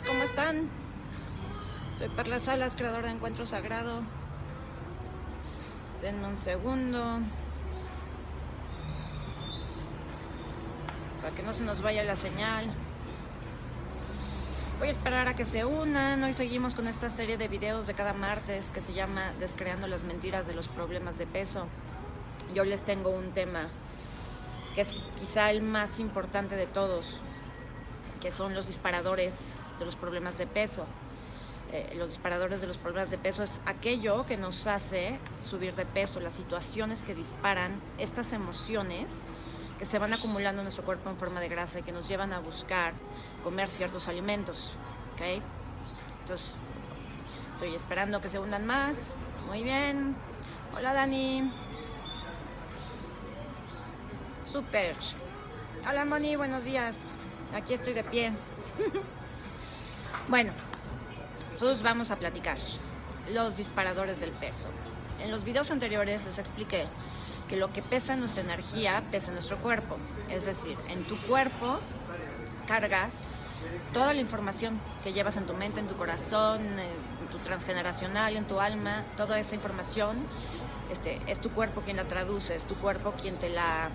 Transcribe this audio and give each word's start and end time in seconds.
¿cómo 0.00 0.22
están? 0.22 0.70
Soy 1.98 2.08
Perla 2.08 2.38
Salas, 2.38 2.76
creadora 2.76 3.08
de 3.08 3.14
Encuentro 3.14 3.44
Sagrado. 3.44 4.00
Denme 6.00 6.28
un 6.28 6.38
segundo. 6.38 7.20
Para 11.20 11.34
que 11.34 11.42
no 11.42 11.52
se 11.52 11.64
nos 11.64 11.82
vaya 11.82 12.02
la 12.04 12.16
señal. 12.16 12.72
Voy 14.78 14.88
a 14.88 14.92
esperar 14.92 15.28
a 15.28 15.36
que 15.36 15.44
se 15.44 15.66
unan. 15.66 16.22
Hoy 16.22 16.32
seguimos 16.32 16.74
con 16.74 16.88
esta 16.88 17.10
serie 17.10 17.36
de 17.36 17.48
videos 17.48 17.86
de 17.86 17.92
cada 17.92 18.14
martes 18.14 18.70
que 18.70 18.80
se 18.80 18.94
llama 18.94 19.32
Descreando 19.40 19.88
las 19.88 20.04
mentiras 20.04 20.46
de 20.46 20.54
los 20.54 20.68
problemas 20.68 21.18
de 21.18 21.26
peso. 21.26 21.66
Yo 22.54 22.64
les 22.64 22.80
tengo 22.80 23.10
un 23.10 23.32
tema 23.32 23.68
que 24.74 24.80
es 24.80 24.94
quizá 25.20 25.50
el 25.50 25.60
más 25.60 26.00
importante 26.00 26.56
de 26.56 26.66
todos, 26.66 27.18
que 28.22 28.32
son 28.32 28.54
los 28.54 28.66
disparadores 28.66 29.34
de 29.78 29.84
los 29.84 29.96
problemas 29.96 30.38
de 30.38 30.46
peso. 30.46 30.86
Eh, 31.72 31.94
los 31.96 32.10
disparadores 32.10 32.60
de 32.60 32.66
los 32.66 32.76
problemas 32.76 33.10
de 33.10 33.16
peso 33.16 33.42
es 33.42 33.60
aquello 33.64 34.26
que 34.26 34.36
nos 34.36 34.66
hace 34.66 35.18
subir 35.42 35.74
de 35.74 35.86
peso, 35.86 36.20
las 36.20 36.34
situaciones 36.34 37.02
que 37.02 37.14
disparan 37.14 37.80
estas 37.96 38.34
emociones 38.34 39.26
que 39.78 39.86
se 39.86 39.98
van 39.98 40.12
acumulando 40.12 40.60
en 40.60 40.64
nuestro 40.64 40.84
cuerpo 40.84 41.08
en 41.08 41.16
forma 41.16 41.40
de 41.40 41.48
grasa 41.48 41.80
y 41.80 41.82
que 41.82 41.92
nos 41.92 42.06
llevan 42.06 42.32
a 42.32 42.40
buscar 42.40 42.92
comer 43.42 43.70
ciertos 43.70 44.06
alimentos. 44.06 44.74
¿okay? 45.14 45.42
Entonces, 46.20 46.54
estoy 47.54 47.74
esperando 47.74 48.20
que 48.20 48.28
se 48.28 48.38
unan 48.38 48.66
más. 48.66 48.94
Muy 49.46 49.62
bien. 49.62 50.14
Hola 50.76 50.92
Dani. 50.92 51.50
Super. 54.44 54.94
Hola 55.88 56.04
Moni, 56.04 56.36
buenos 56.36 56.64
días. 56.64 56.94
Aquí 57.54 57.74
estoy 57.74 57.94
de 57.94 58.04
pie. 58.04 58.32
bueno, 60.28 60.52
pues 61.58 61.82
vamos 61.82 62.10
a 62.10 62.16
platicar 62.16 62.58
los 63.32 63.56
disparadores 63.56 64.20
del 64.20 64.30
peso. 64.30 64.68
En 65.22 65.30
los 65.30 65.44
videos 65.44 65.70
anteriores 65.70 66.24
les 66.24 66.38
expliqué 66.38 66.86
que 67.48 67.56
lo 67.56 67.72
que 67.72 67.82
pesa 67.82 68.16
nuestra 68.16 68.42
energía 68.42 69.02
pesa 69.10 69.30
nuestro 69.32 69.58
cuerpo. 69.58 69.96
Es 70.30 70.44
decir, 70.46 70.76
en 70.88 71.04
tu 71.04 71.16
cuerpo 71.18 71.80
cargas 72.66 73.12
toda 73.92 74.12
la 74.14 74.20
información 74.20 74.80
que 75.04 75.12
llevas 75.12 75.36
en 75.36 75.46
tu 75.46 75.54
mente, 75.54 75.80
en 75.80 75.86
tu 75.86 75.96
corazón, 75.96 76.60
en 76.60 77.28
tu 77.30 77.38
transgeneracional, 77.38 78.36
en 78.36 78.44
tu 78.44 78.60
alma, 78.60 79.04
toda 79.16 79.38
esa 79.38 79.54
información 79.54 80.16
este, 80.90 81.20
es 81.26 81.40
tu 81.40 81.50
cuerpo 81.50 81.82
quien 81.82 81.96
la 81.96 82.04
traduce, 82.04 82.54
es 82.54 82.64
tu 82.64 82.74
cuerpo 82.74 83.12
quien 83.20 83.36
te 83.36 83.48
la 83.48 83.90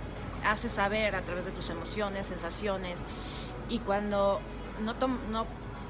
hace 0.45 0.69
saber 0.69 1.15
a 1.15 1.21
través 1.21 1.45
de 1.45 1.51
tus 1.51 1.69
emociones, 1.69 2.25
sensaciones, 2.25 2.99
y 3.69 3.79
cuando 3.79 4.39
no, 4.83 4.93
no 5.31 5.45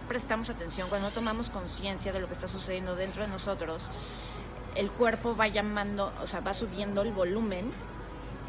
prestamos 0.07 0.49
atención, 0.49 0.89
cuando 0.89 1.09
no 1.09 1.13
tomamos 1.13 1.49
conciencia 1.49 2.11
de 2.11 2.19
lo 2.19 2.27
que 2.27 2.33
está 2.33 2.47
sucediendo 2.47 2.95
dentro 2.95 3.23
de 3.23 3.29
nosotros, 3.29 3.83
el 4.75 4.91
cuerpo 4.91 5.35
va 5.35 5.47
llamando, 5.47 6.11
o 6.21 6.27
sea, 6.27 6.39
va 6.39 6.53
subiendo 6.53 7.01
el 7.01 7.11
volumen 7.11 7.71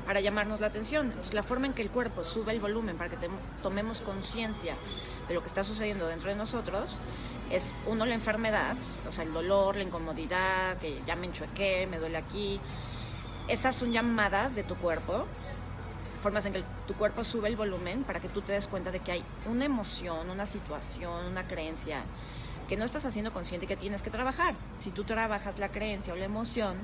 para 0.06 0.20
llamarnos 0.20 0.60
la 0.60 0.68
atención. 0.68 1.08
Entonces, 1.08 1.34
la 1.34 1.42
forma 1.42 1.66
en 1.66 1.74
que 1.74 1.82
el 1.82 1.90
cuerpo 1.90 2.24
sube 2.24 2.52
el 2.52 2.60
volumen 2.60 2.96
para 2.96 3.10
que 3.10 3.16
tomemos 3.62 4.00
conciencia 4.00 4.74
de 5.28 5.34
lo 5.34 5.40
que 5.40 5.46
está 5.46 5.64
sucediendo 5.64 6.06
dentro 6.06 6.30
de 6.30 6.36
nosotros 6.36 6.96
es, 7.50 7.74
uno, 7.86 8.06
la 8.06 8.14
enfermedad, 8.14 8.76
o 9.08 9.12
sea, 9.12 9.24
el 9.24 9.32
dolor, 9.32 9.76
la 9.76 9.82
incomodidad, 9.82 10.76
que 10.78 11.02
ya 11.06 11.16
me 11.16 11.26
enchuequé, 11.26 11.86
me 11.86 11.98
duele 11.98 12.18
aquí. 12.18 12.60
Esas 13.48 13.74
son 13.74 13.92
llamadas 13.92 14.54
de 14.54 14.62
tu 14.62 14.76
cuerpo 14.76 15.26
formas 16.18 16.44
en 16.46 16.52
que 16.52 16.64
tu 16.86 16.94
cuerpo 16.94 17.24
sube 17.24 17.48
el 17.48 17.56
volumen 17.56 18.04
para 18.04 18.20
que 18.20 18.28
tú 18.28 18.42
te 18.42 18.52
des 18.52 18.66
cuenta 18.66 18.90
de 18.90 19.00
que 19.00 19.12
hay 19.12 19.24
una 19.46 19.64
emoción, 19.64 20.30
una 20.30 20.46
situación, 20.46 21.26
una 21.26 21.46
creencia 21.46 22.02
que 22.68 22.76
no 22.76 22.84
estás 22.84 23.04
haciendo 23.06 23.32
consciente 23.32 23.66
que 23.66 23.76
tienes 23.76 24.02
que 24.02 24.10
trabajar. 24.10 24.54
Si 24.78 24.90
tú 24.90 25.04
trabajas 25.04 25.58
la 25.58 25.70
creencia 25.70 26.12
o 26.12 26.16
la 26.16 26.26
emoción, 26.26 26.76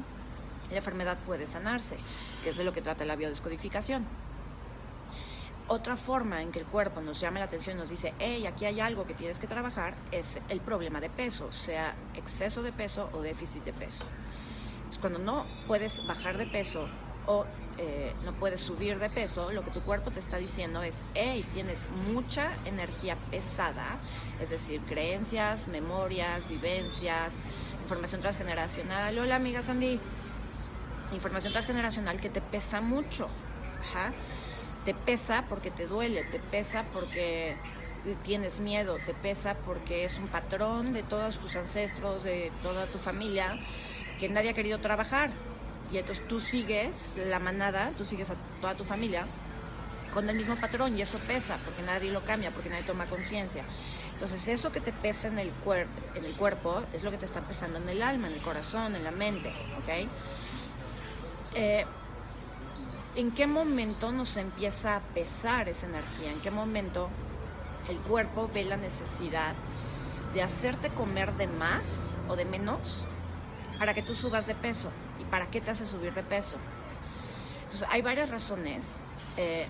la 0.71 0.79
enfermedad 0.79 1.19
puede 1.27 1.47
sanarse, 1.47 1.97
que 2.43 2.51
es 2.51 2.57
de 2.57 2.65
lo 2.65 2.73
que 2.73 2.81
trata 2.81 3.05
la 3.05 3.17
biodescodificación. 3.17 4.05
Otra 5.67 5.97
forma 5.97 6.43
en 6.43 6.53
que 6.53 6.59
el 6.59 6.67
cuerpo 6.67 7.01
nos 7.01 7.21
llama 7.21 7.39
la 7.39 7.47
atención 7.47 7.79
nos 7.79 7.89
dice, 7.89 8.13
hey, 8.19 8.47
aquí 8.47 8.67
hay 8.67 8.81
algo 8.81 9.07
que 9.07 9.15
tienes 9.15 9.39
que 9.39 9.47
trabajar, 9.47 9.95
es 10.11 10.39
el 10.49 10.61
problema 10.61 11.01
de 11.01 11.09
peso, 11.09 11.53
sea 11.53 11.95
exceso 12.15 12.63
de 12.63 12.73
peso 12.73 13.09
o 13.13 13.23
déficit 13.23 13.65
de 13.65 13.73
peso. 13.73 14.05
cuando 15.01 15.19
no 15.19 15.45
puedes 15.67 16.07
bajar 16.07 16.39
de 16.39 16.47
peso 16.47 16.89
o 17.27 17.47
eh, 17.79 18.15
no 18.25 18.33
puedes 18.33 18.61
subir 18.61 18.99
de 18.99 19.11
peso, 19.11 19.51
lo 19.53 19.65
que 19.65 19.71
tu 19.71 19.83
cuerpo 19.83 20.11
te 20.11 20.21
está 20.21 20.37
diciendo 20.37 20.83
es, 20.83 20.97
hey, 21.15 21.45
tienes 21.55 21.89
mucha 22.13 22.57
energía 22.65 23.17
pesada, 23.31 23.99
es 24.41 24.51
decir, 24.51 24.81
creencias, 24.83 25.67
memorias, 25.69 26.49
vivencias, 26.49 27.35
información 27.83 28.21
transgeneracional. 28.21 29.19
Hola 29.19 29.37
amiga 29.37 29.63
Sandy, 29.63 29.99
información 31.13 31.53
transgeneracional 31.53 32.21
que 32.21 32.31
te 32.31 32.41
pesa 32.41 32.81
mucho. 32.81 33.29
Te 34.85 34.95
pesa 34.95 35.45
porque 35.49 35.71
te 35.71 35.87
duele, 35.87 36.25
te 36.25 36.39
pesa 36.39 36.85
porque 36.93 37.57
tienes 38.23 38.61
miedo, 38.61 38.99
te 39.05 39.15
pesa 39.15 39.55
porque 39.65 40.05
es 40.05 40.19
un 40.19 40.29
patrón 40.29 40.93
de 40.93 41.03
todos 41.03 41.39
tus 41.39 41.57
ancestros, 41.57 42.23
de 42.23 42.53
toda 42.63 42.87
tu 42.87 42.99
familia, 42.99 43.59
que 44.21 44.29
nadie 44.29 44.51
ha 44.51 44.55
querido 44.55 44.79
trabajar 44.81 45.31
y 45.95 45.99
entonces 45.99 46.27
tú 46.27 46.41
sigues 46.41 47.09
la 47.29 47.39
manada, 47.39 47.93
tú 47.97 48.05
sigues 48.05 48.29
a 48.29 48.35
toda 48.61 48.75
tu 48.75 48.85
familia 48.85 49.27
con 50.13 50.29
el 50.29 50.37
mismo 50.37 50.57
patrón 50.57 50.99
y 50.99 51.03
eso 51.03 51.19
pesa 51.21 51.57
porque 51.65 51.83
nadie 51.83 52.11
lo 52.11 52.21
cambia, 52.23 52.51
porque 52.51 52.69
nadie 52.69 52.83
toma 52.83 53.07
conciencia. 53.07 53.63
Entonces 54.13 54.49
eso 54.49 54.73
que 54.73 54.81
te 54.81 54.91
pesa 54.91 55.29
en 55.29 55.39
el, 55.39 55.51
cuerpo 55.53 56.83
es 56.93 57.05
lo 57.05 57.13
que 57.13 57.17
te 57.17 57.25
está 57.25 57.43
pesando 57.43 57.79
en 57.79 57.89
el 57.89 58.03
alma, 58.03 58.27
en 58.27 58.35
el 58.35 58.41
corazón, 58.41 58.97
en 58.97 59.05
la 59.05 59.13
mente, 59.13 59.55
¿ok? 59.79 60.09
Eh, 61.55 61.85
¿En 63.15 63.31
qué 63.31 63.47
momento 63.47 64.11
nos 64.11 64.37
empieza 64.37 64.97
a 64.97 65.01
pesar 65.01 65.69
esa 65.69 65.87
energía? 65.87 66.33
¿En 66.33 66.41
qué 66.41 66.51
momento 66.51 67.09
el 67.89 67.99
cuerpo 67.99 68.51
ve 68.53 68.65
la 68.65 68.77
necesidad 68.77 69.55
de 70.35 70.43
hacerte 70.43 70.89
comer 70.89 71.35
de 71.35 71.47
más 71.47 72.19
o 72.29 72.35
de 72.35 72.45
menos 72.47 73.07
para 73.79 73.95
que 73.95 74.03
tú 74.03 74.17
subas 74.17 74.49
de 74.49 74.57
peso? 74.57 74.91
¿Y 75.35 75.37
para 75.37 75.51
qué 75.51 75.61
te 75.61 75.73
hace 75.73 75.85
subir 75.85 76.15
de 76.15 76.23
peso? 76.23 76.57
Entonces, 77.65 77.89
hay 77.91 78.03
varias 78.03 78.31
razones, 78.31 78.85
eh, 79.37 79.67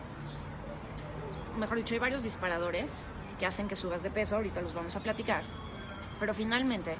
mejor 1.57 1.79
dicho, 1.79 1.95
hay 1.95 2.01
varios 2.01 2.23
disparadores 2.23 3.13
que 3.39 3.47
hacen 3.47 3.67
que 3.67 3.75
subas 3.75 4.03
de 4.03 4.11
peso, 4.11 4.37
ahorita 4.37 4.61
los 4.61 4.75
vamos 4.75 4.95
a 4.95 5.01
platicar, 5.01 5.43
pero 6.21 6.35
finalmente, 6.35 6.97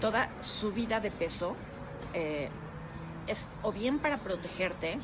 toda 0.00 0.30
subida 0.40 1.00
de 1.00 1.10
peso 1.10 1.56
eh, 2.14 2.48
es 3.26 3.50
o 3.62 3.70
bien 3.70 3.98
para 3.98 4.16
protegerte, 4.16 4.98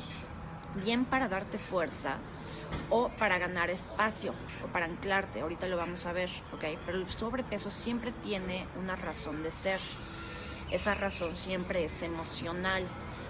bien 0.83 1.05
para 1.05 1.27
darte 1.27 1.59
fuerza, 1.59 2.17
o 2.89 3.09
para 3.09 3.37
ganar 3.37 3.69
espacio 3.69 4.33
o 4.63 4.67
para 4.67 4.85
anclarte, 4.85 5.41
ahorita 5.41 5.67
lo 5.67 5.77
vamos 5.77 6.05
a 6.07 6.13
ver, 6.13 6.31
¿ok? 6.53 6.79
Pero 6.85 6.97
el 6.97 7.07
sobrepeso 7.07 7.69
siempre 7.69 8.11
tiene 8.11 8.65
una 8.81 8.95
razón 8.95 9.43
de 9.43 9.51
ser 9.51 9.79
esa 10.71 10.93
razón 10.93 11.35
siempre 11.35 11.85
es 11.85 12.01
emocional, 12.01 12.83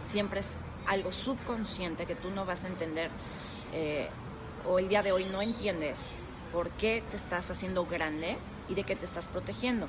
siempre 0.06 0.40
es 0.40 0.58
algo 0.88 1.12
subconsciente 1.12 2.06
que 2.06 2.16
tú 2.16 2.32
no 2.32 2.46
vas 2.46 2.64
a 2.64 2.68
entender 2.68 3.10
eh, 3.74 4.10
o 4.68 4.80
el 4.80 4.90
día 4.90 5.04
de 5.04 5.12
hoy 5.12 5.26
no 5.26 5.42
entiendes 5.42 5.98
por 6.52 6.70
qué 6.72 7.04
te 7.10 7.18
estás 7.18 7.50
haciendo 7.50 7.86
grande 7.86 8.38
y 8.70 8.76
de 8.76 8.84
qué 8.84 8.96
te 8.96 9.06
estás 9.06 9.28
protegiendo. 9.28 9.88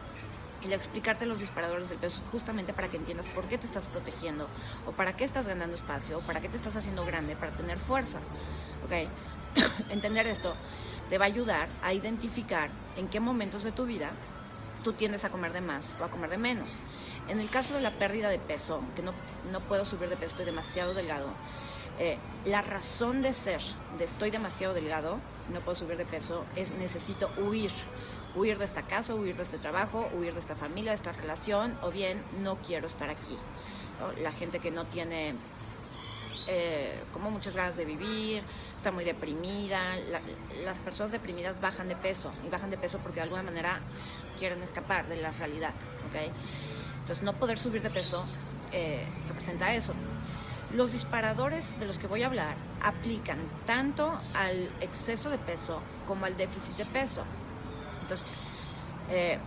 Y 0.65 0.73
explicarte 0.73 1.27
los 1.27 1.41
disparadores 1.41 1.89
del 1.89 1.99
peso 1.99 2.23
justamente 2.31 2.73
para 2.73 2.89
que 2.89 2.97
entiendas 2.97 3.27
por 3.27 3.49
qué 3.49 3.59
te 3.59 3.67
estás 3.67 3.89
protegiendo 3.89 4.47
o 4.87 4.93
para 4.93 5.17
qué 5.17 5.25
estás 5.25 5.49
ganando 5.49 5.75
espacio 5.75 6.19
o 6.19 6.21
para 6.21 6.41
qué 6.41 6.49
te 6.49 6.57
estás 6.57 6.77
haciendo 6.77 7.05
grande 7.05 7.35
para 7.35 7.51
tener 7.51 7.79
fuerza. 7.79 8.21
¿Ok? 8.85 9.09
Entender 9.91 10.27
esto 10.29 10.55
te 11.11 11.19
va 11.19 11.25
a 11.25 11.29
ayudar 11.29 11.69
a 11.83 11.93
identificar 11.93 12.71
en 12.97 13.09
qué 13.09 13.19
momentos 13.19 13.65
de 13.65 13.73
tu 13.73 13.87
vida 13.87 14.13
tú 14.83 14.93
tiendes 14.93 15.25
a 15.25 15.31
comer 15.31 15.53
de 15.53 15.61
más 15.61 15.97
o 16.01 16.05
a 16.05 16.11
comer 16.11 16.31
de 16.31 16.39
menos. 16.39 16.81
En 17.29 17.41
el 17.41 17.49
caso 17.49 17.75
de 17.75 17.81
la 17.81 17.91
pérdida 17.91 18.29
de 18.29 18.39
peso, 18.39 18.83
que 18.97 19.03
no, 19.03 19.13
no 19.51 19.61
puedo 19.61 19.85
subir 19.85 20.09
de 20.09 20.17
peso, 20.17 20.33
estoy 20.33 20.45
demasiado 20.45 20.95
delgado, 20.95 21.29
eh, 21.99 22.19
la 22.47 22.63
razón 22.63 23.23
de 23.23 23.33
ser 23.33 23.61
de 23.99 24.05
estoy 24.05 24.31
demasiado 24.31 24.75
delgado, 24.75 25.19
no 25.53 25.61
puedo 25.61 25.79
subir 25.79 25.97
de 25.97 26.07
peso, 26.07 26.45
es 26.57 26.73
necesito 26.73 27.31
huir. 27.39 27.71
Huir 28.35 28.59
de 28.59 28.65
esta 28.65 28.83
casa, 28.83 29.15
huir 29.15 29.37
de 29.37 29.43
este 29.43 29.59
trabajo, 29.59 30.09
huir 30.15 30.33
de 30.33 30.41
esta 30.41 30.57
familia, 30.57 30.93
de 30.93 30.97
esta 30.97 31.13
relación, 31.13 31.79
o 31.83 31.91
bien 31.91 32.23
no 32.41 32.57
quiero 32.57 32.87
estar 32.87 33.11
aquí. 33.11 33.39
La 34.23 34.33
gente 34.33 34.59
que 34.59 34.71
no 34.71 34.87
tiene 34.87 35.35
eh, 36.49 37.05
como 37.13 37.31
muchas 37.31 37.55
ganas 37.55 37.77
de 37.77 37.85
vivir, 37.85 38.43
está 38.77 38.91
muy 38.91 39.05
deprimida. 39.05 39.97
las 40.65 40.79
personas 40.79 41.13
deprimidas 41.13 41.61
bajan 41.61 41.89
de 41.89 41.97
peso 41.97 42.33
y 42.45 42.49
bajan 42.49 42.71
de 42.71 42.79
peso 42.79 42.99
porque 42.99 43.17
de 43.17 43.23
alguna 43.23 43.43
manera 43.43 43.81
quieren 44.43 44.61
escapar 44.65 45.07
de 45.09 45.23
la 45.23 45.31
realidad. 45.31 45.73
¿okay? 46.09 46.33
Entonces 46.95 47.23
no 47.23 47.33
poder 47.35 47.59
subir 47.59 47.81
de 47.81 47.91
peso 47.91 48.25
eh, 48.73 49.07
representa 49.29 49.73
eso. 49.73 49.95
Los 50.75 50.91
disparadores 50.91 51.79
de 51.79 51.87
los 51.87 51.99
que 52.01 52.09
voy 52.09 52.25
a 52.25 52.27
hablar 52.27 52.57
aplican 52.83 53.39
tanto 53.67 54.19
al 54.35 54.69
exceso 54.81 55.31
de 55.31 55.39
peso 55.39 55.81
como 56.09 56.27
al 56.27 56.37
déficit 56.37 56.77
de 56.77 56.87
peso. 56.87 57.23
Entonces, 58.03 58.27
Eh, 59.11 59.39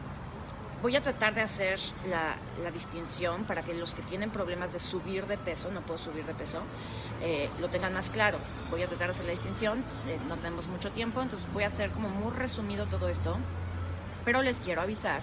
voy 0.82 0.96
a 0.96 1.02
tratar 1.02 1.34
de 1.34 1.42
hacer 1.42 1.80
la, 2.10 2.38
distinción 2.72 3.46
para 3.46 3.64
que 3.64 3.74
los 3.74 3.96
que 3.96 4.02
tienen 4.04 4.30
problemas 4.30 4.72
de 4.74 4.80
subir 4.80 5.26
de 5.26 5.38
peso, 5.38 5.72
no 5.72 5.82
puedo 5.82 5.98
subir 5.98 6.26
de 6.26 6.34
peso, 6.34 6.60
eh, 7.22 7.50
lo 7.60 7.70
tengan 7.70 7.94
más 7.94 8.10
claro. 8.10 8.38
Voy 8.70 8.84
a 8.84 8.88
tratar 8.88 9.08
de 9.08 9.14
hacer 9.14 9.26
la 9.26 9.32
distinción, 9.32 9.80
eh, 10.08 10.20
no 10.28 10.36
tenemos 10.36 10.68
mucho 10.68 10.92
tiempo, 10.92 11.22
entonces 11.22 11.48
voy 11.54 11.64
a 11.64 11.68
hacer 11.68 11.90
como 11.92 12.10
muy 12.10 12.32
resumido 12.34 12.86
todo 12.86 13.08
esto, 13.08 13.38
pero 14.26 14.42
les 14.42 14.60
quiero 14.60 14.82
avisar 14.82 15.22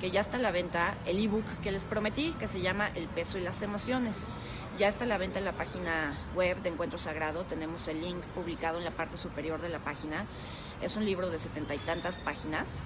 que 0.00 0.10
ya 0.10 0.20
está 0.20 0.38
a 0.38 0.40
la 0.40 0.50
venta 0.50 0.96
el 1.06 1.22
ebook 1.22 1.44
que 1.62 1.72
les 1.72 1.84
prometí, 1.84 2.32
que 2.38 2.46
se 2.46 2.60
llama 2.60 2.90
El 2.94 3.06
peso 3.08 3.38
y 3.38 3.42
las 3.42 3.62
emociones. 3.62 4.26
Ya 4.78 4.86
está 4.86 5.04
a 5.04 5.08
la 5.08 5.18
venta 5.18 5.40
en 5.40 5.44
la 5.44 5.52
página 5.52 6.16
web 6.36 6.62
de 6.62 6.68
Encuentro 6.68 6.98
Sagrado, 6.98 7.42
tenemos 7.44 7.86
el 7.88 8.00
link 8.00 8.22
publicado 8.34 8.78
en 8.78 8.84
la 8.84 8.92
parte 8.92 9.16
superior 9.16 9.60
de 9.60 9.68
la 9.68 9.80
página. 9.80 10.24
Es 10.80 10.96
un 10.96 11.04
libro 11.04 11.30
de 11.30 11.38
setenta 11.38 11.74
y 11.74 11.78
tantas 11.78 12.16
páginas 12.18 12.78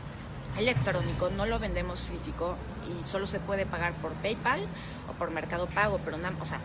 electrónico, 0.59 1.31
no 1.31 1.47
lo 1.47 1.59
vendemos 1.59 2.00
físico 2.00 2.56
y 2.88 3.06
solo 3.06 3.26
se 3.26 3.41
puede 3.41 3.67
pagar 3.67 3.94
por 3.94 4.12
PayPal 4.14 4.61
o 5.09 5.12
por 5.12 5.31
Mercado 5.31 5.67
Pago, 5.67 6.00
pero 6.05 6.17
nada, 6.19 6.37
o 6.41 6.44
sea, 6.44 6.61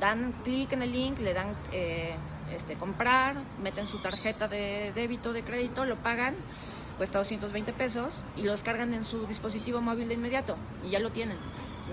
dan 0.00 0.32
clic 0.44 0.72
en 0.72 0.82
el 0.82 0.92
link, 0.92 1.18
le 1.18 1.34
dan 1.34 1.54
eh, 1.72 2.14
este, 2.52 2.74
comprar, 2.74 3.36
meten 3.62 3.86
su 3.86 4.00
tarjeta 4.00 4.48
de 4.48 4.92
débito, 4.94 5.32
de 5.32 5.42
crédito, 5.42 5.84
lo 5.84 5.96
pagan, 5.96 6.34
cuesta 6.98 7.18
220 7.18 7.72
pesos 7.72 8.24
y 8.36 8.42
lo 8.42 8.50
descargan 8.50 8.92
en 8.92 9.04
su 9.04 9.26
dispositivo 9.26 9.80
móvil 9.80 10.08
de 10.08 10.14
inmediato 10.14 10.56
y 10.84 10.90
ya 10.90 10.98
lo 10.98 11.10
tienen. 11.10 11.38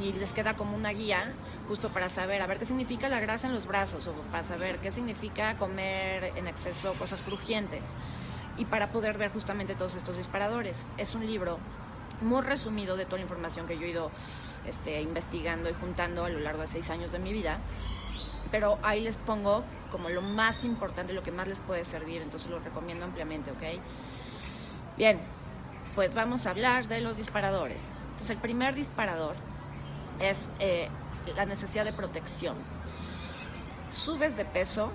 Y 0.01 0.11
les 0.13 0.33
queda 0.33 0.55
como 0.55 0.75
una 0.75 0.89
guía 0.89 1.31
justo 1.69 1.89
para 1.89 2.09
saber, 2.09 2.41
a 2.41 2.47
ver 2.47 2.57
qué 2.57 2.65
significa 2.65 3.07
la 3.07 3.19
grasa 3.19 3.47
en 3.47 3.53
los 3.53 3.67
brazos 3.67 4.07
o 4.07 4.11
para 4.31 4.45
saber 4.47 4.79
qué 4.79 4.91
significa 4.91 5.55
comer 5.57 6.33
en 6.35 6.47
exceso 6.47 6.93
cosas 6.95 7.21
crujientes 7.21 7.83
y 8.57 8.65
para 8.65 8.91
poder 8.91 9.17
ver 9.17 9.31
justamente 9.31 9.75
todos 9.75 9.95
estos 9.95 10.17
disparadores. 10.17 10.77
Es 10.97 11.13
un 11.15 11.25
libro 11.25 11.59
muy 12.21 12.41
resumido 12.41 12.97
de 12.97 13.05
toda 13.05 13.17
la 13.17 13.23
información 13.23 13.67
que 13.67 13.77
yo 13.77 13.85
he 13.85 13.91
ido 13.91 14.11
este, 14.65 15.01
investigando 15.01 15.69
y 15.69 15.73
juntando 15.73 16.25
a 16.25 16.29
lo 16.29 16.39
largo 16.39 16.61
de 16.61 16.67
seis 16.67 16.89
años 16.89 17.11
de 17.11 17.19
mi 17.19 17.31
vida, 17.31 17.59
pero 18.51 18.79
ahí 18.83 19.01
les 19.01 19.17
pongo 19.17 19.63
como 19.91 20.09
lo 20.09 20.21
más 20.21 20.65
importante, 20.65 21.13
lo 21.13 21.23
que 21.23 21.31
más 21.31 21.47
les 21.47 21.59
puede 21.59 21.83
servir, 21.85 22.21
entonces 22.21 22.49
lo 22.49 22.59
recomiendo 22.59 23.05
ampliamente, 23.05 23.51
¿ok? 23.51 23.81
Bien, 24.97 25.19
pues 25.93 26.13
vamos 26.15 26.47
a 26.47 26.51
hablar 26.51 26.87
de 26.87 27.01
los 27.01 27.17
disparadores. 27.17 27.91
Entonces 28.03 28.29
el 28.31 28.37
primer 28.37 28.75
disparador 28.75 29.35
es 30.19 30.49
eh, 30.59 30.89
la 31.35 31.45
necesidad 31.45 31.85
de 31.85 31.93
protección. 31.93 32.55
Subes 33.89 34.37
de 34.37 34.45
peso 34.45 34.91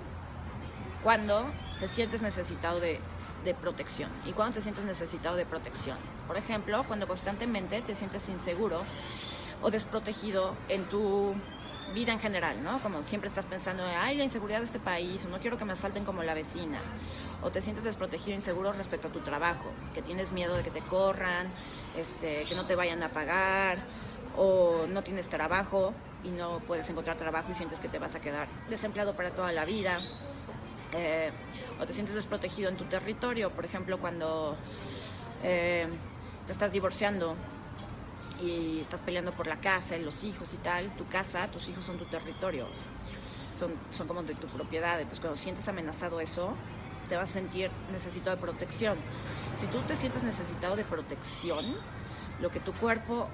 cuando 1.03 1.45
te 1.79 1.87
sientes 1.87 2.21
necesitado 2.21 2.79
de 2.79 2.99
de 3.43 3.53
protección 3.53 4.09
y 4.25 4.31
cuando 4.31 4.55
te 4.55 4.61
sientes 4.61 4.85
necesitado 4.85 5.35
de 5.35 5.45
protección. 5.45 5.97
Por 6.27 6.37
ejemplo, 6.37 6.83
cuando 6.87 7.07
constantemente 7.07 7.81
te 7.81 7.95
sientes 7.95 8.27
inseguro 8.29 8.81
o 9.61 9.71
desprotegido 9.71 10.55
en 10.69 10.83
tu 10.85 11.33
vida 11.91 12.11
en 12.11 12.19
general, 12.19 12.63
¿no? 12.63 12.79
Como 12.79 13.03
siempre 13.03 13.29
estás 13.29 13.45
pensando, 13.45 13.83
ay, 13.85 14.17
la 14.17 14.23
inseguridad 14.23 14.59
de 14.59 14.65
este 14.65 14.79
país, 14.79 15.25
o 15.25 15.29
no 15.29 15.39
quiero 15.39 15.57
que 15.57 15.65
me 15.65 15.73
asalten 15.73 16.05
como 16.05 16.23
la 16.23 16.33
vecina, 16.33 16.79
o 17.41 17.51
te 17.51 17.61
sientes 17.61 17.83
desprotegido, 17.83 18.35
inseguro 18.35 18.73
respecto 18.73 19.07
a 19.07 19.11
tu 19.11 19.19
trabajo, 19.19 19.71
que 19.93 20.01
tienes 20.01 20.31
miedo 20.31 20.55
de 20.55 20.63
que 20.63 20.71
te 20.71 20.81
corran, 20.81 21.47
este, 21.97 22.43
que 22.43 22.55
no 22.55 22.65
te 22.65 22.75
vayan 22.75 23.03
a 23.03 23.09
pagar, 23.09 23.77
o 24.37 24.85
no 24.87 25.03
tienes 25.03 25.27
trabajo 25.27 25.93
y 26.23 26.29
no 26.29 26.59
puedes 26.67 26.89
encontrar 26.89 27.17
trabajo 27.17 27.51
y 27.51 27.53
sientes 27.53 27.79
que 27.79 27.89
te 27.89 27.99
vas 27.99 28.15
a 28.15 28.19
quedar 28.19 28.47
desempleado 28.69 29.13
para 29.13 29.31
toda 29.31 29.51
la 29.51 29.65
vida. 29.65 29.99
Eh, 30.93 31.31
o 31.79 31.85
te 31.85 31.93
sientes 31.93 32.15
desprotegido 32.15 32.69
en 32.69 32.77
tu 32.77 32.85
territorio, 32.85 33.49
por 33.51 33.65
ejemplo, 33.65 33.99
cuando 33.99 34.55
eh, 35.43 35.87
te 36.45 36.51
estás 36.51 36.71
divorciando 36.71 37.35
y 38.39 38.79
estás 38.79 39.01
peleando 39.01 39.31
por 39.31 39.47
la 39.47 39.57
casa 39.57 39.97
y 39.97 40.03
los 40.03 40.23
hijos 40.23 40.47
y 40.53 40.57
tal, 40.57 40.89
tu 40.95 41.07
casa, 41.07 41.47
tus 41.47 41.67
hijos 41.69 41.83
son 41.83 41.97
tu 41.97 42.05
territorio, 42.05 42.67
son, 43.57 43.73
son 43.95 44.07
como 44.07 44.23
de 44.23 44.35
tu 44.35 44.47
propiedad, 44.47 44.99
entonces 44.99 45.19
cuando 45.19 45.37
sientes 45.37 45.67
amenazado 45.67 46.19
eso, 46.19 46.53
te 47.09 47.15
vas 47.15 47.29
a 47.29 47.33
sentir 47.33 47.69
necesitado 47.91 48.35
de 48.35 48.41
protección. 48.41 48.97
Si 49.55 49.67
tú 49.67 49.79
te 49.81 49.95
sientes 49.95 50.23
necesitado 50.23 50.75
de 50.75 50.83
protección, 50.83 51.65
lo 52.39 52.49
que 52.49 52.59
tu 52.59 52.73
cuerpo, 52.73 53.27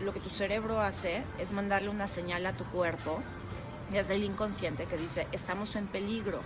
lo 0.00 0.12
que 0.12 0.20
tu 0.20 0.30
cerebro 0.30 0.80
hace 0.80 1.24
es 1.38 1.52
mandarle 1.52 1.88
una 1.88 2.06
señal 2.06 2.46
a 2.46 2.52
tu 2.52 2.64
cuerpo 2.66 3.20
desde 3.90 4.14
el 4.14 4.24
inconsciente 4.24 4.86
que 4.86 4.96
dice, 4.96 5.26
estamos 5.32 5.74
en 5.76 5.86
peligro 5.86 6.40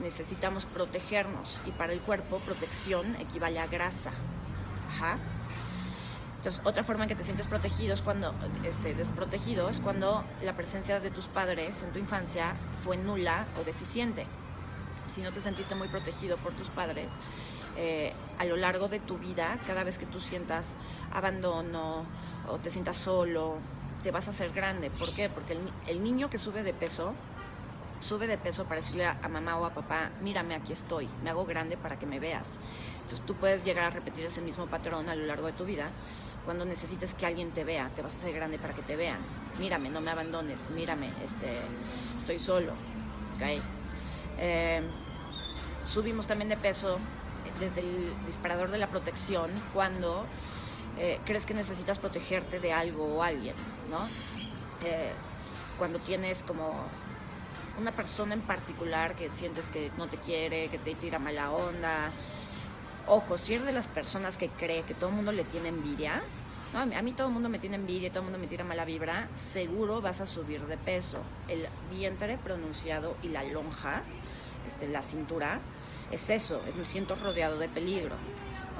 necesitamos 0.00 0.66
protegernos 0.66 1.60
y 1.66 1.70
para 1.70 1.92
el 1.92 2.00
cuerpo 2.00 2.38
protección 2.38 3.16
equivale 3.16 3.60
a 3.60 3.66
grasa. 3.66 4.10
Ajá. 4.90 5.18
Entonces, 6.40 6.62
otra 6.64 6.82
forma 6.82 7.04
en 7.04 7.10
que 7.10 7.14
te 7.14 7.22
sientes 7.22 7.46
protegido 7.46 7.92
es 7.92 8.00
cuando, 8.00 8.32
este, 8.64 8.94
desprotegido 8.94 9.68
es 9.68 9.78
cuando 9.78 10.24
la 10.42 10.56
presencia 10.56 10.98
de 10.98 11.10
tus 11.10 11.26
padres 11.26 11.82
en 11.82 11.92
tu 11.92 11.98
infancia 11.98 12.54
fue 12.82 12.96
nula 12.96 13.44
o 13.60 13.64
deficiente. 13.64 14.24
Si 15.10 15.20
no 15.20 15.32
te 15.32 15.42
sentiste 15.42 15.74
muy 15.74 15.88
protegido 15.88 16.38
por 16.38 16.54
tus 16.54 16.70
padres, 16.70 17.10
eh, 17.76 18.14
a 18.38 18.46
lo 18.46 18.56
largo 18.56 18.88
de 18.88 19.00
tu 19.00 19.18
vida, 19.18 19.58
cada 19.66 19.84
vez 19.84 19.98
que 19.98 20.06
tú 20.06 20.18
sientas 20.18 20.64
abandono 21.12 22.06
o 22.48 22.56
te 22.56 22.70
sientas 22.70 22.96
solo, 22.96 23.58
te 24.02 24.10
vas 24.10 24.26
a 24.26 24.30
hacer 24.30 24.50
grande. 24.52 24.88
¿Por 24.88 25.14
qué? 25.14 25.28
Porque 25.28 25.52
el, 25.52 25.70
el 25.88 26.02
niño 26.02 26.30
que 26.30 26.38
sube 26.38 26.62
de 26.62 26.72
peso 26.72 27.12
sube 28.00 28.26
de 28.26 28.38
peso 28.38 28.64
para 28.64 28.76
decirle 28.76 29.06
a, 29.06 29.28
mamá 29.28 29.58
o 29.58 29.66
a 29.66 29.74
papá, 29.74 30.10
mírame, 30.22 30.54
aquí 30.54 30.72
estoy, 30.72 31.08
me 31.22 31.30
hago 31.30 31.44
grande 31.44 31.76
para 31.76 31.98
que 31.98 32.06
me 32.06 32.18
veas. 32.18 32.48
Entonces 33.02 33.24
tú 33.26 33.34
puedes 33.34 33.64
llegar 33.64 33.84
a 33.84 33.90
repetir 33.90 34.24
ese 34.24 34.40
mismo 34.40 34.66
patrón 34.66 35.08
a 35.08 35.14
lo 35.14 35.26
largo 35.26 35.46
de 35.46 35.52
tu 35.52 35.64
vida 35.64 35.90
cuando 36.50 36.64
necesites 36.64 37.14
que 37.14 37.26
alguien 37.26 37.52
te 37.52 37.62
vea, 37.62 37.90
te 37.94 38.02
vas 38.02 38.12
a 38.12 38.16
hacer 38.16 38.32
grande 38.32 38.58
para 38.58 38.74
que 38.74 38.82
te 38.82 38.96
vean. 38.96 39.18
Mírame, 39.60 39.88
no 39.88 40.00
me 40.00 40.10
abandones, 40.10 40.68
mírame, 40.70 41.06
este, 41.24 41.60
estoy 42.18 42.40
solo. 42.40 42.72
¿okay? 43.36 43.62
Eh, 44.36 44.82
subimos 45.84 46.26
también 46.26 46.48
de 46.48 46.56
peso 46.56 46.98
desde 47.60 47.82
el 47.82 48.12
disparador 48.26 48.72
de 48.72 48.78
la 48.78 48.88
protección 48.88 49.52
cuando 49.72 50.26
eh, 50.98 51.20
crees 51.24 51.46
que 51.46 51.54
necesitas 51.54 52.00
protegerte 52.00 52.58
de 52.58 52.72
algo 52.72 53.04
o 53.04 53.22
alguien, 53.22 53.54
¿no? 53.88 54.00
Eh, 54.84 55.12
cuando 55.78 56.00
tienes 56.00 56.42
como 56.42 56.74
una 57.78 57.92
persona 57.92 58.34
en 58.34 58.40
particular 58.40 59.14
que 59.14 59.30
sientes 59.30 59.68
que 59.68 59.92
no 59.96 60.08
te 60.08 60.16
quiere, 60.16 60.68
que 60.68 60.78
te 60.78 60.96
tira 60.96 61.20
mala 61.20 61.52
onda. 61.52 62.10
Ojo, 63.06 63.38
si 63.38 63.54
eres 63.54 63.66
de 63.66 63.72
las 63.72 63.86
personas 63.86 64.36
que 64.36 64.48
cree 64.48 64.82
que 64.82 64.94
todo 64.94 65.10
el 65.10 65.16
mundo 65.16 65.30
le 65.30 65.44
tiene 65.44 65.68
envidia, 65.68 66.24
a 66.72 67.02
mí 67.02 67.12
todo 67.12 67.26
el 67.26 67.32
mundo 67.32 67.48
me 67.48 67.58
tiene 67.58 67.76
envidia, 67.76 68.10
todo 68.10 68.20
el 68.20 68.24
mundo 68.24 68.38
me 68.38 68.46
tira 68.46 68.64
mala 68.64 68.84
vibra, 68.84 69.28
seguro 69.36 70.00
vas 70.00 70.20
a 70.20 70.26
subir 70.26 70.66
de 70.66 70.76
peso. 70.76 71.18
El 71.48 71.66
vientre 71.90 72.38
pronunciado 72.38 73.16
y 73.22 73.28
la 73.28 73.42
lonja, 73.42 74.02
este, 74.68 74.88
la 74.88 75.02
cintura, 75.02 75.60
es 76.12 76.30
eso, 76.30 76.62
es 76.68 76.76
me 76.76 76.84
siento 76.84 77.16
rodeado 77.16 77.58
de 77.58 77.68
peligro. 77.68 78.14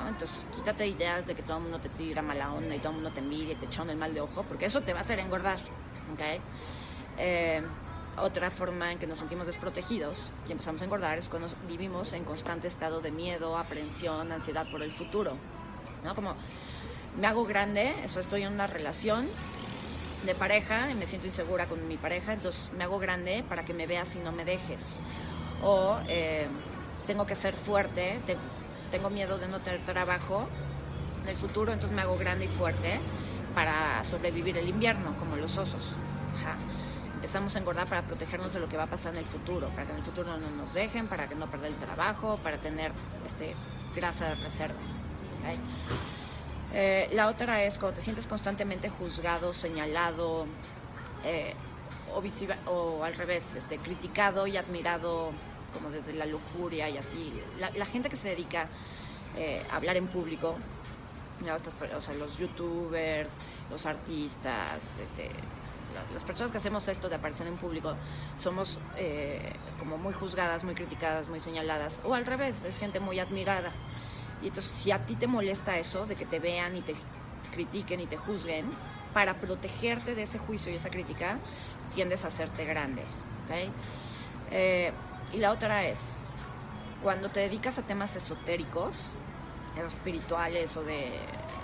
Entonces, 0.09 0.41
quítate 0.55 0.87
ideas 0.87 1.27
de 1.27 1.35
que 1.35 1.43
todo 1.43 1.59
el 1.59 1.65
mundo 1.65 1.79
te 1.79 1.91
tira 1.91 2.23
mala 2.23 2.53
onda 2.53 2.75
y 2.75 2.79
todo 2.79 2.91
el 2.91 2.95
mundo 2.95 3.11
te 3.11 3.21
envidia 3.21 3.53
y 3.53 3.57
te 3.57 3.67
echa 3.67 3.83
el 3.83 3.97
mal 3.97 4.15
de 4.15 4.21
ojo, 4.21 4.45
porque 4.45 4.67
eso 4.67 4.81
te 4.81 4.93
va 4.93 5.01
a 5.01 5.03
hacer 5.03 5.19
engordar. 5.19 5.59
¿okay? 6.15 6.41
Eh, 7.19 7.61
otra 8.17 8.51
forma 8.51 8.93
en 8.93 8.99
que 8.99 9.07
nos 9.07 9.19
sentimos 9.19 9.47
desprotegidos 9.47 10.17
y 10.49 10.53
empezamos 10.53 10.81
a 10.81 10.85
engordar 10.85 11.19
es 11.19 11.29
cuando 11.29 11.49
vivimos 11.69 12.13
en 12.13 12.25
constante 12.25 12.69
estado 12.69 13.01
de 13.01 13.11
miedo, 13.11 13.59
aprensión, 13.59 14.33
ansiedad 14.33 14.67
por 14.71 14.83
el 14.83 14.91
futuro. 14.91 15.37
¿no? 16.05 16.15
Como 16.15 16.35
me 17.19 17.27
hago 17.27 17.45
grande, 17.45 17.95
eso 18.05 18.21
estoy 18.21 18.43
en 18.43 18.53
una 18.53 18.67
relación 18.67 19.27
de 20.25 20.35
pareja 20.35 20.91
y 20.91 20.95
me 20.95 21.07
siento 21.07 21.27
insegura 21.27 21.67
con 21.67 21.89
mi 21.89 21.97
pareja, 21.97 22.33
entonces 22.33 22.71
me 22.77 22.85
hago 22.85 22.99
grande 22.99 23.45
para 23.49 23.65
que 23.65 23.73
me 23.73 23.87
veas 23.87 24.15
y 24.17 24.19
no 24.19 24.33
me 24.33 24.45
dejes. 24.45 24.99
O 25.63 25.99
eh, 26.09 26.47
tengo 27.07 27.27
que 27.27 27.35
ser 27.35 27.55
fuerte, 27.55 28.19
tengo 28.91 29.11
miedo 29.11 29.39
de 29.39 29.49
no 29.49 29.61
tener 29.61 29.81
trabajo 29.85 30.47
en 31.23 31.29
el 31.29 31.37
futuro, 31.37 31.73
entonces 31.73 31.95
me 31.95 32.03
hago 32.03 32.17
grande 32.19 32.47
y 32.47 32.49
fuerte 32.49 33.01
para 33.55 34.03
sobrevivir 34.05 34.57
el 34.59 34.69
invierno, 34.69 35.17
como 35.19 35.37
los 35.37 35.57
osos 35.59 35.97
empezamos 37.21 37.55
a 37.55 37.59
engordar 37.59 37.87
para 37.87 38.01
protegernos 38.01 38.55
de 38.55 38.61
lo 38.61 38.69
que 38.69 38.79
va 38.79 38.85
a 38.85 38.87
pasar 38.87 39.13
en 39.13 39.19
el 39.19 39.27
futuro, 39.27 39.69
para 39.69 39.85
que 39.85 39.93
en 39.93 39.99
el 39.99 40.03
futuro 40.03 40.39
no 40.39 40.51
nos 40.57 40.73
dejen, 40.73 41.07
para 41.07 41.29
que 41.29 41.35
no 41.35 41.51
perder 41.51 41.73
el 41.73 41.77
trabajo, 41.77 42.39
para 42.43 42.57
tener 42.57 42.93
este, 43.27 43.55
grasa 43.95 44.31
de 44.31 44.37
reserva. 44.37 44.79
Eh, 46.73 47.09
la 47.13 47.29
otra 47.29 47.65
es 47.65 47.79
cuando 47.79 47.97
te 47.97 48.03
sientes 48.03 48.27
constantemente 48.27 48.89
juzgado, 48.89 49.53
señalado, 49.53 50.47
eh, 51.25 51.55
o, 52.15 52.23
o, 52.71 53.05
al 53.05 53.15
revés, 53.15 53.43
este, 53.57 53.79
criticado 53.79 54.47
y 54.47 54.57
admirado 54.57 55.33
como 55.73 55.91
desde 55.91 56.13
la 56.13 56.27
lujuria 56.27 56.89
y 56.89 56.97
así. 56.99 57.41
La, 57.59 57.87
gente 57.87 58.09
que 58.09 58.17
se 58.17 58.29
dedica 58.29 58.69
eh, 59.37 59.65
a 59.71 59.77
hablar 59.77 59.97
en 59.97 60.07
público, 60.09 60.57
o 61.97 62.01
sea, 62.01 62.15
los 62.15 62.37
youtubers, 62.39 63.33
los 63.71 63.87
artistas, 63.87 64.99
este, 65.01 65.31
las 66.13 66.25
personas 66.25 66.51
que 66.53 66.59
hacemos 66.59 66.87
esto 66.89 67.09
de 67.09 67.17
aparecer 67.17 67.47
en 67.47 67.57
público 67.57 67.95
somos 68.39 68.79
eh, 68.97 69.53
como 69.79 69.99
muy 69.99 70.13
juzgadas, 70.13 70.65
muy 70.65 70.75
criticadas, 70.75 71.29
muy 71.29 71.41
señaladas, 71.41 72.01
o 72.05 72.15
al 72.15 72.27
revés, 72.27 72.65
es 72.65 72.79
gente 72.79 73.01
muy 73.01 73.19
admirada. 73.19 73.73
Y 74.43 74.49
entonces, 74.49 74.73
si 74.73 74.91
a 74.91 75.05
ti 75.07 75.15
te 75.17 75.27
molesta 75.27 75.79
eso, 75.79 76.07
de 76.07 76.17
que 76.17 76.27
te 76.27 76.39
vean 76.39 76.77
y 76.77 76.81
te 76.81 76.95
critiquen 77.53 78.01
y 78.01 78.07
te 78.07 78.17
juzguen, 78.17 78.71
para 79.13 79.35
protegerte 79.35 80.15
de 80.15 80.23
ese 80.23 80.39
juicio 80.39 80.71
y 80.73 80.77
esa 80.77 80.91
crítica, 80.91 81.39
tiendes 81.95 82.25
a 82.25 82.29
hacerte 82.29 82.65
grande. 82.65 83.03
¿okay? 83.45 83.71
Eh, 84.51 84.93
y 85.33 85.39
la 85.39 85.51
otra 85.51 85.85
es, 85.85 86.17
cuando 87.03 87.29
te 87.31 87.41
dedicas 87.41 87.79
a 87.79 87.83
temas 87.83 88.15
esotéricos, 88.17 88.97
eh, 89.77 89.85
espirituales 89.87 90.77
o 90.77 90.83
de 90.83 91.13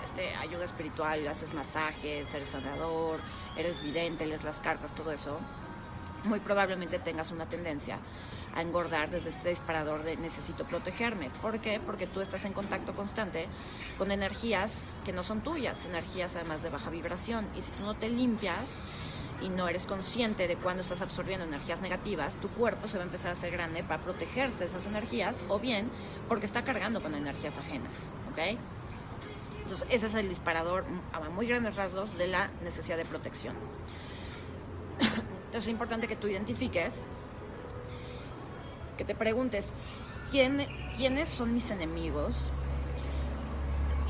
este, 0.03 0.35
ayuda 0.35 0.65
espiritual, 0.65 1.27
haces 1.27 1.53
masajes, 1.53 2.33
eres 2.33 2.49
sanador, 2.49 3.19
eres 3.57 3.81
vidente, 3.83 4.25
lees 4.25 4.43
las 4.43 4.61
cartas, 4.61 4.93
todo 4.93 5.11
eso, 5.11 5.39
muy 6.23 6.39
probablemente 6.39 6.99
tengas 6.99 7.31
una 7.31 7.47
tendencia 7.47 7.99
a 8.55 8.61
engordar 8.61 9.11
desde 9.11 9.29
este 9.29 9.49
disparador 9.49 10.03
de 10.03 10.17
necesito 10.17 10.65
protegerme. 10.65 11.29
¿Por 11.41 11.59
qué? 11.59 11.79
Porque 11.85 12.07
tú 12.07 12.21
estás 12.21 12.43
en 12.45 12.53
contacto 12.53 12.93
constante 12.93 13.47
con 13.97 14.11
energías 14.11 14.95
que 15.05 15.13
no 15.13 15.21
son 15.21 15.41
tuyas, 15.41 15.85
energías 15.85 16.35
además 16.35 16.63
de 16.63 16.69
baja 16.69 16.89
vibración. 16.89 17.45
Y 17.55 17.61
si 17.61 17.71
tú 17.71 17.83
no 17.83 17.93
te 17.93 18.09
limpias 18.09 18.57
y 19.41 19.49
no 19.49 19.67
eres 19.67 19.85
consciente 19.85 20.47
de 20.47 20.55
cuándo 20.55 20.81
estás 20.81 21.01
absorbiendo 21.01 21.45
energías 21.45 21.81
negativas, 21.81 22.35
tu 22.37 22.49
cuerpo 22.49 22.87
se 22.87 22.97
va 22.97 23.03
a 23.03 23.05
empezar 23.05 23.29
a 23.29 23.33
hacer 23.33 23.51
grande 23.51 23.83
para 23.83 24.01
protegerse 24.01 24.59
de 24.59 24.65
esas 24.65 24.87
energías 24.87 25.45
o 25.49 25.59
bien 25.59 25.91
porque 26.27 26.47
está 26.47 26.63
cargando 26.63 27.01
con 27.01 27.13
energías 27.13 27.57
ajenas. 27.59 28.11
¿Ok? 28.31 28.57
Entonces, 29.61 29.87
ese 29.91 30.05
es 30.05 30.15
el 30.15 30.29
disparador 30.29 30.85
a 31.11 31.19
muy 31.29 31.45
grandes 31.45 31.75
rasgos 31.75 32.17
de 32.17 32.27
la 32.27 32.49
necesidad 32.63 32.97
de 32.97 33.05
protección. 33.05 33.53
Entonces, 35.57 35.69
es 35.69 35.73
importante 35.73 36.07
que 36.07 36.15
tú 36.15 36.27
identifiques 36.27 36.93
que 38.95 39.03
te 39.03 39.15
preguntes, 39.15 39.73
¿quién, 40.29 40.67
¿quiénes 40.95 41.29
son 41.29 41.51
mis 41.51 41.71
enemigos? 41.71 42.35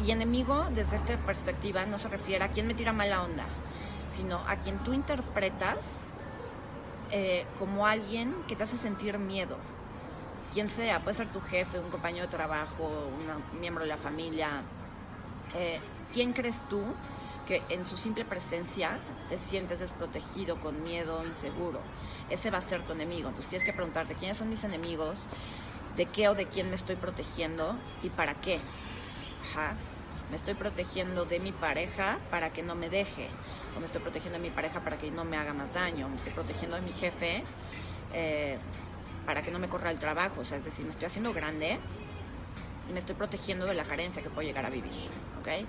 Y 0.06 0.12
enemigo 0.12 0.66
desde 0.76 0.98
esta 0.98 1.16
perspectiva 1.20 1.86
no 1.86 1.98
se 1.98 2.10
refiere 2.10 2.44
a 2.44 2.50
quién 2.50 2.68
me 2.68 2.74
tira 2.74 2.92
mala 2.92 3.24
onda, 3.24 3.46
sino 4.10 4.40
a 4.46 4.58
quien 4.58 4.80
tú 4.80 4.92
interpretas 4.92 6.14
eh, 7.12 7.46
como 7.60 7.88
alguien 7.88 8.36
que 8.50 8.58
te 8.58 8.64
hace 8.64 8.76
sentir 8.76 9.18
miedo. 9.18 9.56
Quien 10.54 10.68
sea, 10.68 11.00
puede 11.00 11.14
ser 11.14 11.28
tu 11.30 11.40
jefe, 11.40 11.80
un 11.80 11.90
compañero 11.90 12.26
de 12.26 12.32
trabajo, 12.32 12.84
un 12.84 13.62
miembro 13.62 13.86
de 13.86 13.90
la 13.90 13.98
familia. 13.98 14.64
Eh, 15.56 15.80
¿Quién 16.14 16.34
crees 16.34 16.62
tú 16.68 16.82
que 17.48 17.64
en 17.70 17.86
su 17.86 17.98
simple 17.98 18.26
presencia 18.26 19.00
te 19.30 19.38
sientes 19.38 19.80
desprotegido, 19.80 20.60
con 20.60 20.84
miedo, 20.84 21.26
inseguro. 21.26 21.80
Ese 22.30 22.52
va 22.52 22.58
a 22.58 22.62
ser 22.62 22.84
tu 22.84 22.94
enemigo. 22.94 23.30
Entonces 23.30 23.50
tienes 23.50 23.66
que 23.66 23.74
preguntarte 23.74 24.16
quiénes 24.16 24.38
son 24.38 24.50
mis 24.50 24.64
enemigos, 24.64 25.20
de 25.96 26.06
qué 26.06 26.30
o 26.30 26.36
de 26.36 26.46
quién 26.46 26.70
me 26.70 26.76
estoy 26.76 26.96
protegiendo 26.96 27.76
y 28.04 28.10
para 28.10 28.36
qué. 28.36 28.60
Ajá. 29.50 29.76
Me 30.30 30.36
estoy 30.36 30.56
protegiendo 30.56 31.24
de 31.24 31.40
mi 31.40 31.54
pareja 31.54 32.20
para 32.30 32.52
que 32.52 32.62
no 32.62 32.76
me 32.76 32.90
deje. 32.90 33.30
O 33.76 33.80
me 33.80 33.86
estoy 33.86 34.02
protegiendo 34.02 34.38
de 34.38 34.44
mi 34.44 34.54
pareja 34.54 34.82
para 34.82 34.98
que 34.98 35.10
no 35.10 35.24
me 35.24 35.38
haga 35.38 35.54
más 35.54 35.74
daño. 35.74 36.10
Me 36.10 36.18
estoy 36.18 36.34
protegiendo 36.34 36.76
de 36.76 36.82
mi 36.82 36.92
jefe 36.92 37.44
eh, 38.14 38.58
para 39.26 39.42
que 39.42 39.52
no 39.52 39.60
me 39.60 39.70
corra 39.70 39.90
el 39.90 40.00
trabajo. 40.00 40.42
O 40.42 40.44
sea, 40.44 40.58
es 40.58 40.66
decir, 40.66 40.84
me 40.84 40.92
estoy 40.92 41.06
haciendo 41.06 41.34
grande 41.34 41.80
y 42.90 42.94
me 42.94 43.00
estoy 43.00 43.16
protegiendo 43.16 43.66
de 43.66 43.76
la 43.76 43.86
carencia 43.86 44.22
que 44.22 44.30
puedo 44.30 44.46
llegar 44.46 44.66
a 44.66 44.70
vivir. 44.70 45.10
¿Ok? 45.40 45.66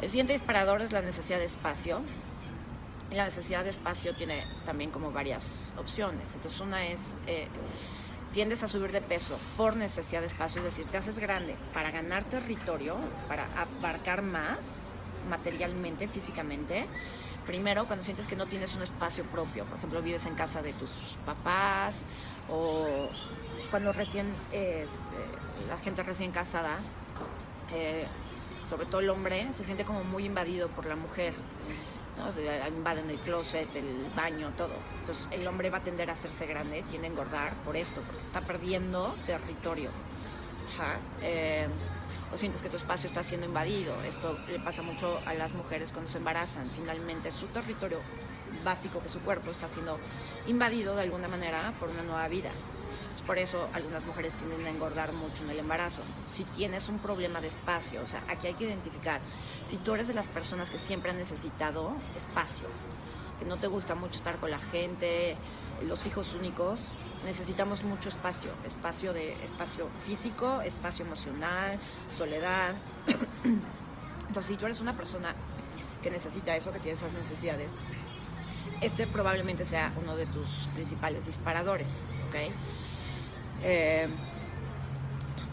El 0.00 0.08
siguiente 0.08 0.32
disparador 0.32 0.80
es 0.80 0.92
la 0.92 1.02
necesidad 1.02 1.38
de 1.38 1.44
espacio. 1.44 2.00
Y 3.10 3.14
la 3.14 3.24
necesidad 3.24 3.64
de 3.64 3.70
espacio 3.70 4.14
tiene 4.14 4.44
también 4.64 4.90
como 4.90 5.10
varias 5.10 5.74
opciones. 5.76 6.34
Entonces 6.34 6.60
una 6.60 6.86
es, 6.86 7.12
eh, 7.26 7.48
tiendes 8.32 8.62
a 8.62 8.66
subir 8.66 8.92
de 8.92 9.02
peso 9.02 9.38
por 9.56 9.76
necesidad 9.76 10.20
de 10.20 10.28
espacio, 10.28 10.60
es 10.60 10.64
decir, 10.64 10.86
te 10.86 10.96
haces 10.96 11.18
grande 11.18 11.56
para 11.74 11.90
ganar 11.90 12.22
territorio, 12.24 12.96
para 13.26 13.46
abarcar 13.60 14.22
más 14.22 14.58
materialmente, 15.28 16.06
físicamente. 16.06 16.86
Primero, 17.44 17.86
cuando 17.86 18.04
sientes 18.04 18.28
que 18.28 18.36
no 18.36 18.46
tienes 18.46 18.76
un 18.76 18.82
espacio 18.82 19.24
propio, 19.24 19.64
por 19.64 19.78
ejemplo, 19.78 20.00
vives 20.02 20.24
en 20.26 20.36
casa 20.36 20.62
de 20.62 20.72
tus 20.74 20.90
papás 21.26 22.06
o 22.48 23.08
cuando 23.70 23.92
recién, 23.92 24.32
eh, 24.52 24.86
la 25.68 25.78
gente 25.78 26.04
recién 26.04 26.30
casada, 26.30 26.78
eh, 27.74 28.06
sobre 28.70 28.86
todo 28.86 29.00
el 29.00 29.10
hombre, 29.10 29.48
se 29.52 29.64
siente 29.64 29.84
como 29.84 30.04
muy 30.04 30.24
invadido 30.26 30.68
por 30.68 30.86
la 30.86 30.94
mujer. 30.94 31.34
invaden 32.68 33.10
el 33.10 33.18
closet, 33.18 33.68
el 33.74 34.12
baño, 34.14 34.52
todo. 34.56 34.74
Entonces 35.00 35.26
el 35.32 35.44
hombre 35.48 35.70
va 35.70 35.78
a 35.78 35.82
tender 35.82 36.08
a 36.08 36.12
hacerse 36.12 36.46
grande, 36.46 36.84
tiende 36.88 37.08
a 37.08 37.10
engordar 37.10 37.52
por 37.64 37.76
esto, 37.76 38.00
porque 38.00 38.20
está 38.20 38.42
perdiendo 38.42 39.12
territorio. 39.26 39.90
Eh, 41.20 41.66
o 42.32 42.36
sientes 42.36 42.62
que 42.62 42.68
tu 42.68 42.76
espacio 42.76 43.08
está 43.08 43.24
siendo 43.24 43.44
invadido. 43.44 43.92
Esto 44.04 44.38
le 44.48 44.60
pasa 44.60 44.82
mucho 44.82 45.18
a 45.26 45.34
las 45.34 45.52
mujeres 45.54 45.90
cuando 45.90 46.08
se 46.08 46.18
embarazan. 46.18 46.70
Finalmente 46.70 47.32
su 47.32 47.46
territorio 47.46 47.98
básico, 48.64 49.02
que 49.02 49.08
su 49.08 49.18
cuerpo, 49.20 49.50
está 49.50 49.66
siendo 49.66 49.98
invadido 50.46 50.94
de 50.94 51.02
alguna 51.02 51.26
manera 51.26 51.74
por 51.80 51.88
una 51.88 52.02
nueva 52.02 52.28
vida. 52.28 52.50
Por 53.30 53.38
eso 53.38 53.68
algunas 53.74 54.04
mujeres 54.06 54.32
tienden 54.34 54.66
a 54.66 54.70
engordar 54.70 55.12
mucho 55.12 55.44
en 55.44 55.50
el 55.50 55.60
embarazo. 55.60 56.02
Si 56.34 56.42
tienes 56.42 56.88
un 56.88 56.98
problema 56.98 57.40
de 57.40 57.46
espacio, 57.46 58.02
o 58.02 58.06
sea, 58.08 58.24
aquí 58.28 58.48
hay 58.48 58.54
que 58.54 58.64
identificar, 58.64 59.20
si 59.68 59.76
tú 59.76 59.94
eres 59.94 60.08
de 60.08 60.14
las 60.14 60.26
personas 60.26 60.68
que 60.68 60.80
siempre 60.80 61.12
han 61.12 61.16
necesitado 61.16 61.92
espacio, 62.16 62.66
que 63.38 63.44
no 63.44 63.56
te 63.56 63.68
gusta 63.68 63.94
mucho 63.94 64.16
estar 64.16 64.38
con 64.38 64.50
la 64.50 64.58
gente, 64.58 65.36
los 65.86 66.04
hijos 66.08 66.34
únicos, 66.34 66.80
necesitamos 67.24 67.84
mucho 67.84 68.08
espacio, 68.08 68.50
espacio 68.66 69.12
de 69.12 69.32
espacio 69.44 69.86
físico, 70.04 70.60
espacio 70.62 71.04
emocional, 71.04 71.78
soledad. 72.10 72.74
Entonces, 74.26 74.44
si 74.44 74.56
tú 74.56 74.64
eres 74.64 74.80
una 74.80 74.96
persona 74.96 75.36
que 76.02 76.10
necesita 76.10 76.56
eso, 76.56 76.72
que 76.72 76.80
tiene 76.80 76.98
esas 76.98 77.12
necesidades, 77.12 77.70
este 78.80 79.06
probablemente 79.06 79.64
sea 79.64 79.92
uno 80.02 80.16
de 80.16 80.26
tus 80.26 80.66
principales 80.74 81.26
disparadores, 81.26 82.10
¿ok? 82.28 82.50
Eh, 83.62 84.08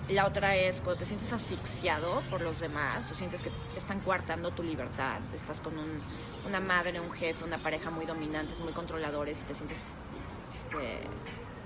la 0.10 0.26
otra 0.26 0.56
es 0.56 0.82
cuando 0.82 1.00
te 1.00 1.06
sientes 1.06 1.34
asfixiado 1.34 2.22
por 2.30 2.42
los 2.42 2.62
demás 2.62 3.12
o 3.12 3.14
sientes 3.14 3.44
que 3.44 3.52
están 3.76 4.00
coartando 4.00 4.52
tu 4.52 4.64
libertad, 4.64 5.20
estás 5.34 5.60
con 5.60 5.74
una 6.48 6.60
madre, 6.62 7.00
un 7.02 7.12
jefe, 7.12 7.44
una 7.44 7.58
pareja 7.58 7.90
muy 7.90 8.06
dominantes, 8.06 8.60
muy 8.62 8.72
controladores 8.72 9.42
y 9.42 9.44
te 9.44 9.54
sientes 9.54 9.80
este, 10.56 11.02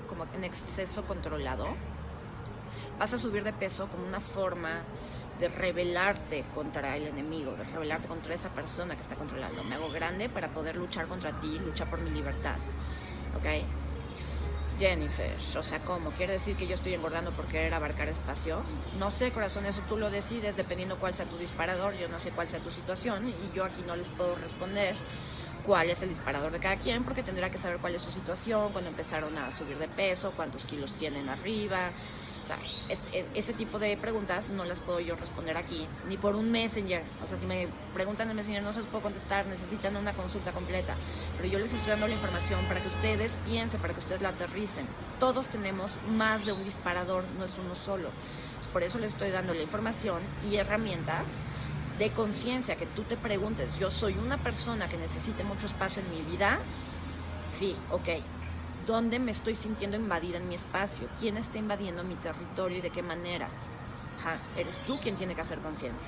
como 0.09 0.25
en 0.33 0.43
exceso 0.43 1.03
controlado, 1.03 1.67
vas 2.97 3.13
a 3.13 3.17
subir 3.17 3.43
de 3.43 3.53
peso 3.53 3.87
como 3.87 4.07
una 4.07 4.19
forma 4.19 4.81
de 5.39 5.47
rebelarte 5.47 6.43
contra 6.53 6.97
el 6.97 7.07
enemigo, 7.07 7.51
de 7.53 7.63
rebelarte 7.63 8.07
contra 8.07 8.33
esa 8.33 8.49
persona 8.49 8.95
que 8.95 9.01
está 9.01 9.15
controlando. 9.15 9.63
Me 9.65 9.75
hago 9.75 9.89
grande 9.91 10.29
para 10.29 10.49
poder 10.49 10.75
luchar 10.75 11.07
contra 11.07 11.39
ti, 11.39 11.59
luchar 11.59 11.89
por 11.89 11.99
mi 12.01 12.09
libertad. 12.09 12.55
¿Ok? 13.37 13.45
Jennifer, 14.79 15.31
o 15.57 15.63
sea, 15.63 15.83
¿cómo? 15.83 16.11
¿Quiere 16.11 16.33
decir 16.33 16.55
que 16.55 16.67
yo 16.67 16.73
estoy 16.73 16.93
engordando 16.93 17.31
por 17.31 17.45
querer 17.45 17.73
abarcar 17.73 18.07
espacio? 18.07 18.61
No 18.97 19.11
sé, 19.11 19.31
corazón, 19.31 19.65
eso 19.65 19.81
tú 19.87 19.97
lo 19.97 20.09
decides 20.09 20.55
dependiendo 20.55 20.97
cuál 20.97 21.13
sea 21.13 21.25
tu 21.25 21.37
disparador, 21.37 21.93
yo 21.97 22.07
no 22.07 22.19
sé 22.19 22.31
cuál 22.31 22.49
sea 22.49 22.59
tu 22.59 22.71
situación 22.71 23.27
y 23.27 23.55
yo 23.55 23.63
aquí 23.63 23.83
no 23.85 23.95
les 23.95 24.09
puedo 24.09 24.35
responder 24.35 24.95
cuál 25.65 25.89
es 25.89 26.01
el 26.01 26.09
disparador 26.09 26.51
de 26.51 26.59
cada 26.59 26.77
quien 26.77 27.03
porque 27.03 27.21
tendrá 27.21 27.51
que 27.51 27.57
saber 27.57 27.77
cuál 27.77 27.95
es 27.95 28.01
su 28.01 28.11
situación, 28.11 28.71
cuando 28.71 28.89
empezaron 28.89 29.37
a 29.37 29.51
subir 29.51 29.77
de 29.77 29.87
peso, 29.87 30.31
cuántos 30.35 30.65
kilos 30.65 30.93
tienen 30.93 31.29
arriba, 31.29 31.91
o 32.43 32.47
sea, 32.47 32.57
ese 33.33 33.53
tipo 33.53 33.79
de 33.79 33.95
preguntas 33.97 34.49
no 34.49 34.65
las 34.65 34.79
puedo 34.79 34.99
yo 34.99 35.15
responder 35.15 35.57
aquí, 35.57 35.87
ni 36.07 36.17
por 36.17 36.35
un 36.35 36.51
Messenger. 36.51 37.03
O 37.23 37.27
sea, 37.27 37.37
si 37.37 37.45
me 37.45 37.67
preguntan 37.93 38.29
en 38.29 38.35
Messenger 38.35 38.63
no 38.63 38.73
se 38.73 38.79
los 38.79 38.87
puedo 38.87 39.03
contestar, 39.03 39.45
necesitan 39.45 39.95
una 39.95 40.13
consulta 40.13 40.51
completa. 40.51 40.95
Pero 41.37 41.49
yo 41.49 41.59
les 41.59 41.73
estoy 41.73 41.89
dando 41.89 42.07
la 42.07 42.13
información 42.13 42.59
para 42.65 42.81
que 42.81 42.87
ustedes 42.87 43.35
piensen, 43.45 43.79
para 43.79 43.93
que 43.93 43.99
ustedes 43.99 44.21
la 44.21 44.29
aterricen. 44.29 44.87
Todos 45.19 45.47
tenemos 45.47 45.99
más 46.09 46.45
de 46.45 46.53
un 46.53 46.63
disparador, 46.63 47.23
no 47.37 47.45
es 47.45 47.53
uno 47.57 47.75
solo. 47.75 48.09
Por 48.73 48.83
eso 48.83 48.99
les 48.99 49.13
estoy 49.13 49.31
dando 49.31 49.53
la 49.53 49.61
información 49.61 50.21
y 50.49 50.55
herramientas 50.55 51.25
de 51.99 52.09
conciencia, 52.09 52.77
que 52.77 52.85
tú 52.85 53.03
te 53.03 53.17
preguntes, 53.17 53.77
yo 53.77 53.91
soy 53.91 54.15
una 54.17 54.37
persona 54.37 54.87
que 54.87 54.97
necesite 54.97 55.43
mucho 55.43 55.65
espacio 55.65 56.01
en 56.01 56.09
mi 56.09 56.31
vida. 56.31 56.57
Sí, 57.57 57.75
ok, 57.91 58.07
¿Dónde 58.87 59.19
me 59.19 59.31
estoy 59.31 59.53
sintiendo 59.53 59.95
invadida 59.95 60.37
en 60.37 60.49
mi 60.49 60.55
espacio? 60.55 61.07
¿Quién 61.19 61.37
está 61.37 61.59
invadiendo 61.59 62.03
mi 62.03 62.15
territorio 62.15 62.79
y 62.79 62.81
de 62.81 62.89
qué 62.89 63.03
maneras? 63.03 63.51
eres 64.55 64.79
tú 64.81 64.99
quien 64.99 65.15
tiene 65.15 65.33
que 65.33 65.41
hacer 65.41 65.57
conciencia. 65.59 66.07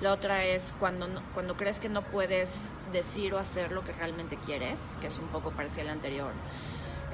La 0.00 0.12
otra 0.12 0.44
es 0.44 0.72
cuando, 0.72 1.06
cuando 1.34 1.56
crees 1.56 1.78
que 1.78 1.88
no 1.88 2.02
puedes 2.02 2.72
decir 2.92 3.34
o 3.34 3.38
hacer 3.38 3.70
lo 3.70 3.84
que 3.84 3.92
realmente 3.92 4.38
quieres, 4.38 4.80
que 5.00 5.08
es 5.08 5.18
un 5.18 5.28
poco 5.28 5.50
parecido 5.50 5.82
al 5.82 5.90
anterior. 5.90 6.32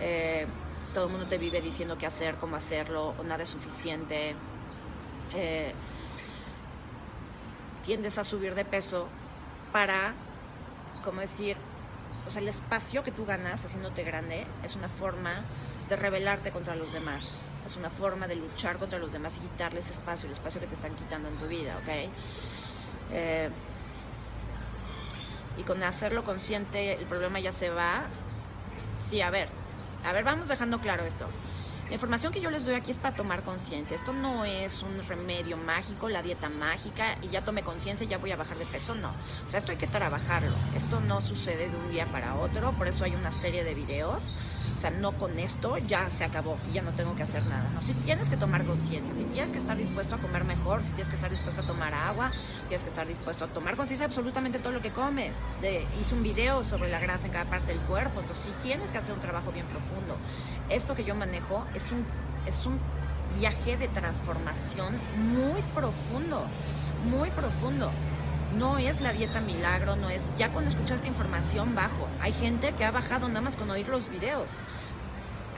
Eh, 0.01 0.47
todo 0.95 1.07
el 1.07 1.11
mundo 1.11 1.27
te 1.27 1.37
vive 1.37 1.61
diciendo 1.61 1.99
qué 1.99 2.07
hacer, 2.07 2.37
cómo 2.37 2.57
hacerlo, 2.57 3.15
o 3.19 3.23
nada 3.23 3.43
es 3.43 3.49
suficiente. 3.49 4.35
Eh, 5.35 5.73
tiendes 7.85 8.19
a 8.19 8.25
subir 8.25 8.55
de 8.55 8.65
peso 8.65 9.09
para, 9.73 10.15
como 11.05 11.21
decir, 11.21 11.57
o 12.27 12.31
sea, 12.31 12.43
el 12.43 12.49
espacio 12.49 13.03
que 13.03 13.11
tú 13.11 13.25
ganas 13.25 13.65
haciéndote 13.65 14.05
grande 14.05 14.47
es 14.65 14.77
una 14.77 14.89
forma 14.89 15.33
de 15.89 15.97
rebelarte 15.97 16.51
contra 16.51 16.77
los 16.77 16.93
demás. 16.93 17.47
Es 17.67 17.77
una 17.77 17.91
forma 17.91 18.27
de 18.27 18.37
luchar 18.37 18.79
contra 18.79 18.99
los 18.99 19.13
demás 19.13 19.37
y 19.37 19.41
quitarles 19.41 19.91
espacio, 19.91 20.29
el 20.29 20.35
espacio 20.35 20.61
que 20.61 20.67
te 20.67 20.75
están 20.75 20.95
quitando 20.95 21.29
en 21.29 21.37
tu 21.37 21.47
vida, 21.47 21.77
¿ok? 21.79 22.11
Eh, 23.13 23.51
y 25.59 25.63
con 25.63 25.83
hacerlo 25.83 26.25
consciente 26.25 26.95
el 26.95 27.07
problema 27.07 27.41
ya 27.41 27.53
se 27.53 27.71
va. 27.71 28.05
Sí, 29.09 29.21
a 29.21 29.31
ver, 29.31 29.49
a 30.05 30.13
ver, 30.13 30.25
vamos 30.25 30.49
dejando 30.49 30.81
claro 30.81 31.05
esto. 31.05 31.27
La 31.91 31.95
información 31.95 32.33
que 32.33 32.41
yo 32.41 32.53
les 32.53 32.65
doy 32.65 32.75
aquí 32.75 32.93
es 32.93 32.99
para 32.99 33.17
tomar 33.17 33.43
conciencia. 33.43 33.97
Esto 33.97 34.13
no 34.13 34.45
es 34.45 34.81
un 34.85 35.03
remedio 35.09 35.57
mágico, 35.57 36.09
la 36.09 36.23
dieta 36.23 36.49
mágica 36.49 37.19
y 37.21 37.31
ya 37.31 37.43
tomé 37.45 37.65
conciencia 37.65 38.05
y 38.05 38.09
ya 38.09 38.17
voy 38.17 38.31
a 38.31 38.37
bajar 38.37 38.57
de 38.59 38.65
peso. 38.65 38.95
No. 38.95 39.13
O 39.45 39.49
sea, 39.49 39.59
esto 39.59 39.73
hay 39.73 39.77
que 39.77 39.89
trabajarlo. 39.89 40.55
Esto 40.77 41.01
no 41.01 41.21
sucede 41.21 41.69
de 41.69 41.77
un 41.77 41.91
día 41.91 42.07
para 42.07 42.37
otro. 42.37 42.71
Por 42.79 42.87
eso 42.87 43.03
hay 43.03 43.17
una 43.17 43.33
serie 43.33 43.65
de 43.65 43.75
videos 43.75 44.23
o 44.77 44.81
sea, 44.81 44.91
no 44.91 45.13
con 45.13 45.39
esto 45.39 45.77
ya 45.79 46.09
se 46.11 46.25
acabó 46.25 46.57
y 46.71 46.75
ya 46.75 46.83
no 46.83 46.93
tengo 46.93 47.15
que 47.15 47.23
hacer 47.23 47.45
nada. 47.47 47.69
Si 47.85 47.93
tienes 47.95 48.31
que 48.31 48.37
tomar 48.37 48.65
conciencia, 48.65 49.15
si 49.15 49.25
tienes 49.25 49.53
que 49.53 49.59
estar 49.59 49.77
dispuesto 49.77 50.15
a 50.15 50.19
comer 50.19 50.45
mejor, 50.45 50.83
si 50.83 50.89
tienes 50.89 51.09
que 51.09 51.17
estar 51.17 51.31
dispuesto 51.31 51.61
a 51.61 51.67
tomar 51.67 51.95
agua, 51.95 52.31
tienes 52.69 52.85
que 52.85 52.91
estar 52.91 53.07
dispuesto 53.07 53.45
a 53.45 53.49
tomar 53.49 53.77
conciencia 53.77 54.07
absolutamente 54.07 54.59
todo 54.59 54.73
lo 54.73 54.81
que 54.81 54.91
comes. 54.91 55.33
Hice 56.01 56.15
un 56.15 56.23
video 56.23 56.65
sobre 56.65 56.91
la 56.91 56.99
grasa 56.99 57.27
en 57.27 57.33
cada 57.33 57.45
parte 57.45 57.69
del 57.69 57.81
cuerpo, 57.81 58.21
entonces 58.21 58.45
sí 58.47 58.53
tienes 58.63 58.93
que 58.93 58.99
hacer 58.99 59.15
un 59.15 59.21
trabajo 59.21 59.53
bien 59.53 59.67
profundo. 59.67 60.17
Esto 60.69 60.95
que 60.95 61.05
yo 61.05 61.15
manejo 61.15 61.65
es 61.75 61.93
un, 61.93 62.05
es 62.47 62.65
un 62.67 62.79
viaje 63.39 63.77
de 63.77 63.89
transformación 63.89 64.95
muy 65.17 65.63
profundo, 65.75 66.45
muy 67.11 67.31
profundo 67.31 67.91
no 68.57 68.79
es 68.79 69.01
la 69.01 69.13
dieta 69.13 69.41
milagro, 69.41 69.97
no 69.97 70.11
es, 70.11 70.23
ya 70.37 70.49
cuando 70.51 70.71
escuchaste 70.71 71.09
información 71.09 71.75
bajo, 71.75 72.09
hay 72.21 72.33
gente 72.33 72.73
que 72.73 72.85
ha 72.85 72.91
bajado 72.91 73.29
nada 73.29 73.41
más 73.41 73.57
con 73.57 73.71
oír 73.71 73.89
los 73.89 74.11
videos. 74.11 74.49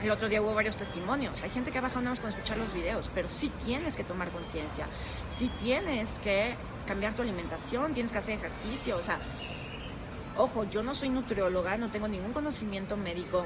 El 0.01 0.11
otro 0.11 0.27
día 0.27 0.41
hubo 0.41 0.53
varios 0.53 0.75
testimonios, 0.75 1.41
hay 1.43 1.49
gente 1.49 1.71
que 1.71 1.77
ha 1.77 1.81
bajado 1.81 2.01
nada 2.01 2.11
más 2.11 2.19
con 2.19 2.29
escuchar 2.29 2.57
los 2.57 2.73
videos, 2.73 3.09
pero 3.15 3.29
sí 3.29 3.51
tienes 3.65 3.95
que 3.95 4.03
tomar 4.03 4.29
conciencia, 4.29 4.85
sí 5.37 5.49
tienes 5.61 6.09
que 6.19 6.55
cambiar 6.87 7.13
tu 7.13 7.21
alimentación, 7.21 7.93
tienes 7.93 8.11
que 8.11 8.17
hacer 8.17 8.35
ejercicio, 8.35 8.97
o 8.97 9.01
sea, 9.01 9.17
ojo, 10.37 10.65
yo 10.65 10.83
no 10.83 10.93
soy 10.93 11.09
nutrióloga, 11.09 11.77
no 11.77 11.89
tengo 11.89 12.09
ningún 12.09 12.33
conocimiento 12.33 12.97
médico 12.97 13.45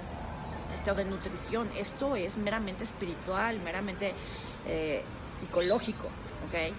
este, 0.74 0.94
de 0.94 1.06
nutrición, 1.06 1.70
esto 1.78 2.16
es 2.16 2.38
meramente 2.38 2.84
espiritual, 2.84 3.60
meramente 3.60 4.14
eh, 4.66 5.04
psicológico, 5.38 6.08
¿ok? 6.48 6.74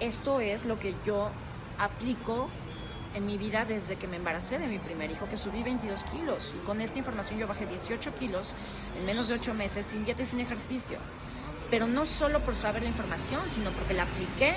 Esto 0.00 0.40
es 0.40 0.66
lo 0.66 0.78
que 0.78 0.94
yo 1.06 1.30
aplico 1.78 2.48
en 3.14 3.26
mi 3.26 3.36
vida 3.36 3.64
desde 3.64 3.96
que 3.96 4.08
me 4.08 4.16
embaracé 4.16 4.58
de 4.58 4.66
mi 4.66 4.78
primer 4.78 5.10
hijo, 5.10 5.28
que 5.28 5.36
subí 5.36 5.62
22 5.62 6.04
kilos. 6.04 6.54
Y 6.56 6.64
con 6.64 6.80
esta 6.80 6.98
información 6.98 7.38
yo 7.38 7.46
bajé 7.46 7.66
18 7.66 8.14
kilos 8.14 8.54
en 8.98 9.06
menos 9.06 9.28
de 9.28 9.34
8 9.34 9.54
meses, 9.54 9.86
sin 9.90 10.04
dieta 10.04 10.22
y 10.22 10.26
sin 10.26 10.40
ejercicio. 10.40 10.98
Pero 11.70 11.86
no 11.86 12.04
solo 12.04 12.40
por 12.40 12.54
saber 12.54 12.82
la 12.82 12.90
información, 12.90 13.40
sino 13.54 13.70
porque 13.70 13.94
la 13.94 14.02
apliqué, 14.02 14.54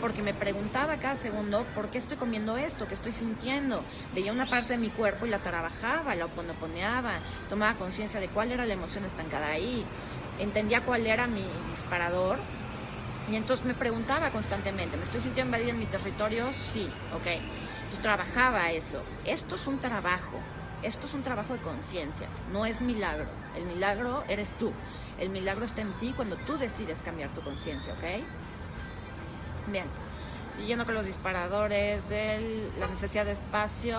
porque 0.00 0.22
me 0.22 0.34
preguntaba 0.34 0.96
cada 0.96 1.14
segundo 1.14 1.64
por 1.76 1.90
qué 1.90 1.98
estoy 1.98 2.16
comiendo 2.16 2.56
esto, 2.56 2.88
qué 2.88 2.94
estoy 2.94 3.12
sintiendo. 3.12 3.82
Veía 4.14 4.32
una 4.32 4.46
parte 4.46 4.72
de 4.72 4.78
mi 4.78 4.88
cuerpo 4.88 5.26
y 5.26 5.30
la 5.30 5.38
trabajaba, 5.38 6.16
la 6.16 6.24
oponoponeaba, 6.24 7.12
tomaba 7.48 7.78
conciencia 7.78 8.18
de 8.18 8.26
cuál 8.28 8.50
era 8.50 8.66
la 8.66 8.72
emoción 8.72 9.04
estancada 9.04 9.48
ahí, 9.48 9.84
entendía 10.40 10.80
cuál 10.80 11.06
era 11.06 11.28
mi 11.28 11.44
disparador 11.70 12.38
y 13.30 13.36
entonces 13.36 13.66
me 13.66 13.74
preguntaba 13.74 14.30
constantemente, 14.30 14.96
¿me 14.96 15.02
estoy 15.02 15.20
sintiendo 15.20 15.56
invadida 15.56 15.70
en 15.70 15.78
mi 15.78 15.86
territorio? 15.86 16.46
Sí, 16.52 16.88
ok. 17.14 17.26
Entonces 17.26 18.00
trabajaba 18.00 18.70
eso. 18.70 19.02
Esto 19.24 19.56
es 19.56 19.66
un 19.66 19.78
trabajo, 19.78 20.38
esto 20.82 21.06
es 21.06 21.14
un 21.14 21.22
trabajo 21.22 21.54
de 21.54 21.60
conciencia, 21.60 22.28
no 22.52 22.66
es 22.66 22.80
milagro. 22.80 23.26
El 23.56 23.64
milagro 23.64 24.24
eres 24.28 24.52
tú. 24.52 24.72
El 25.18 25.30
milagro 25.30 25.64
está 25.64 25.80
en 25.80 25.92
ti 25.94 26.12
cuando 26.14 26.36
tú 26.36 26.58
decides 26.58 27.00
cambiar 27.00 27.30
tu 27.30 27.40
conciencia, 27.40 27.94
¿ok? 27.94 28.22
Bien, 29.68 29.86
siguiendo 30.54 30.84
con 30.84 30.94
los 30.94 31.06
disparadores 31.06 32.06
de 32.08 32.70
la 32.78 32.86
necesidad 32.86 33.24
de 33.24 33.32
espacio, 33.32 33.98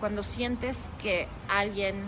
cuando 0.00 0.22
sientes 0.22 0.78
que 1.00 1.28
alguien 1.48 2.02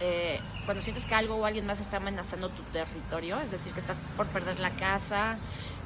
eh, 0.00 0.40
cuando 0.64 0.82
sientes 0.82 1.06
que 1.06 1.14
algo 1.14 1.36
o 1.36 1.44
alguien 1.44 1.66
más 1.66 1.80
está 1.80 1.96
amenazando 1.96 2.48
tu 2.48 2.62
territorio, 2.64 3.40
es 3.40 3.50
decir, 3.50 3.72
que 3.72 3.80
estás 3.80 3.96
por 4.16 4.26
perder 4.28 4.60
la 4.60 4.70
casa, 4.70 5.38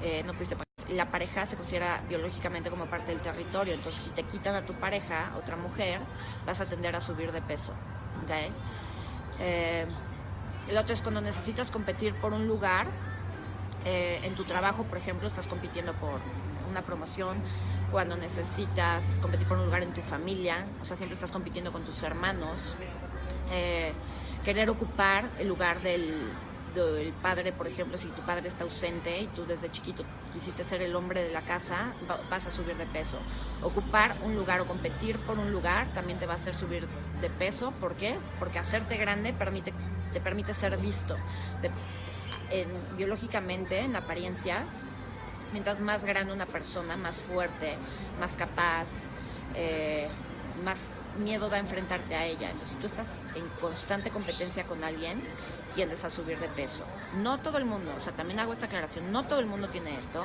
eh, 0.02 0.22
no 0.24 0.32
pudiste 0.32 0.56
la 0.90 1.10
pareja 1.10 1.46
se 1.46 1.56
considera 1.56 2.00
biológicamente 2.08 2.70
como 2.70 2.86
parte 2.86 3.10
del 3.10 3.20
territorio, 3.20 3.74
entonces 3.74 4.02
si 4.02 4.10
te 4.10 4.22
quitan 4.22 4.54
a 4.54 4.62
tu 4.62 4.72
pareja, 4.74 5.32
otra 5.36 5.56
mujer, 5.56 6.00
vas 6.46 6.60
a 6.60 6.66
tender 6.66 6.94
a 6.94 7.00
subir 7.00 7.32
de 7.32 7.42
peso. 7.42 7.72
Eh, 9.40 9.86
el 10.68 10.76
otro 10.78 10.92
es 10.92 11.02
cuando 11.02 11.20
necesitas 11.20 11.72
competir 11.72 12.14
por 12.14 12.32
un 12.32 12.46
lugar, 12.46 12.86
en 13.84 14.34
tu 14.34 14.42
trabajo, 14.42 14.82
por 14.82 14.98
ejemplo, 14.98 15.28
estás 15.28 15.46
compitiendo 15.46 15.92
por 15.92 16.20
una 16.68 16.82
promoción, 16.82 17.36
cuando 17.90 18.16
necesitas 18.16 19.18
competir 19.20 19.46
por 19.46 19.58
un 19.58 19.66
lugar 19.66 19.82
en 19.82 19.92
tu 19.92 20.02
familia, 20.02 20.66
o 20.82 20.84
sea, 20.84 20.96
siempre 20.96 21.14
estás 21.14 21.32
compitiendo 21.32 21.72
con 21.72 21.84
tus 21.84 22.02
hermanos, 22.02 22.76
eh, 23.50 23.92
querer 24.44 24.70
ocupar 24.70 25.28
el 25.38 25.48
lugar 25.48 25.80
del, 25.82 26.32
padre, 27.22 27.52
por 27.52 27.66
ejemplo, 27.66 27.96
si 27.96 28.09
tu 28.09 28.20
padre 28.22 28.48
está 28.48 28.64
ausente 28.64 29.22
y 29.22 29.26
tú 29.28 29.46
desde 29.46 29.70
chiquito 29.70 30.04
quisiste 30.35 30.62
ser 30.62 30.82
el 30.82 30.94
hombre 30.94 31.22
de 31.22 31.32
la 31.32 31.40
casa, 31.40 31.94
vas 32.28 32.46
a 32.46 32.50
subir 32.50 32.76
de 32.76 32.85
peso. 32.85 33.18
Ocupar 33.62 34.16
un 34.22 34.37
lugar 34.37 34.61
o 34.61 34.66
competir 34.66 35.16
por 35.20 35.38
un 35.38 35.52
lugar 35.52 35.87
también 35.94 36.18
te 36.18 36.26
va 36.26 36.35
a 36.35 36.37
hacer 36.37 36.54
subir 36.54 36.87
de 37.22 37.30
peso. 37.30 37.72
¿Por 37.80 37.94
qué? 37.94 38.16
Porque 38.38 38.59
hacerte 38.59 38.98
grande 38.98 39.32
te 40.12 40.20
permite 40.20 40.52
ser 40.52 40.76
visto. 40.76 41.16
biológicamente, 42.98 43.80
en 43.80 43.96
apariencia, 43.96 44.66
mientras 45.52 45.80
más 45.80 46.04
grande 46.04 46.32
una 46.32 46.46
persona, 46.46 46.96
más 46.96 47.18
fuerte, 47.18 47.76
más 48.20 48.32
capaz, 48.37 48.88
eh, 49.54 50.09
más 50.64 50.92
miedo 51.18 51.48
da 51.48 51.59
enfrentarte 51.59 52.14
a 52.14 52.24
ella. 52.24 52.50
Entonces, 52.50 52.70
si 52.70 52.74
tú 52.76 52.87
estás 52.87 53.09
en 53.35 53.48
constante 53.61 54.11
competencia 54.11 54.64
con 54.64 54.85
alguien, 54.85 55.20
tiendes 55.74 56.05
a 56.05 56.11
subir 56.11 56.38
de 56.38 56.48
peso. 56.48 56.85
No 57.22 57.38
todo 57.38 57.59
el 57.59 57.64
mundo, 57.64 57.92
o 57.96 58.00
sea, 58.00 58.12
también 58.12 58.40
hago 58.40 58.52
esta 58.52 58.66
aclaración, 58.66 59.12
no 59.12 59.24
todo 59.24 59.40
el 59.40 59.46
mundo 59.46 59.68
tiene 59.68 59.96
esto. 59.96 60.24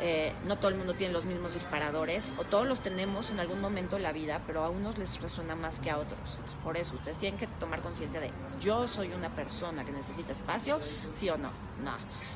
Eh, 0.00 0.32
no 0.44 0.56
todo 0.56 0.70
el 0.70 0.74
mundo 0.74 0.92
tiene 0.94 1.12
los 1.12 1.24
mismos 1.24 1.54
disparadores, 1.54 2.34
o 2.36 2.42
todos 2.42 2.66
los 2.66 2.80
tenemos 2.80 3.30
en 3.30 3.38
algún 3.38 3.60
momento 3.60 3.94
de 3.94 4.02
la 4.02 4.10
vida, 4.10 4.42
pero 4.44 4.64
a 4.64 4.68
unos 4.68 4.98
les 4.98 5.20
resuena 5.20 5.54
más 5.54 5.78
que 5.78 5.88
a 5.88 5.98
otros. 5.98 6.40
por 6.64 6.76
eso, 6.76 6.96
ustedes 6.96 7.16
tienen 7.16 7.38
que 7.38 7.46
tomar 7.46 7.80
conciencia 7.80 8.18
de, 8.18 8.32
yo 8.60 8.88
soy 8.88 9.12
una 9.12 9.30
persona 9.36 9.84
que 9.84 9.92
necesita 9.92 10.32
espacio, 10.32 10.80
sí 11.14 11.30
o 11.30 11.38
no. 11.38 11.50
No, 11.84 11.92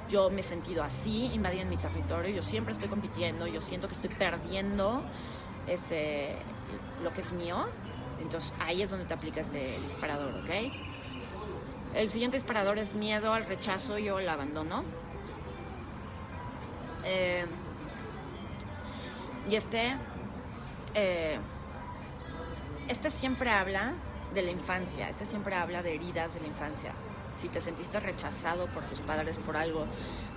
yo 0.08 0.30
me 0.30 0.42
he 0.42 0.44
sentido 0.44 0.84
así, 0.84 1.32
invadí 1.34 1.58
en 1.58 1.68
mi 1.68 1.76
territorio, 1.76 2.32
yo 2.32 2.42
siempre 2.42 2.72
estoy 2.72 2.88
compitiendo, 2.88 3.48
yo 3.48 3.60
siento 3.60 3.88
que 3.88 3.94
estoy 3.94 4.10
perdiendo 4.10 5.02
este, 5.66 6.36
lo 7.02 7.12
que 7.12 7.20
es 7.20 7.32
mío. 7.32 7.66
Entonces 8.20 8.52
ahí 8.60 8.82
es 8.82 8.90
donde 8.90 9.06
te 9.06 9.14
aplica 9.14 9.40
este 9.40 9.78
disparador, 9.80 10.34
¿ok? 10.44 10.72
El 11.94 12.10
siguiente 12.10 12.36
disparador 12.36 12.78
es 12.78 12.94
miedo 12.94 13.32
al 13.32 13.46
rechazo 13.46 13.98
y 13.98 14.08
el 14.08 14.28
abandono. 14.28 14.84
Eh, 17.04 17.46
y 19.48 19.56
este, 19.56 19.96
eh, 20.94 21.38
este 22.88 23.08
siempre 23.08 23.50
habla 23.50 23.94
de 24.34 24.42
la 24.42 24.50
infancia, 24.50 25.08
este 25.08 25.24
siempre 25.24 25.54
habla 25.54 25.82
de 25.82 25.94
heridas 25.94 26.34
de 26.34 26.40
la 26.40 26.48
infancia. 26.48 26.92
Si 27.36 27.48
te 27.48 27.60
sentiste 27.60 27.98
rechazado 28.00 28.66
por 28.66 28.82
tus 28.84 29.00
padres 29.00 29.38
por 29.38 29.56
algo 29.56 29.86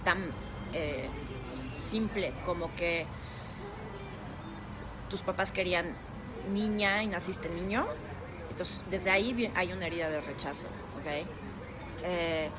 tan 0.05 0.31
eh, 0.71 1.09
simple 1.77 2.31
como 2.45 2.73
que 2.75 3.05
tus 5.09 5.21
papás 5.21 5.51
querían 5.51 5.93
niña 6.51 7.03
y 7.03 7.07
naciste 7.07 7.49
niño. 7.49 7.85
Entonces, 8.49 8.81
desde 8.89 9.09
ahí 9.09 9.51
hay 9.55 9.73
una 9.73 9.87
herida 9.87 10.09
de 10.09 10.21
rechazo, 10.21 10.67
¿ok? 10.99 11.25
Eh, 12.03 12.49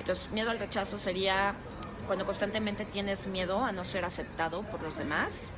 entonces, 0.00 0.30
miedo 0.30 0.50
al 0.50 0.58
rechazo 0.58 0.98
sería 0.98 1.54
cuando 2.06 2.24
constantemente 2.24 2.84
tienes 2.84 3.26
miedo 3.26 3.64
a 3.64 3.72
no 3.72 3.84
ser 3.84 4.04
aceptado 4.04 4.62
por 4.62 4.82
los 4.82 4.96
demás. 4.96 5.50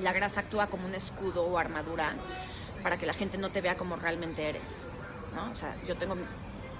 La 0.00 0.12
grasa 0.12 0.40
actúa 0.40 0.68
como 0.68 0.86
un 0.86 0.94
escudo 0.94 1.44
o 1.44 1.58
armadura 1.58 2.14
para 2.82 2.96
que 2.96 3.06
la 3.06 3.12
gente 3.12 3.36
no 3.36 3.50
te 3.50 3.60
vea 3.60 3.76
como 3.76 3.96
realmente 3.96 4.48
eres, 4.48 4.88
¿no? 5.34 5.50
O 5.50 5.56
sea, 5.56 5.74
yo 5.86 5.96
tengo 5.96 6.16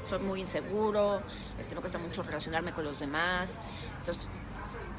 soy 0.08 0.18
muy 0.20 0.40
inseguro, 0.40 1.22
este, 1.58 1.74
me 1.74 1.80
cuesta 1.80 1.98
mucho 1.98 2.22
relacionarme 2.22 2.72
con 2.72 2.84
los 2.84 2.98
demás. 2.98 3.50
Entonces, 4.00 4.28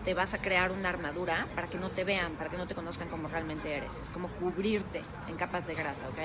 te 0.05 0.13
vas 0.13 0.33
a 0.33 0.39
crear 0.39 0.71
una 0.71 0.89
armadura 0.89 1.47
para 1.55 1.67
que 1.67 1.77
no 1.77 1.89
te 1.89 2.03
vean, 2.03 2.33
para 2.33 2.49
que 2.49 2.57
no 2.57 2.67
te 2.67 2.75
conozcan 2.75 3.09
como 3.09 3.27
realmente 3.27 3.73
eres. 3.73 3.95
Es 4.01 4.11
como 4.11 4.27
cubrirte 4.29 5.03
en 5.27 5.35
capas 5.35 5.67
de 5.67 5.75
grasa, 5.75 6.07
¿ok? 6.09 6.19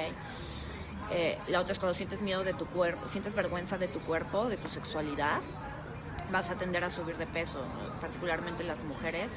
Eh, 1.11 1.39
la 1.49 1.61
otra 1.61 1.73
es 1.73 1.79
cuando 1.79 1.95
sientes 1.95 2.21
miedo 2.23 2.43
de 2.43 2.55
tu 2.55 2.67
cuerpo, 2.67 3.07
sientes 3.09 3.35
vergüenza 3.35 3.79
de 3.79 3.89
tu 3.89 4.01
cuerpo, 4.01 4.49
de 4.49 4.57
tu 4.57 4.69
sexualidad, 4.69 5.41
vas 6.33 6.51
a 6.51 6.57
tender 6.57 6.83
a 6.83 6.91
subir 6.91 7.17
de 7.17 7.27
peso, 7.27 7.61
particularmente 8.01 8.65
las 8.65 8.83
mujeres 8.83 9.31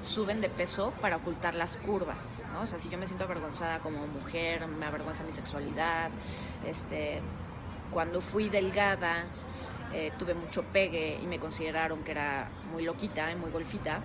suben 0.00 0.40
de 0.40 0.48
peso 0.48 0.92
para 1.02 1.16
ocultar 1.16 1.54
las 1.54 1.76
curvas, 1.76 2.44
¿no? 2.54 2.62
O 2.62 2.66
sea, 2.66 2.78
si 2.78 2.88
yo 2.88 2.96
me 2.96 3.06
siento 3.06 3.24
avergonzada 3.24 3.80
como 3.80 4.06
mujer, 4.06 4.66
me 4.66 4.86
avergüenza 4.86 5.24
mi 5.24 5.32
sexualidad, 5.32 6.10
este, 6.66 7.20
cuando 7.90 8.22
fui 8.22 8.48
delgada, 8.48 9.24
eh, 9.92 10.12
tuve 10.18 10.34
mucho 10.34 10.62
pegue 10.62 11.18
y 11.20 11.26
me 11.26 11.38
consideraron 11.38 12.04
que 12.04 12.12
era 12.12 12.48
muy 12.70 12.84
loquita 12.84 13.30
y 13.30 13.36
muy 13.36 13.50
golfita. 13.50 14.02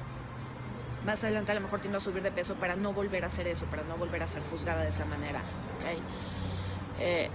Más 1.06 1.24
adelante 1.24 1.52
a 1.52 1.56
lo 1.56 1.62
mejor 1.62 1.80
tiendo 1.80 1.98
a 1.98 2.02
subir 2.02 2.24
de 2.24 2.32
peso 2.32 2.56
para 2.56 2.76
no 2.76 2.92
volver 2.92 3.24
a 3.24 3.28
hacer 3.28 3.48
eso, 3.48 3.66
para 3.68 3.84
no 3.84 3.96
volver 3.96 4.24
a 4.24 4.28
ser 4.28 4.42
juzgada 4.50 4.82
de 4.82 4.90
esa 4.90 5.06
manera. 5.06 5.42
Eh, 7.00 7.30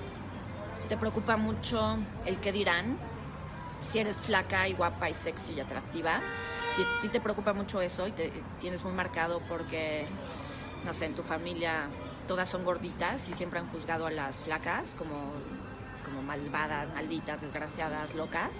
te 0.88 0.96
preocupa 0.96 1.36
mucho 1.36 1.98
el 2.26 2.38
que 2.40 2.50
dirán, 2.50 2.98
si 3.80 4.00
eres 4.00 4.18
flaca 4.18 4.66
y 4.66 4.72
guapa 4.72 5.08
y 5.08 5.14
sexy 5.14 5.52
y 5.52 5.60
atractiva, 5.60 6.20
si 6.74 6.82
a 6.82 6.86
ti 7.02 7.08
te 7.08 7.20
preocupa 7.20 7.52
mucho 7.52 7.80
eso 7.80 8.08
y 8.08 8.14
tienes 8.60 8.82
muy 8.82 8.92
marcado 8.92 9.40
porque, 9.48 10.06
no 10.84 10.92
sé, 10.92 11.06
en 11.06 11.14
tu 11.14 11.22
familia 11.22 11.88
todas 12.26 12.48
son 12.48 12.64
gorditas 12.64 13.28
y 13.28 13.34
siempre 13.34 13.60
han 13.60 13.68
juzgado 13.68 14.06
a 14.06 14.10
las 14.10 14.36
flacas 14.36 14.94
como, 14.96 15.32
malvadas, 16.22 16.92
malditas, 16.94 17.40
desgraciadas, 17.40 18.14
locas. 18.14 18.50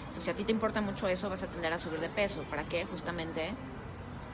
Entonces, 0.00 0.24
si 0.24 0.30
a 0.30 0.34
ti 0.34 0.44
te 0.44 0.52
importa 0.52 0.80
mucho 0.80 1.08
eso, 1.08 1.28
vas 1.30 1.42
a 1.42 1.46
tender 1.46 1.72
a 1.72 1.78
subir 1.78 2.00
de 2.00 2.08
peso. 2.08 2.42
¿Para 2.50 2.64
qué? 2.64 2.84
Justamente 2.84 3.52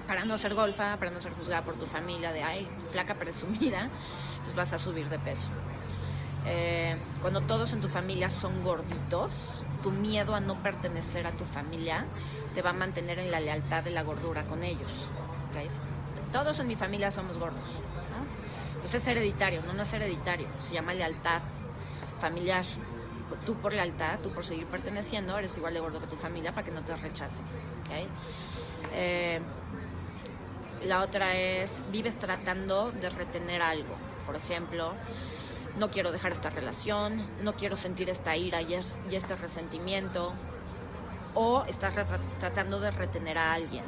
para 0.06 0.24
no 0.24 0.36
ser 0.38 0.54
golfa, 0.54 0.96
para 0.96 1.10
no 1.10 1.20
ser 1.20 1.32
juzgada 1.32 1.62
por 1.62 1.74
tu 1.74 1.86
familia 1.86 2.32
de, 2.32 2.42
ay, 2.42 2.68
flaca 2.92 3.14
presumida, 3.14 3.88
entonces 4.32 4.54
vas 4.54 4.72
a 4.72 4.78
subir 4.78 5.08
de 5.08 5.18
peso. 5.18 5.48
Eh, 6.46 6.96
cuando 7.22 7.40
todos 7.40 7.72
en 7.72 7.80
tu 7.80 7.88
familia 7.88 8.28
son 8.30 8.62
gorditos, 8.62 9.64
tu 9.82 9.90
miedo 9.90 10.34
a 10.34 10.40
no 10.40 10.62
pertenecer 10.62 11.26
a 11.26 11.32
tu 11.32 11.44
familia 11.44 12.04
te 12.54 12.60
va 12.60 12.70
a 12.70 12.74
mantener 12.74 13.18
en 13.18 13.30
la 13.30 13.40
lealtad 13.40 13.82
de 13.82 13.90
la 13.90 14.02
gordura 14.02 14.44
con 14.44 14.62
ellos. 14.62 14.90
Todos 16.32 16.58
en 16.58 16.66
mi 16.66 16.76
familia 16.76 17.10
somos 17.10 17.38
gordos. 17.38 17.64
Entonces 18.74 19.00
es 19.00 19.08
hereditario, 19.08 19.62
no, 19.66 19.72
no 19.72 19.82
es 19.82 19.92
hereditario, 19.94 20.48
se 20.60 20.74
llama 20.74 20.92
lealtad 20.92 21.40
familiar. 22.24 22.64
Tú 23.44 23.54
por 23.56 23.74
lealtad, 23.74 24.18
tú 24.22 24.30
por 24.30 24.46
seguir 24.46 24.66
perteneciendo, 24.66 25.36
eres 25.38 25.56
igual 25.58 25.74
de 25.74 25.80
gordo 25.80 26.00
que 26.00 26.06
tu 26.06 26.16
familia 26.16 26.52
para 26.52 26.64
que 26.64 26.70
no 26.70 26.82
te 26.82 26.96
rechacen. 26.96 27.42
Eh, 28.94 29.40
la 30.84 31.02
otra 31.02 31.34
es, 31.36 31.84
vives 31.90 32.16
tratando 32.16 32.90
de 32.92 33.10
retener 33.10 33.60
algo. 33.60 33.94
Por 34.24 34.36
ejemplo, 34.36 34.94
no 35.78 35.90
quiero 35.90 36.12
dejar 36.12 36.32
esta 36.32 36.48
relación, 36.48 37.26
no 37.42 37.52
quiero 37.54 37.76
sentir 37.76 38.08
esta 38.08 38.36
ira 38.36 38.62
y, 38.62 38.74
este 38.74 39.36
resentimiento, 39.36 40.32
o 41.34 41.64
estás 41.66 41.94
tratando 42.40 42.80
de 42.80 42.90
retener 42.90 43.36
a 43.36 43.52
alguien. 43.52 43.84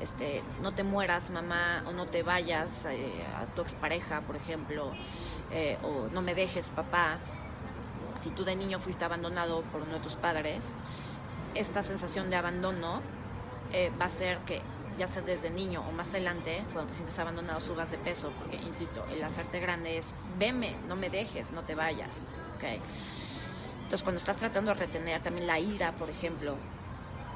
Este, 0.00 0.42
no 0.62 0.72
te 0.72 0.82
mueras, 0.82 1.30
mamá, 1.30 1.82
o 1.86 1.92
no 1.92 2.06
te 2.06 2.22
vayas 2.22 2.86
eh, 2.86 3.24
a 3.36 3.44
tu 3.54 3.60
expareja, 3.60 4.20
por 4.22 4.36
ejemplo, 4.36 4.92
eh, 5.50 5.78
o 5.82 6.08
no 6.12 6.22
me 6.22 6.34
dejes, 6.34 6.70
papá. 6.70 7.18
Si 8.20 8.30
tú 8.30 8.44
de 8.44 8.56
niño 8.56 8.78
fuiste 8.78 9.04
abandonado 9.04 9.62
por 9.62 9.82
uno 9.82 9.94
de 9.94 10.00
tus 10.00 10.14
padres, 10.14 10.64
esta 11.54 11.82
sensación 11.82 12.30
de 12.30 12.36
abandono 12.36 13.02
eh, 13.72 13.90
va 14.00 14.06
a 14.06 14.10
ser 14.10 14.38
que 14.40 14.62
ya 14.98 15.06
sea 15.06 15.22
desde 15.22 15.50
niño 15.50 15.84
o 15.86 15.92
más 15.92 16.10
adelante, 16.10 16.64
cuando 16.72 16.90
te 16.90 16.94
sientes 16.94 17.18
abandonado, 17.18 17.60
subas 17.60 17.90
de 17.90 17.98
peso, 17.98 18.32
porque, 18.38 18.56
insisto, 18.56 19.04
el 19.12 19.22
hacerte 19.22 19.60
grande 19.60 19.98
es, 19.98 20.14
veme, 20.38 20.76
no 20.88 20.96
me 20.96 21.10
dejes, 21.10 21.50
no 21.50 21.62
te 21.62 21.74
vayas, 21.74 22.32
¿ok? 22.56 22.80
Entonces, 23.82 24.02
cuando 24.02 24.18
estás 24.18 24.36
tratando 24.36 24.72
de 24.72 24.80
retener 24.80 25.22
también 25.22 25.46
la 25.46 25.60
ira, 25.60 25.92
por 25.92 26.08
ejemplo, 26.08 26.56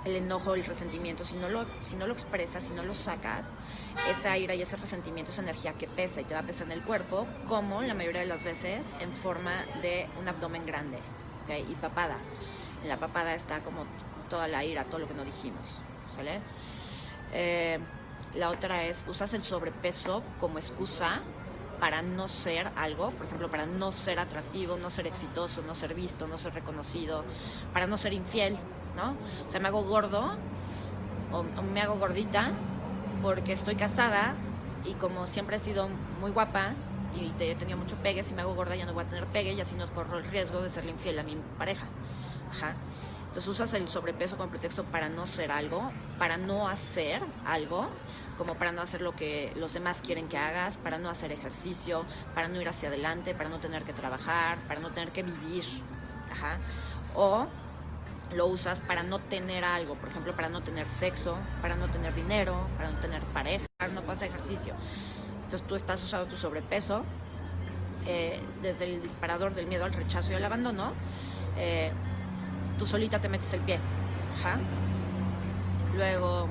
el 0.05 0.17
enojo, 0.17 0.55
el 0.55 0.65
resentimiento, 0.65 1.25
si 1.25 1.37
no 1.37 1.49
lo, 1.49 1.67
si 1.81 1.97
no 1.97 2.07
lo 2.07 2.13
expresas, 2.13 2.65
si 2.65 2.73
no 2.73 2.83
lo 2.83 2.95
sacas, 2.95 3.45
esa 4.09 4.37
ira 4.39 4.55
y 4.55 4.63
ese 4.63 4.77
resentimiento 4.77 5.31
es 5.31 5.39
energía 5.39 5.75
que 5.75 5.87
pesa 5.87 6.21
y 6.21 6.25
te 6.25 6.35
va 6.35 6.41
a 6.41 6.45
pesar 6.45 6.67
en 6.67 6.73
el 6.73 6.83
cuerpo, 6.83 7.27
como 7.49 7.83
la 7.83 7.95
mayoría 7.95 8.21
de 8.21 8.27
las 8.27 8.45
veces 8.45 8.97
en 9.01 9.13
forma 9.13 9.65
de 9.83 10.07
un 10.19 10.29
abdomen 10.29 10.65
grande, 10.65 10.99
¿ok? 11.45 11.71
Y 11.71 11.75
papada. 11.75 12.17
En 12.83 12.89
la 12.89 12.97
papada 12.97 13.35
está 13.35 13.61
como 13.61 13.85
toda 14.31 14.49
la 14.49 14.65
ira, 14.65 14.85
todo 14.85 15.01
lo 15.01 15.09
que 15.09 15.15
no 15.15 15.25
dijimos, 15.25 15.81
¿sale? 16.09 16.41
Eh, 17.33 17.79
la 18.35 18.51
otra 18.51 18.85
es, 18.85 19.05
usas 19.09 19.35
el 19.35 19.43
sobrepeso 19.43 20.23
como 20.39 20.59
excusa 20.59 21.21
para 21.81 22.03
no 22.03 22.29
ser 22.29 22.71
algo, 22.77 23.11
por 23.11 23.27
ejemplo, 23.27 23.51
para 23.51 23.67
no 23.67 23.91
ser 23.91 24.19
atractivo, 24.19 24.77
no 24.77 24.91
ser 24.91 25.07
exitoso, 25.07 25.63
no 25.63 25.75
ser 25.75 25.95
visto, 25.95 26.29
no 26.29 26.37
ser 26.37 26.55
reconocido, 26.55 27.25
para 27.73 27.87
no 27.87 27.97
ser 27.97 28.13
infiel, 28.13 28.57
¿no? 28.97 29.17
O 29.47 29.51
sea, 29.51 29.61
me 29.61 29.69
hago 29.69 29.83
gordo 29.83 30.37
o, 31.33 31.43
me 31.63 31.81
hago 31.81 31.97
gordita 31.97 32.51
porque 33.23 33.53
estoy 33.53 33.77
casada 33.77 34.37
y 34.85 34.95
como 34.95 35.27
siempre 35.27 35.57
he 35.57 35.61
sido 35.61 35.89
muy 36.21 36.31
guapa 36.31 36.75
y 37.15 37.33
he 37.43 37.55
tenido 37.55 37.77
mucho 37.77 37.97
pegue, 37.97 38.23
si 38.23 38.35
me 38.35 38.43
hago 38.43 38.55
gorda 38.55 38.77
ya 38.77 38.87
no 38.87 38.95
voy 38.95 39.05
a 39.05 39.09
tener 39.09 39.27
pegue 39.27 39.53
y 39.53 39.61
así 39.61 39.75
no 39.75 39.87
corro 39.89 40.19
el 40.19 40.25
riesgo 40.25 40.63
de 40.63 40.69
serle 40.69 40.93
infiel 40.93 41.19
a 41.19 41.23
mi 41.23 41.37
pareja. 41.59 41.87
Ajá. 42.51 42.75
Entonces 43.31 43.49
usas 43.49 43.73
el 43.75 43.87
sobrepeso 43.87 44.37
como 44.37 44.51
pretexto 44.51 44.83
para 44.83 45.09
no 45.09 45.25
ser 45.25 45.53
algo, 45.53 45.93
para 46.19 46.37
no 46.37 46.67
hacer 46.67 47.23
algo, 47.47 47.89
como 48.37 48.57
para 48.57 48.73
no 48.73 48.83
hacer 48.83 49.03
lo 49.03 49.15
que 49.15 49.53
los 49.55 49.73
demás 49.73 50.01
quieren 50.05 50.27
que 50.27 50.37
hagas, 50.37 50.79
para 50.79 50.99
no 50.99 51.09
hacer 51.09 51.31
ejercicio, 51.31 52.05
para 52.35 52.49
no 52.49 52.61
ir 52.61 52.69
hacia 52.69 52.89
adelante, 52.89 53.33
para 53.33 53.49
no 53.49 53.61
tener 53.61 53.85
que 53.85 53.93
trabajar, 53.93 54.59
para 54.67 54.81
no 54.81 54.91
tener 54.91 55.13
que 55.13 55.23
vivir. 55.23 55.65
Ajá. 56.33 56.59
O 57.15 57.47
lo 58.35 58.47
usas 58.47 58.81
para 58.81 59.03
no 59.03 59.19
tener 59.19 59.65
algo, 59.65 59.95
por 59.95 60.09
ejemplo, 60.09 60.35
para 60.35 60.49
no 60.49 60.63
tener 60.63 60.87
sexo, 60.87 61.37
para 61.63 61.77
no 61.77 61.89
tener 61.91 62.15
dinero, 62.15 62.69
para 62.77 62.91
no 62.91 62.99
tener 63.01 63.23
pareja, 63.23 63.67
no 63.93 64.03
pasa 64.03 64.27
ejercicio. 64.27 64.75
Entonces 65.45 65.67
tú 65.67 65.75
estás 65.75 66.03
usando 66.03 66.27
tu 66.27 66.37
sobrepeso 66.37 67.05
eh, 68.07 68.41
desde 68.63 68.85
el 68.85 69.03
disparador 69.03 69.55
del 69.55 69.67
miedo 69.67 69.85
al 69.85 69.93
rechazo 69.93 70.33
y 70.33 70.37
al 70.37 70.45
abandono. 70.45 70.93
Eh, 71.59 71.91
tú 72.79 72.87
solita 72.87 73.19
te 73.19 73.29
metes 73.29 73.53
el 73.53 73.61
pie. 73.61 73.79
Luego, 75.95 76.49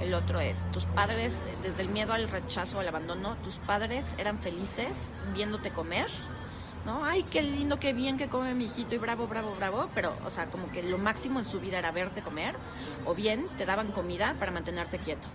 el 0.00 0.14
otro 0.14 0.40
es, 0.40 0.70
tus 0.72 0.84
padres, 0.86 1.38
desde 1.62 1.82
el 1.82 1.88
miedo 1.88 2.12
al 2.12 2.28
rechazo, 2.28 2.80
al 2.80 2.88
abandono, 2.88 3.36
tus 3.44 3.56
padres 3.58 4.06
eran 4.18 4.38
felices 4.38 5.12
viéndote 5.34 5.70
comer, 5.70 6.08
¿no? 6.84 7.04
Ay, 7.04 7.24
qué 7.24 7.42
lindo, 7.42 7.78
qué 7.78 7.92
bien 7.92 8.16
que 8.16 8.28
come 8.28 8.54
mi 8.54 8.70
y 8.76 8.98
bravo, 8.98 9.26
bravo, 9.26 9.54
bravo, 9.56 9.88
pero, 9.94 10.16
o 10.24 10.30
sea, 10.30 10.50
como 10.50 10.70
que 10.70 10.82
lo 10.82 10.98
máximo 10.98 11.38
en 11.38 11.44
su 11.44 11.60
vida 11.60 11.78
era 11.78 11.92
verte 11.92 12.22
comer, 12.22 12.54
o 13.04 13.14
bien 13.14 13.46
te 13.56 13.66
daban 13.66 13.92
comida 13.92 14.34
para 14.38 14.50
mantenerte 14.50 14.98
quieto. 14.98 15.28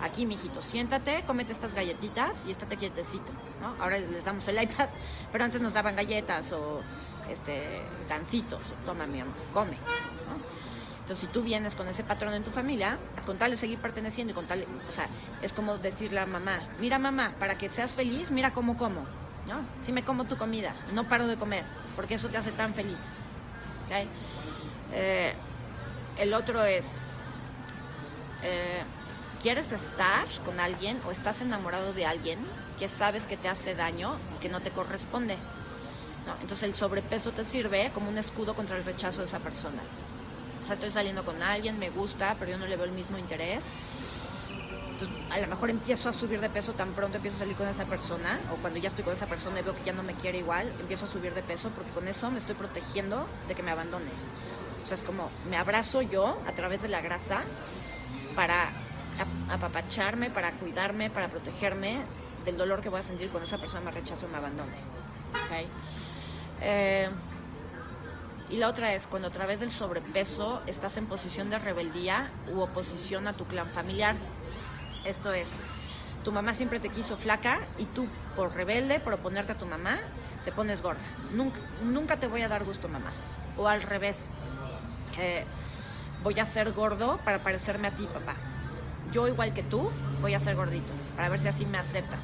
Aquí, 0.00 0.26
mijito, 0.26 0.62
siéntate, 0.62 1.24
cómete 1.26 1.52
estas 1.52 1.74
galletitas 1.74 2.46
y 2.46 2.52
estate 2.52 2.76
quietecito, 2.76 3.32
¿no? 3.60 3.82
Ahora 3.82 3.98
les 3.98 4.24
damos 4.24 4.46
el 4.48 4.62
iPad, 4.62 4.88
pero 5.32 5.44
antes 5.44 5.60
nos 5.60 5.72
daban 5.72 5.96
galletas 5.96 6.52
o 6.52 6.80
este, 7.28 7.82
gancitos, 8.08 8.62
toma 8.86 9.06
mi 9.06 9.20
amor, 9.20 9.34
come. 9.52 9.76
Entonces, 11.00 11.26
si 11.26 11.32
tú 11.32 11.42
vienes 11.42 11.74
con 11.74 11.88
ese 11.88 12.04
patrón 12.04 12.34
en 12.34 12.44
tu 12.44 12.50
familia, 12.50 12.98
con 13.24 13.38
tal 13.38 13.50
de 13.50 13.56
seguir 13.56 13.78
perteneciendo 13.78 14.32
y 14.32 14.34
con 14.34 14.46
tal, 14.46 14.66
o 14.88 14.92
sea, 14.92 15.08
es 15.40 15.52
como 15.52 15.78
decirle 15.78 16.20
a 16.20 16.26
mamá, 16.26 16.60
mira 16.80 16.98
mamá, 16.98 17.32
para 17.38 17.56
que 17.56 17.70
seas 17.70 17.94
feliz, 17.94 18.30
mira 18.30 18.52
cómo 18.52 18.76
como, 18.76 19.06
¿no? 19.48 19.60
Si 19.80 19.92
me 19.92 20.04
como 20.04 20.24
tu 20.24 20.36
comida, 20.36 20.74
no 20.92 21.04
paro 21.04 21.26
de 21.26 21.36
comer, 21.36 21.64
porque 21.96 22.14
eso 22.14 22.28
te 22.28 22.36
hace 22.36 22.52
tan 22.52 22.74
feliz. 22.74 23.14
Eh, 24.92 25.32
el 26.18 26.34
otro 26.34 26.64
es, 26.64 27.36
eh, 28.42 28.82
¿quieres 29.42 29.72
estar 29.72 30.26
con 30.44 30.60
alguien 30.60 31.00
o 31.06 31.10
estás 31.10 31.40
enamorado 31.40 31.92
de 31.94 32.06
alguien 32.06 32.38
que 32.78 32.88
sabes 32.88 33.26
que 33.26 33.36
te 33.36 33.48
hace 33.48 33.74
daño 33.74 34.16
y 34.36 34.40
que 34.40 34.48
no 34.48 34.60
te 34.60 34.70
corresponde? 34.70 35.36
Entonces 36.42 36.64
el 36.64 36.74
sobrepeso 36.74 37.30
te 37.32 37.42
sirve 37.44 37.90
como 37.94 38.10
un 38.10 38.18
escudo 38.18 38.54
contra 38.54 38.76
el 38.76 38.84
rechazo 38.84 39.18
de 39.18 39.24
esa 39.24 39.38
persona. 39.38 39.80
O 40.62 40.66
sea, 40.66 40.74
estoy 40.74 40.90
saliendo 40.90 41.24
con 41.24 41.42
alguien, 41.42 41.78
me 41.78 41.88
gusta, 41.88 42.36
pero 42.38 42.50
yo 42.52 42.58
no 42.58 42.66
le 42.66 42.76
veo 42.76 42.84
el 42.84 42.92
mismo 42.92 43.16
interés. 43.16 43.64
Entonces, 45.00 45.16
a 45.30 45.38
lo 45.38 45.46
mejor 45.46 45.70
empiezo 45.70 46.08
a 46.08 46.12
subir 46.12 46.40
de 46.40 46.50
peso 46.50 46.72
tan 46.72 46.92
pronto 46.92 47.16
empiezo 47.18 47.36
a 47.36 47.40
salir 47.40 47.56
con 47.56 47.68
esa 47.68 47.84
persona, 47.84 48.40
o 48.52 48.56
cuando 48.56 48.80
ya 48.80 48.88
estoy 48.88 49.04
con 49.04 49.12
esa 49.12 49.26
persona 49.26 49.60
y 49.60 49.62
veo 49.62 49.76
que 49.76 49.84
ya 49.84 49.92
no 49.92 50.02
me 50.02 50.14
quiere 50.14 50.38
igual, 50.38 50.72
empiezo 50.80 51.04
a 51.04 51.08
subir 51.08 51.34
de 51.34 51.42
peso 51.42 51.70
porque 51.70 51.90
con 51.92 52.08
eso 52.08 52.30
me 52.32 52.38
estoy 52.38 52.56
protegiendo 52.56 53.28
de 53.46 53.54
que 53.54 53.62
me 53.62 53.70
abandone. 53.70 54.10
O 54.82 54.86
sea, 54.86 54.96
es 54.96 55.02
como 55.02 55.30
me 55.48 55.56
abrazo 55.56 56.02
yo 56.02 56.40
a 56.46 56.52
través 56.52 56.82
de 56.82 56.88
la 56.88 57.00
grasa 57.00 57.42
para 58.34 58.70
apapacharme, 59.50 60.30
para 60.30 60.50
cuidarme, 60.52 61.10
para 61.10 61.28
protegerme 61.28 62.02
del 62.44 62.56
dolor 62.56 62.80
que 62.80 62.88
voy 62.88 62.98
a 62.98 63.02
sentir 63.02 63.28
cuando 63.28 63.46
esa 63.46 63.58
persona 63.58 63.82
me 63.84 63.90
rechaza 63.92 64.26
o 64.26 64.28
me 64.28 64.38
abandone. 64.38 64.78
Eh, 66.60 67.08
y 68.50 68.56
la 68.56 68.68
otra 68.68 68.94
es 68.94 69.06
cuando 69.06 69.28
a 69.28 69.30
través 69.30 69.60
del 69.60 69.70
sobrepeso 69.70 70.62
estás 70.66 70.96
en 70.96 71.06
posición 71.06 71.50
de 71.50 71.58
rebeldía 71.58 72.30
u 72.52 72.60
oposición 72.60 73.28
a 73.28 73.34
tu 73.34 73.44
clan 73.44 73.68
familiar. 73.68 74.16
Esto 75.04 75.32
es, 75.32 75.46
tu 76.24 76.32
mamá 76.32 76.54
siempre 76.54 76.80
te 76.80 76.88
quiso 76.88 77.16
flaca 77.16 77.60
y 77.78 77.84
tú 77.86 78.06
por 78.36 78.54
rebelde, 78.54 79.00
por 79.00 79.14
oponerte 79.14 79.52
a 79.52 79.58
tu 79.58 79.66
mamá, 79.66 79.98
te 80.44 80.52
pones 80.52 80.82
gorda. 80.82 81.00
Nunca, 81.32 81.60
nunca 81.82 82.16
te 82.18 82.26
voy 82.26 82.42
a 82.42 82.48
dar 82.48 82.64
gusto 82.64 82.88
mamá. 82.88 83.12
O 83.56 83.68
al 83.68 83.82
revés, 83.82 84.30
eh, 85.18 85.44
voy 86.22 86.38
a 86.38 86.46
ser 86.46 86.72
gordo 86.72 87.18
para 87.24 87.38
parecerme 87.38 87.88
a 87.88 87.90
ti 87.92 88.06
papá. 88.06 88.34
Yo 89.12 89.26
igual 89.26 89.54
que 89.54 89.62
tú 89.62 89.90
voy 90.20 90.34
a 90.34 90.40
ser 90.40 90.54
gordito, 90.56 90.92
para 91.16 91.28
ver 91.28 91.40
si 91.40 91.48
así 91.48 91.64
me 91.64 91.78
aceptas 91.78 92.22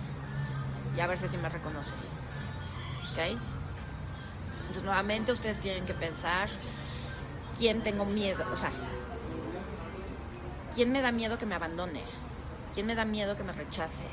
y 0.96 1.00
a 1.00 1.06
ver 1.06 1.18
si 1.18 1.26
así 1.26 1.38
me 1.38 1.48
reconoces. 1.48 2.14
¿Ok? 3.12 3.38
Entonces, 4.60 4.82
nuevamente 4.82 5.32
ustedes 5.32 5.58
tienen 5.60 5.86
que 5.86 5.94
pensar 5.94 6.48
quién 7.58 7.82
tengo 7.82 8.04
miedo, 8.04 8.44
o 8.52 8.56
sea, 8.56 8.72
quién 10.74 10.90
me 10.90 11.00
da 11.00 11.12
miedo 11.12 11.38
que 11.38 11.46
me 11.46 11.54
abandone, 11.54 12.02
quién 12.74 12.86
me 12.86 12.94
da 12.94 13.04
miedo 13.04 13.36
que 13.36 13.44
me 13.44 13.52
rechace, 13.52 14.04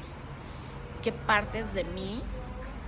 qué 1.01 1.11
partes 1.11 1.73
de 1.73 1.83
mí 1.83 2.21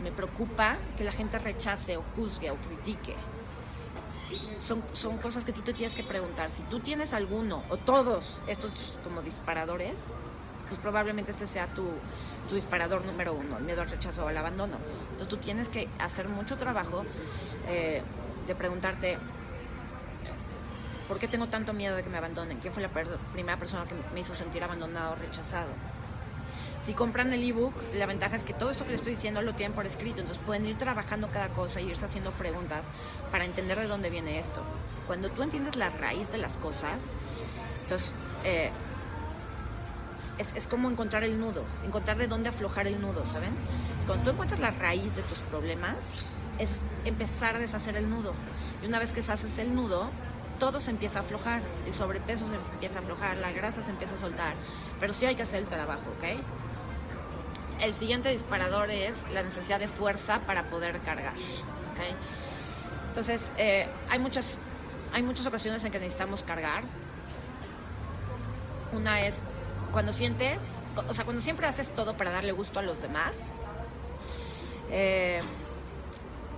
me 0.01 0.11
preocupa 0.11 0.77
que 0.97 1.03
la 1.03 1.11
gente 1.11 1.39
rechace 1.39 1.97
o 1.97 2.03
juzgue 2.15 2.51
o 2.51 2.55
critique. 2.55 3.15
Son, 4.57 4.83
son 4.93 5.17
cosas 5.17 5.43
que 5.43 5.53
tú 5.53 5.61
te 5.61 5.73
tienes 5.73 5.95
que 5.95 6.03
preguntar. 6.03 6.51
Si 6.51 6.63
tú 6.63 6.79
tienes 6.79 7.13
alguno 7.13 7.63
o 7.69 7.77
todos 7.77 8.39
estos 8.47 8.99
como 9.03 9.21
disparadores, 9.21 10.13
pues 10.67 10.79
probablemente 10.79 11.31
este 11.31 11.45
sea 11.45 11.67
tu, 11.67 11.85
tu 12.49 12.55
disparador 12.55 13.05
número 13.05 13.33
uno, 13.33 13.57
el 13.57 13.63
miedo 13.63 13.81
al 13.81 13.89
rechazo 13.89 14.25
o 14.25 14.27
al 14.27 14.37
abandono. 14.37 14.77
Entonces 15.11 15.27
tú 15.27 15.37
tienes 15.37 15.69
que 15.69 15.89
hacer 15.99 16.27
mucho 16.27 16.57
trabajo 16.57 17.05
eh, 17.67 18.01
de 18.47 18.55
preguntarte, 18.55 19.17
¿por 21.07 21.19
qué 21.19 21.27
tengo 21.27 21.47
tanto 21.47 21.73
miedo 21.73 21.95
de 21.95 22.03
que 22.03 22.09
me 22.09 22.17
abandonen? 22.17 22.59
¿Quién 22.59 22.73
fue 22.73 22.83
la 22.83 22.89
primera 22.89 23.57
persona 23.57 23.85
que 23.85 23.95
me 24.13 24.19
hizo 24.19 24.33
sentir 24.33 24.63
abandonado 24.63 25.15
rechazado? 25.15 25.69
Si 26.83 26.93
compran 26.93 27.31
el 27.31 27.43
ebook, 27.43 27.73
la 27.93 28.05
ventaja 28.05 28.35
es 28.35 28.43
que 28.43 28.53
todo 28.53 28.69
esto 28.69 28.83
que 28.83 28.91
les 28.91 28.99
estoy 28.99 29.15
diciendo 29.15 29.41
lo 29.41 29.53
tienen 29.53 29.73
por 29.73 29.85
escrito, 29.85 30.19
entonces 30.19 30.43
pueden 30.45 30.65
ir 30.65 30.77
trabajando 30.77 31.29
cada 31.29 31.47
cosa 31.49 31.79
y 31.79 31.89
irse 31.89 32.03
haciendo 32.03 32.31
preguntas 32.31 32.85
para 33.31 33.45
entender 33.45 33.79
de 33.79 33.87
dónde 33.87 34.09
viene 34.09 34.37
esto. 34.37 34.61
Cuando 35.07 35.29
tú 35.29 35.43
entiendes 35.43 35.77
la 35.77 35.89
raíz 35.89 36.29
de 36.29 36.39
las 36.39 36.57
cosas, 36.57 37.15
entonces 37.83 38.13
eh, 38.43 38.69
es, 40.37 40.67
como 40.67 40.89
encontrar 40.89 41.23
el 41.23 41.39
nudo, 41.39 41.63
encontrar 41.85 42.17
de 42.17 42.27
dónde 42.27 42.49
aflojar 42.49 42.87
el 42.87 42.99
nudo, 42.99 43.25
¿saben? 43.25 43.53
Cuando 44.05 44.25
tú 44.25 44.31
encuentras 44.31 44.59
la 44.59 44.71
raíz 44.71 45.15
de 45.15 45.21
tus 45.23 45.37
problemas, 45.39 46.21
es 46.59 46.79
empezar 47.05 47.55
a 47.55 47.59
deshacer 47.59 47.95
el 47.95 48.09
nudo. 48.09 48.33
Y 48.83 48.87
una 48.87 48.99
vez 48.99 49.11
que 49.11 49.17
deshaces 49.17 49.57
el 49.57 49.73
nudo, 49.73 50.09
todo 50.59 50.79
se 50.79 50.91
empieza 50.91 51.19
a 51.19 51.21
aflojar, 51.21 51.61
el 51.85 51.93
sobrepeso 51.93 52.47
se 52.47 52.55
empieza 52.55 52.99
a 52.99 53.01
aflojar, 53.01 53.37
la 53.37 53.51
grasa 53.51 53.81
se 53.81 53.91
empieza 53.91 54.15
a 54.15 54.17
soltar, 54.17 54.55
pero 54.99 55.13
sí 55.13 55.25
hay 55.25 55.35
que 55.35 55.43
hacer 55.43 55.59
el 55.59 55.67
trabajo, 55.67 56.03
¿ok? 56.17 56.39
El 57.81 57.93
siguiente 57.93 58.29
disparador 58.29 58.89
es 58.91 59.23
la 59.31 59.43
necesidad 59.43 59.79
de 59.79 59.87
fuerza 59.87 60.39
para 60.39 60.63
poder 60.63 60.99
cargar, 61.01 61.33
¿ok? 61.33 62.15
Entonces, 63.09 63.51
eh, 63.57 63.87
hay, 64.09 64.19
muchas, 64.19 64.59
hay 65.13 65.21
muchas 65.21 65.45
ocasiones 65.45 65.83
en 65.83 65.91
que 65.91 65.99
necesitamos 65.99 66.43
cargar. 66.43 66.83
Una 68.91 69.21
es 69.21 69.43
cuando 69.91 70.11
sientes, 70.11 70.79
o 71.07 71.13
sea, 71.13 71.23
cuando 71.23 71.41
siempre 71.41 71.67
haces 71.67 71.89
todo 71.89 72.15
para 72.15 72.31
darle 72.31 72.51
gusto 72.51 72.79
a 72.79 72.81
los 72.81 73.01
demás, 73.01 73.37
eh, 74.89 75.41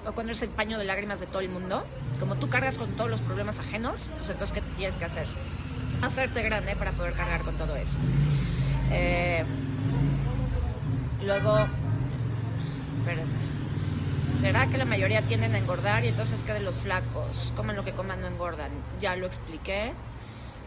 o 0.07 0.11
cuando 0.13 0.31
eres 0.31 0.41
el 0.43 0.49
paño 0.49 0.77
de 0.77 0.85
lágrimas 0.85 1.19
de 1.19 1.27
todo 1.27 1.39
el 1.39 1.49
mundo, 1.49 1.83
como 2.19 2.35
tú 2.35 2.49
cargas 2.49 2.77
con 2.77 2.91
todos 2.91 3.09
los 3.09 3.21
problemas 3.21 3.59
ajenos, 3.59 4.09
pues 4.17 4.29
entonces, 4.29 4.53
¿qué 4.53 4.61
tienes 4.77 4.97
que 4.97 5.05
hacer? 5.05 5.25
Hacerte 6.01 6.41
grande 6.43 6.75
para 6.75 6.91
poder 6.91 7.13
cargar 7.13 7.41
con 7.41 7.55
todo 7.55 7.75
eso. 7.75 7.97
Eh, 8.91 9.43
luego, 11.23 11.67
espérenme. 12.99 13.45
¿Será 14.41 14.67
que 14.67 14.77
la 14.77 14.85
mayoría 14.85 15.21
tienden 15.21 15.55
a 15.55 15.57
engordar 15.57 16.03
y 16.03 16.09
entonces 16.09 16.43
que 16.43 16.53
de 16.53 16.59
los 16.59 16.75
flacos? 16.75 17.53
Coman 17.55 17.75
lo 17.75 17.83
que 17.83 17.93
coman, 17.93 18.21
no 18.21 18.27
engordan. 18.27 18.69
Ya 18.99 19.15
lo 19.15 19.25
expliqué. 19.25 19.93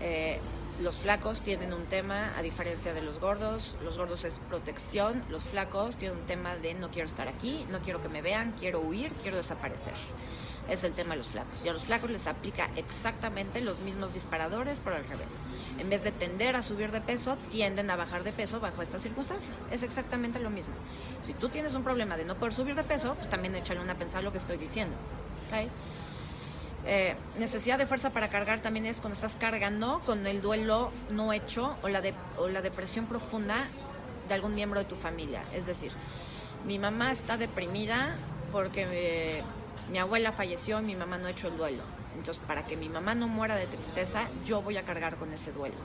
Eh, 0.01 0.41
los 0.81 0.97
flacos 0.97 1.41
tienen 1.41 1.73
un 1.73 1.85
tema 1.87 2.33
a 2.37 2.43
diferencia 2.43 2.93
de 2.93 3.03
los 3.03 3.21
gordos. 3.21 3.77
Los 3.83 3.99
gordos 3.99 4.25
es 4.25 4.41
protección, 4.49 5.23
los 5.29 5.45
flacos 5.45 5.97
tienen 5.97 6.19
un 6.19 6.27
tema 6.27 6.57
de 6.57 6.75
no 6.75 6.91
quiero 6.91 7.07
estar 7.07 7.29
aquí, 7.29 7.67
no 7.71 7.81
quiero 7.81 8.01
que 8.01 8.09
me 8.09 8.23
vean, 8.23 8.53
quiero 8.59 8.81
huir, 8.81 9.13
quiero 9.23 9.37
desaparecer. 9.37 9.95
Es 10.69 10.85
el 10.85 10.93
tema 10.93 11.13
de 11.13 11.19
los 11.19 11.29
flacos. 11.29 11.65
Y 11.65 11.69
a 11.69 11.73
los 11.73 11.85
flacos 11.85 12.11
les 12.11 12.27
aplica 12.27 12.69
exactamente 12.77 13.61
los 13.61 13.81
mismos 13.81 14.13
disparadores, 14.13 14.81
pero 14.85 14.97
al 14.97 15.05
revés. 15.05 15.33
En 15.79 15.89
vez 15.89 16.05
de 16.05 16.13
tender 16.13 16.57
a 16.57 16.63
subir 16.63 16.93
de 16.93 17.01
peso, 17.01 17.37
tienden 17.51 17.91
a 17.91 17.97
bajar 17.97 18.23
de 18.23 18.33
peso 18.33 18.61
bajo 18.61 18.83
estas 18.83 19.03
circunstancias. 19.03 19.61
Es 19.71 19.83
exactamente 19.83 20.39
lo 20.39 20.51
mismo. 20.51 20.75
Si 21.23 21.33
tú 21.33 21.49
tienes 21.49 21.75
un 21.75 21.85
problema 21.85 22.17
de 22.17 22.25
no 22.25 22.35
poder 22.35 22.53
subir 22.53 22.75
de 22.75 22.85
peso, 22.85 23.15
pues 23.15 23.29
también 23.29 23.55
échale 23.55 23.81
una 23.81 23.95
pensada 23.95 24.23
lo 24.23 24.33
que 24.33 24.39
estoy 24.39 24.59
diciendo. 24.59 24.95
¿okay? 25.47 25.69
Eh, 26.87 27.17
necesidad 27.39 27.79
de 27.79 27.87
fuerza 27.87 28.11
para 28.11 28.29
cargar 28.29 28.61
también 28.61 28.87
es 28.87 29.01
cuando 29.01 29.15
estás 29.15 29.37
cargando 29.37 30.01
con 30.07 30.27
el 30.27 30.41
duelo 30.41 30.91
no 31.11 31.33
hecho 31.33 31.77
o 31.83 31.89
la, 31.89 32.03
o 32.39 32.49
la 32.49 32.63
depresión 32.63 33.07
profunda 33.07 33.67
de 34.29 34.35
algún 34.35 34.55
miembro 34.55 34.81
de 34.81 34.87
tu 34.87 34.95
familia. 34.95 35.43
Es 35.55 35.67
decir, 35.67 35.93
mi 36.67 36.79
mamá 36.79 37.13
está 37.13 37.37
deprimida 37.37 38.15
porque 38.53 38.87
eh, 38.91 39.43
mi 39.91 39.99
abuela 39.99 40.33
falleció 40.33 40.81
y 40.81 40.85
mi 40.85 40.97
mamá 40.97 41.19
no 41.19 41.27
ha 41.27 41.31
hecho 41.31 41.49
el 41.49 41.57
duelo. 41.57 41.83
Entonces, 42.17 42.43
para 42.47 42.65
que 42.65 42.77
mi 42.77 42.89
mamá 42.89 43.15
no 43.15 43.29
muera 43.29 43.57
de 43.57 43.67
tristeza, 43.67 44.29
yo 44.45 44.61
voy 44.63 44.77
a 44.77 44.83
cargar 44.83 45.17
con 45.17 45.33
ese 45.33 45.53
duelo. 45.53 45.77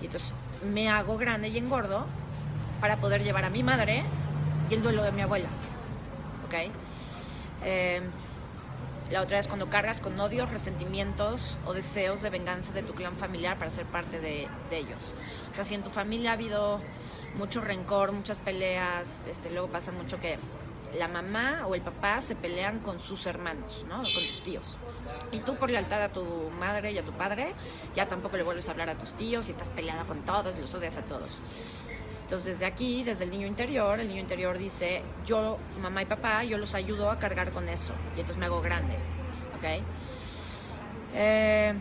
Y 0.00 0.06
entonces 0.06 0.32
me 0.64 0.90
hago 0.90 1.16
grande 1.16 1.48
y 1.48 1.58
engordo 1.58 2.06
para 2.80 2.96
poder 2.96 3.22
llevar 3.22 3.44
a 3.44 3.50
mi 3.50 3.62
madre 3.62 4.04
y 4.70 4.74
el 4.74 4.82
duelo 4.82 5.02
de 5.02 5.12
mi 5.12 5.22
abuela. 5.22 5.48
¿Ok? 6.46 6.70
Eh, 7.64 8.02
la 9.10 9.20
otra 9.20 9.38
es 9.38 9.48
cuando 9.48 9.68
cargas 9.68 10.00
con 10.00 10.18
odios, 10.18 10.50
resentimientos 10.50 11.58
o 11.66 11.74
deseos 11.74 12.22
de 12.22 12.30
venganza 12.30 12.72
de 12.72 12.82
tu 12.82 12.94
clan 12.94 13.16
familiar 13.16 13.58
para 13.58 13.70
ser 13.70 13.84
parte 13.86 14.18
de, 14.18 14.48
ellos. 14.70 15.14
O 15.50 15.54
sea, 15.54 15.62
si 15.62 15.74
en 15.74 15.82
tu 15.82 15.90
familia 15.90 16.30
ha 16.30 16.32
habido 16.32 16.80
mucho 17.36 17.60
rencor, 17.60 18.12
muchas 18.12 18.38
peleas, 18.38 19.04
este, 19.28 19.50
luego 19.50 19.68
pasa 19.68 19.92
mucho 19.92 20.18
que 20.18 20.38
la 20.98 21.08
mamá 21.08 21.66
o 21.66 21.74
el 21.74 21.80
papá 21.80 22.20
se 22.20 22.36
pelean 22.36 22.80
con 22.80 22.98
sus 22.98 23.26
hermanos, 23.26 23.84
¿no? 23.88 23.96
Con 23.96 24.12
tus 24.12 24.42
tíos. 24.42 24.76
Y 25.32 25.38
tú 25.40 25.56
por 25.56 25.70
lealtad 25.70 26.02
a 26.02 26.08
tu 26.10 26.24
madre 26.58 26.92
y 26.92 26.98
a 26.98 27.02
tu 27.02 27.12
padre, 27.12 27.54
ya 27.94 28.06
tampoco 28.06 28.36
le 28.36 28.42
vuelves 28.42 28.68
a 28.68 28.72
hablar 28.72 28.90
a 28.90 28.94
tus 28.94 29.12
tíos 29.14 29.48
y 29.48 29.52
estás 29.52 29.70
peleada 29.70 30.04
con 30.04 30.22
todos, 30.22 30.56
los 30.58 30.74
odias 30.74 30.96
a 30.96 31.02
todos. 31.02 31.42
Entonces 32.22 32.54
desde 32.54 32.66
aquí, 32.66 33.02
desde 33.04 33.24
el 33.24 33.30
niño 33.30 33.46
interior, 33.46 34.00
el 34.00 34.08
niño 34.08 34.20
interior 34.20 34.56
dice, 34.56 35.02
yo, 35.26 35.58
mamá 35.82 36.02
y 36.02 36.06
papá, 36.06 36.44
yo 36.44 36.58
los 36.58 36.74
ayudo 36.74 37.10
a 37.10 37.18
cargar 37.18 37.50
con 37.50 37.68
eso. 37.68 37.92
Y 38.16 38.20
entonces 38.20 38.36
me 38.36 38.46
hago 38.46 38.62
grande. 38.62 38.94
¿Ok? 39.56 39.82
Eh, 41.14 41.74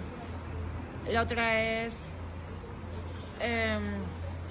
la 1.10 1.22
otra 1.22 1.62
es, 1.62 1.98
em, 3.40 3.84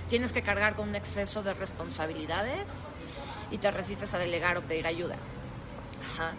tienes 0.09 0.33
que 0.33 0.43
cargar 0.43 0.75
con 0.75 0.89
un 0.89 0.95
exceso 0.95 1.43
de 1.43 1.55
responsabilidades 1.55 2.67
y 3.53 3.59
te 3.59 3.71
resistes 3.71 4.13
a 4.15 4.19
delegar 4.19 4.57
o 4.57 4.63
pedir 4.63 4.87
ayuda. 4.87 5.15
Ajá 6.05 6.33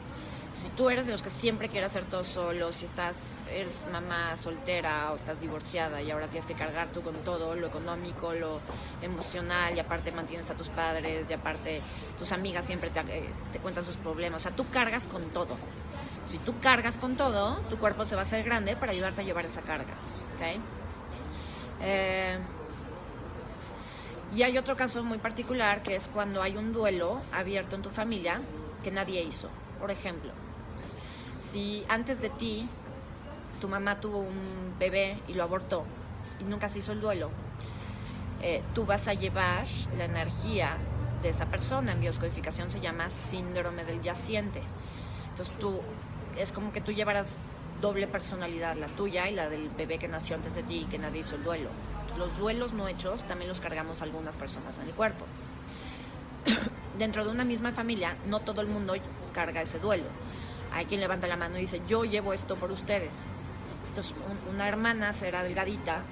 si 0.53 0.69
tú 0.69 0.89
eres 0.89 1.07
de 1.07 1.11
los 1.11 1.23
que 1.23 1.29
siempre 1.29 1.67
quieres 1.67 1.87
hacer 1.87 2.03
todo 2.05 2.23
solo, 2.23 2.71
si 2.71 2.85
estás, 2.85 3.15
eres 3.51 3.79
mamá 3.91 4.37
soltera 4.37 5.11
o 5.11 5.15
estás 5.15 5.41
divorciada 5.41 6.01
y 6.01 6.11
ahora 6.11 6.27
tienes 6.27 6.45
que 6.45 6.53
cargar 6.53 6.87
tú 6.87 7.01
con 7.01 7.15
todo, 7.25 7.55
lo 7.55 7.67
económico, 7.67 8.33
lo 8.33 8.59
emocional, 9.01 9.75
y 9.75 9.79
aparte 9.79 10.11
mantienes 10.11 10.49
a 10.51 10.53
tus 10.53 10.69
padres, 10.69 11.25
y 11.29 11.33
aparte 11.33 11.81
tus 12.19 12.31
amigas 12.31 12.65
siempre 12.65 12.91
te, 12.91 12.99
eh, 12.99 13.29
cuentan 13.61 13.83
sus 13.83 13.97
problemas, 13.97 14.41
o 14.41 14.43
sea, 14.43 14.55
tú 14.55 14.65
cargas 14.69 15.07
con 15.07 15.23
todo. 15.31 15.57
Si 16.25 16.37
tú 16.37 16.57
cargas 16.61 16.97
con 16.99 17.17
todo, 17.17 17.57
tu 17.69 17.77
cuerpo 17.77 18.05
se 18.05 18.15
va 18.15 18.21
a 18.21 18.25
hacer 18.25 18.43
grande 18.45 18.75
para 18.75 18.91
ayudarte 18.93 19.21
a 19.21 19.23
llevar 19.25 19.45
esa 19.45 19.61
carga. 19.61 19.93
¿okay? 20.37 20.61
Eh, 21.81 22.37
y 24.35 24.43
hay 24.43 24.57
otro 24.57 24.75
caso 24.75 25.03
muy 25.03 25.19
particular 25.19 25.83
que 25.83 25.95
es 25.95 26.09
cuando 26.09 26.41
hay 26.41 26.57
un 26.57 26.73
duelo 26.73 27.21
abierto 27.31 27.75
en 27.75 27.81
tu 27.81 27.89
familia 27.89 28.41
que 28.83 28.91
nadie 28.91 29.21
hizo. 29.21 29.49
Por 29.79 29.91
ejemplo, 29.91 30.31
si 31.39 31.83
antes 31.87 32.19
de 32.21 32.29
ti 32.29 32.67
tu 33.61 33.67
mamá 33.67 33.99
tuvo 33.99 34.19
un 34.19 34.75
bebé 34.79 35.19
y 35.27 35.33
lo 35.35 35.43
abortó 35.43 35.85
y 36.39 36.45
nunca 36.45 36.67
se 36.67 36.79
hizo 36.79 36.91
el 36.91 37.01
duelo, 37.01 37.29
eh, 38.41 38.61
tú 38.73 38.85
vas 38.85 39.07
a 39.07 39.13
llevar 39.13 39.65
la 39.97 40.05
energía 40.05 40.77
de 41.21 41.29
esa 41.29 41.45
persona. 41.45 41.91
En 41.91 42.01
bioscodificación 42.01 42.69
se 42.69 42.81
llama 42.81 43.09
síndrome 43.09 43.85
del 43.85 44.01
yaciente. 44.01 44.61
Entonces 45.29 45.53
tú, 45.59 45.79
es 46.37 46.51
como 46.51 46.73
que 46.73 46.81
tú 46.81 46.91
llevarás 46.91 47.39
doble 47.81 48.07
personalidad, 48.07 48.75
la 48.77 48.87
tuya 48.87 49.29
y 49.29 49.35
la 49.35 49.49
del 49.49 49.69
bebé 49.69 49.99
que 49.99 50.07
nació 50.07 50.35
antes 50.35 50.55
de 50.55 50.63
ti 50.63 50.81
y 50.81 50.85
que 50.85 50.97
nadie 50.97 51.19
hizo 51.19 51.35
el 51.35 51.43
duelo. 51.43 51.69
Los 52.17 52.37
duelos 52.37 52.73
no 52.73 52.87
hechos 52.87 53.23
también 53.27 53.49
los 53.49 53.61
cargamos 53.61 54.01
algunas 54.01 54.35
personas 54.35 54.77
en 54.77 54.87
el 54.87 54.93
cuerpo. 54.93 55.25
Dentro 56.97 57.25
de 57.25 57.31
una 57.31 57.43
misma 57.43 57.71
familia, 57.71 58.15
no 58.27 58.39
todo 58.39 58.61
el 58.61 58.67
mundo 58.67 58.93
carga 59.33 59.61
ese 59.61 59.79
duelo. 59.79 60.05
Hay 60.73 60.85
quien 60.85 61.01
levanta 61.01 61.27
la 61.27 61.37
mano 61.37 61.57
y 61.57 61.61
dice, 61.61 61.81
yo 61.87 62.05
llevo 62.05 62.33
esto 62.33 62.55
por 62.55 62.71
ustedes. 62.71 63.27
Entonces, 63.89 64.13
una 64.51 64.67
hermana 64.67 65.13
será 65.13 65.43
delgadita, 65.43 66.03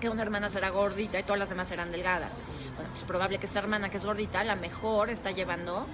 que 0.00 0.08
una 0.08 0.22
hermana 0.22 0.50
será 0.50 0.70
gordita 0.70 1.18
y 1.18 1.22
todas 1.22 1.38
las 1.38 1.48
demás 1.48 1.68
serán 1.68 1.92
delgadas. 1.92 2.32
Bueno, 2.76 2.90
es 2.96 3.04
probable 3.04 3.38
que 3.38 3.46
esa 3.46 3.60
hermana 3.60 3.88
que 3.88 3.96
es 3.96 4.04
gordita, 4.04 4.44
la 4.44 4.56
mejor 4.56 5.10
está 5.10 5.30
llevando 5.30 5.86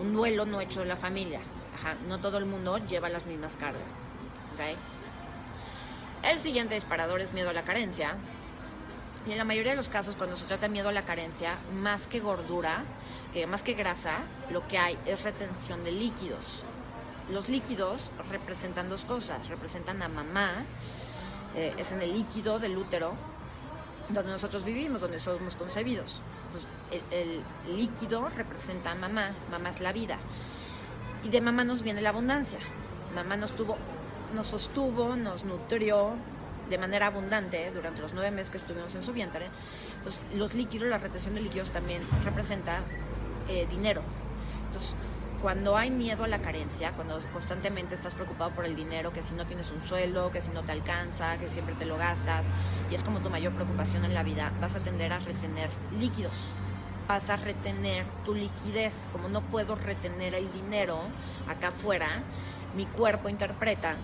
un 0.00 0.12
duelo 0.12 0.44
no 0.44 0.60
hecho 0.60 0.80
de 0.80 0.86
la 0.86 0.96
familia. 0.96 1.40
Ajá, 1.74 1.96
no 2.08 2.18
todo 2.18 2.38
el 2.38 2.44
mundo 2.44 2.78
lleva 2.78 3.08
las 3.08 3.24
mismas 3.26 3.56
cargas. 3.56 4.04
El 6.22 6.38
siguiente 6.38 6.74
disparador 6.74 7.20
es 7.20 7.32
miedo 7.32 7.50
a 7.50 7.52
la 7.52 7.62
carencia. 7.62 8.16
En 9.24 9.38
la 9.38 9.44
mayoría 9.44 9.72
de 9.72 9.76
los 9.76 9.88
casos, 9.88 10.16
cuando 10.16 10.34
se 10.34 10.46
trata 10.46 10.66
de 10.66 10.72
miedo 10.72 10.88
a 10.88 10.92
la 10.92 11.04
carencia, 11.04 11.56
más 11.80 12.08
que 12.08 12.18
gordura, 12.18 12.82
que 13.32 13.46
más 13.46 13.62
que 13.62 13.74
grasa, 13.74 14.18
lo 14.50 14.66
que 14.66 14.78
hay 14.78 14.98
es 15.06 15.22
retención 15.22 15.84
de 15.84 15.92
líquidos. 15.92 16.64
los 17.30 17.48
líquidos 17.48 18.10
representan 18.30 18.88
dos 18.88 19.04
cosas, 19.04 19.48
representan 19.48 20.02
a 20.02 20.08
mamá, 20.08 20.50
eh, 21.54 21.72
es 21.78 21.92
en 21.92 22.02
el 22.02 22.12
líquido 22.12 22.58
del 22.58 22.76
útero 22.76 23.14
donde 24.08 24.32
nosotros 24.32 24.64
vivimos, 24.64 25.00
donde 25.00 25.20
somos 25.20 25.54
concebidos. 25.54 26.20
Entonces, 26.46 26.68
el, 27.10 27.42
el 27.68 27.76
líquido 27.76 28.28
representa 28.36 28.90
a 28.90 28.94
mamá, 28.96 29.30
mamá 29.50 29.68
es 29.68 29.80
la 29.80 29.92
vida. 29.92 30.18
Y 31.22 31.28
de 31.28 31.40
mamá 31.40 31.62
nos 31.64 31.82
viene 31.82 32.02
la 32.02 32.10
abundancia. 32.10 32.58
Mamá 33.14 33.36
nos 33.36 33.52
tuvo, 33.52 33.76
nos 34.34 34.48
sostuvo, 34.48 35.14
nos 35.16 35.44
nutrió, 35.44 36.16
de 36.68 36.78
manera 36.78 37.06
abundante 37.06 37.70
durante 37.72 38.00
los 38.00 38.12
nueve 38.12 38.30
meses 38.30 38.50
que 38.50 38.56
estuvimos 38.56 38.94
en 38.94 39.02
su 39.02 39.12
vientre. 39.12 39.48
Entonces, 39.96 40.22
los 40.34 40.54
líquidos, 40.54 40.88
la 40.88 40.98
retención 40.98 41.34
de 41.34 41.40
líquidos 41.40 41.70
también 41.70 42.02
representa 42.24 42.80
eh, 43.48 43.66
dinero. 43.70 44.02
Entonces, 44.66 44.94
cuando 45.42 45.76
hay 45.76 45.90
miedo 45.90 46.22
a 46.22 46.28
la 46.28 46.38
carencia, 46.38 46.92
cuando 46.92 47.18
constantemente 47.32 47.96
estás 47.96 48.14
preocupado 48.14 48.52
por 48.52 48.64
el 48.64 48.76
dinero, 48.76 49.12
que 49.12 49.22
si 49.22 49.34
no 49.34 49.44
tienes 49.44 49.72
un 49.72 49.82
sueldo, 49.82 50.30
que 50.30 50.40
si 50.40 50.50
no 50.50 50.62
te 50.62 50.70
alcanza, 50.70 51.36
que 51.36 51.48
siempre 51.48 51.74
te 51.74 51.84
lo 51.84 51.96
gastas, 51.96 52.46
y 52.90 52.94
es 52.94 53.02
como 53.02 53.18
tu 53.18 53.28
mayor 53.28 53.52
preocupación 53.52 54.04
en 54.04 54.14
la 54.14 54.22
vida, 54.22 54.52
vas 54.60 54.76
a 54.76 54.80
tender 54.80 55.12
a 55.12 55.18
retener 55.18 55.68
líquidos. 55.98 56.54
Vas 57.08 57.28
a 57.28 57.36
retener 57.36 58.06
tu 58.24 58.34
liquidez. 58.34 59.08
Como 59.10 59.28
no 59.28 59.42
puedo 59.42 59.74
retener 59.74 60.34
el 60.34 60.50
dinero 60.52 61.00
acá 61.48 61.68
afuera, 61.68 62.22
mi 62.76 62.86
cuerpo 62.86 63.28
interpreta 63.28 63.96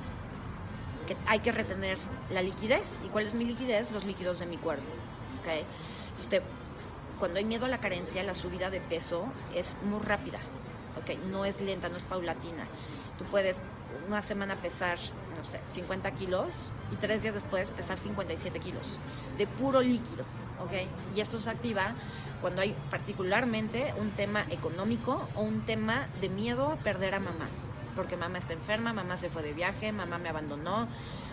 hay 1.26 1.40
que 1.40 1.52
retener 1.52 1.98
la 2.30 2.42
liquidez. 2.42 2.84
¿Y 3.04 3.08
cuál 3.08 3.26
es 3.26 3.34
mi 3.34 3.44
liquidez? 3.44 3.90
Los 3.90 4.04
líquidos 4.04 4.38
de 4.38 4.46
mi 4.46 4.56
cuerpo. 4.56 4.84
¿okay? 5.40 5.64
Entonces, 6.10 6.42
cuando 7.18 7.38
hay 7.38 7.44
miedo 7.44 7.66
a 7.66 7.68
la 7.68 7.78
carencia, 7.78 8.22
la 8.22 8.34
subida 8.34 8.70
de 8.70 8.80
peso 8.80 9.26
es 9.54 9.78
muy 9.82 10.00
rápida. 10.00 10.38
¿okay? 11.00 11.20
No 11.30 11.44
es 11.44 11.60
lenta, 11.60 11.88
no 11.88 11.96
es 11.96 12.04
paulatina. 12.04 12.64
Tú 13.18 13.24
puedes 13.24 13.56
una 14.06 14.22
semana 14.22 14.54
pesar, 14.56 14.98
no 15.36 15.44
sé, 15.44 15.60
50 15.66 16.10
kilos 16.12 16.52
y 16.92 16.96
tres 16.96 17.22
días 17.22 17.34
después 17.34 17.70
pesar 17.70 17.96
57 17.96 18.58
kilos 18.60 18.98
de 19.36 19.46
puro 19.46 19.80
líquido. 19.80 20.24
¿okay? 20.64 20.88
Y 21.14 21.20
esto 21.20 21.38
se 21.38 21.50
activa 21.50 21.94
cuando 22.40 22.62
hay 22.62 22.74
particularmente 22.90 23.92
un 23.98 24.10
tema 24.10 24.44
económico 24.50 25.28
o 25.34 25.42
un 25.42 25.62
tema 25.62 26.08
de 26.20 26.28
miedo 26.28 26.72
a 26.72 26.76
perder 26.76 27.14
a 27.14 27.20
mamá 27.20 27.46
porque 27.98 28.16
mamá 28.16 28.38
está 28.38 28.52
enferma, 28.52 28.92
mamá 28.92 29.16
se 29.16 29.28
fue 29.28 29.42
de 29.42 29.52
viaje, 29.52 29.90
mamá 29.90 30.18
me 30.18 30.28
abandonó. 30.28 30.86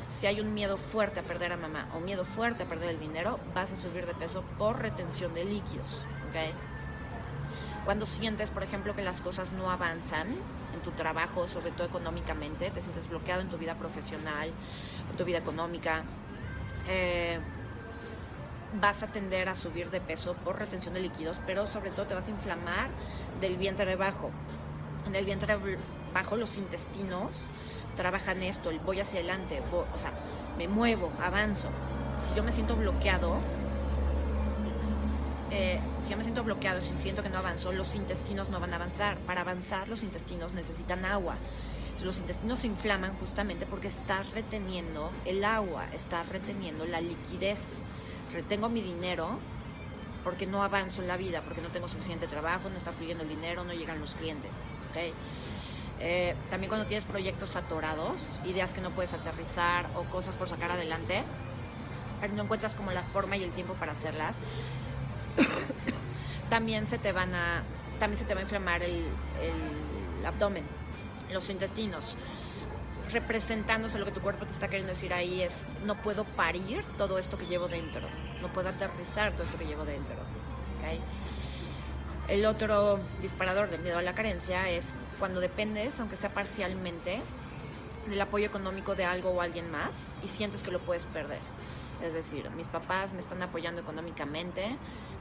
Si 0.09 0.25
hay 0.25 0.41
un 0.41 0.55
miedo 0.55 0.77
fuerte 0.77 1.19
a 1.19 1.23
perder 1.23 1.51
a 1.51 1.57
mamá 1.57 1.87
o 1.93 1.99
miedo 1.99 2.25
fuerte 2.25 2.63
a 2.63 2.65
perder 2.65 2.89
el 2.89 2.99
dinero, 2.99 3.39
vas 3.53 3.71
a 3.71 3.75
subir 3.75 4.07
de 4.07 4.15
peso 4.15 4.43
por 4.57 4.81
retención 4.81 5.35
de 5.35 5.45
líquidos. 5.45 6.01
¿okay? 6.27 6.49
Cuando 7.83 8.07
sientes, 8.07 8.49
por 8.49 8.63
ejemplo, 8.63 8.95
que 8.95 9.03
las 9.03 9.21
cosas 9.21 9.51
no 9.51 9.69
avanzan 9.69 10.27
en 10.73 10.79
tu 10.83 10.89
trabajo, 10.89 11.47
sobre 11.47 11.69
todo 11.69 11.85
económicamente, 11.85 12.71
te 12.71 12.81
sientes 12.81 13.07
bloqueado 13.07 13.41
en 13.41 13.49
tu 13.49 13.59
vida 13.59 13.75
profesional, 13.75 14.49
en 15.11 15.17
tu 15.17 15.23
vida 15.23 15.37
económica, 15.37 16.01
eh, 16.87 17.37
vas 18.81 19.03
a 19.03 19.07
tender 19.07 19.49
a 19.49 19.53
subir 19.53 19.91
de 19.91 20.01
peso 20.01 20.33
por 20.43 20.57
retención 20.57 20.95
de 20.95 21.01
líquidos, 21.01 21.39
pero 21.45 21.67
sobre 21.67 21.91
todo 21.91 22.07
te 22.07 22.15
vas 22.15 22.27
a 22.27 22.31
inflamar 22.31 22.89
del 23.39 23.55
vientre 23.55 23.95
bajo. 23.95 24.31
En 25.05 25.13
el 25.13 25.25
vientre 25.25 25.53
bajo 26.15 26.37
los 26.37 26.57
intestinos 26.57 27.31
trabajan 27.97 28.41
esto, 28.41 28.69
el 28.69 28.79
voy 28.79 29.01
hacia 29.01 29.19
adelante, 29.19 29.61
o 29.71 29.97
sea, 29.97 30.13
me 30.57 30.69
muevo, 30.69 31.11
avanzo. 31.21 31.67
Si 32.25 32.33
yo 32.33 32.41
me 32.41 32.53
siento 32.53 32.77
bloqueado, 32.77 33.37
eh, 35.51 35.81
si 36.01 36.11
yo 36.11 36.17
me 36.17 36.23
siento 36.23 36.43
bloqueado, 36.45 36.79
si 36.79 36.95
siento 36.97 37.21
que 37.21 37.29
no 37.29 37.37
avanzo, 37.39 37.73
los 37.73 37.95
intestinos 37.95 38.49
no 38.49 38.61
van 38.61 38.71
a 38.71 38.77
avanzar. 38.77 39.17
Para 39.19 39.41
avanzar, 39.41 39.89
los 39.89 40.03
intestinos 40.03 40.53
necesitan 40.53 41.03
agua. 41.03 41.35
Los 42.01 42.17
intestinos 42.19 42.59
se 42.59 42.67
inflaman 42.67 43.13
justamente 43.15 43.65
porque 43.65 43.89
estás 43.89 44.31
reteniendo 44.31 45.11
el 45.25 45.43
agua, 45.43 45.85
estás 45.93 46.29
reteniendo 46.29 46.85
la 46.85 47.01
liquidez. 47.01 47.59
Retengo 48.31 48.69
mi 48.69 48.81
dinero 48.81 49.37
porque 50.23 50.47
no 50.47 50.63
avanzo 50.63 51.01
en 51.01 51.09
la 51.09 51.17
vida, 51.17 51.41
porque 51.41 51.61
no 51.61 51.67
tengo 51.69 51.89
suficiente 51.89 52.25
trabajo, 52.27 52.69
no 52.69 52.77
está 52.77 52.91
fluyendo 52.91 53.23
el 53.23 53.29
dinero, 53.29 53.65
no 53.65 53.73
llegan 53.73 53.99
los 53.99 54.15
clientes. 54.15 54.53
¿okay? 54.89 55.13
Eh, 55.99 56.35
también 56.49 56.69
cuando 56.69 56.87
tienes 56.87 57.05
proyectos 57.05 57.55
atorados, 57.55 58.39
ideas 58.45 58.73
que 58.73 58.81
no 58.81 58.91
puedes 58.91 59.13
aterrizar 59.13 59.87
o 59.95 60.03
cosas 60.03 60.35
por 60.35 60.49
sacar 60.49 60.71
adelante, 60.71 61.23
no 62.33 62.43
encuentras 62.43 62.75
como 62.75 62.91
la 62.91 63.03
forma 63.03 63.37
y 63.37 63.43
el 63.43 63.51
tiempo 63.51 63.73
para 63.75 63.93
hacerlas, 63.93 64.37
también 66.49 66.87
se 66.87 66.97
te 66.97 67.11
van 67.11 67.33
a, 67.35 67.63
también 67.99 68.19
se 68.19 68.25
te 68.25 68.33
va 68.33 68.39
a 68.39 68.43
inflamar 68.43 68.83
el, 68.83 69.07
abdomen, 70.25 70.63
los 71.31 71.49
intestinos 71.49 72.17
representándose 73.11 73.99
lo 73.99 74.05
que 74.05 74.11
tu 74.11 74.19
cuerpo 74.19 74.45
te 74.45 74.51
está 74.51 74.67
queriendo 74.67 74.91
decir 74.91 75.13
ahí 75.13 75.43
es 75.43 75.67
no 75.85 76.01
puedo 76.01 76.23
parir 76.23 76.83
todo 76.97 77.19
esto 77.19 77.37
que 77.37 77.45
llevo 77.45 77.67
dentro, 77.67 78.01
no 78.41 78.51
puedo 78.51 78.69
aterrizar 78.69 79.31
todo 79.33 79.43
esto 79.43 79.57
que 79.59 79.65
llevo 79.65 79.85
dentro. 79.85 80.15
El 82.27 82.47
otro 82.47 82.99
disparador 83.21 83.69
del 83.69 83.81
miedo 83.81 83.99
a 83.99 84.01
la 84.01 84.15
carencia 84.15 84.67
es 84.69 84.95
cuando 85.19 85.39
dependes, 85.39 85.99
aunque 85.99 86.15
sea 86.15 86.31
parcialmente, 86.33 87.21
del 88.09 88.19
apoyo 88.19 88.47
económico 88.47 88.95
de 88.95 89.05
algo 89.05 89.29
o 89.29 89.41
alguien 89.41 89.69
más 89.69 90.15
y 90.23 90.27
sientes 90.27 90.63
que 90.63 90.71
lo 90.71 90.79
puedes 90.79 91.05
perder. 91.05 91.39
Es 92.03 92.13
decir, 92.13 92.49
mis 92.51 92.67
papás 92.67 93.13
me 93.13 93.19
están 93.19 93.41
apoyando 93.43 93.81
económicamente, 93.81 94.77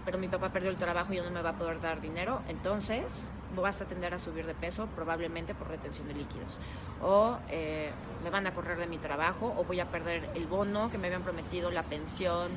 pero 0.07 0.17
mi 0.17 0.29
papá 0.29 0.51
perdió 0.51 0.71
el 0.71 0.77
trabajo 0.77 1.13
y 1.13 1.17
ya 1.17 1.23
no 1.23 1.31
me 1.31 1.43
va 1.43 1.51
a 1.51 1.59
poder 1.59 1.81
dar 1.81 2.01
dinero, 2.01 2.41
entonces 2.49 3.27
vas 3.55 3.81
a 3.83 3.85
tender 3.85 4.13
a 4.15 4.19
subir 4.19 4.47
de 4.47 4.55
peso 4.55 4.89
probablemente 4.97 5.55
por 5.55 5.69
retención 5.69 6.09
de 6.09 6.15
líquidos. 6.15 6.59
O 7.03 7.37
eh, 7.51 7.91
me 8.23 8.31
van 8.31 8.47
a 8.47 8.55
correr 8.55 8.79
de 8.79 8.87
mi 8.87 8.99
trabajo 8.99 9.55
o 9.57 9.65
voy 9.65 9.81
a 9.81 9.91
perder 9.91 10.31
el 10.35 10.47
bono 10.47 10.91
que 10.91 10.99
me 10.99 11.07
habían 11.09 11.23
prometido, 11.23 11.71
la 11.71 11.83
pensión. 11.83 12.49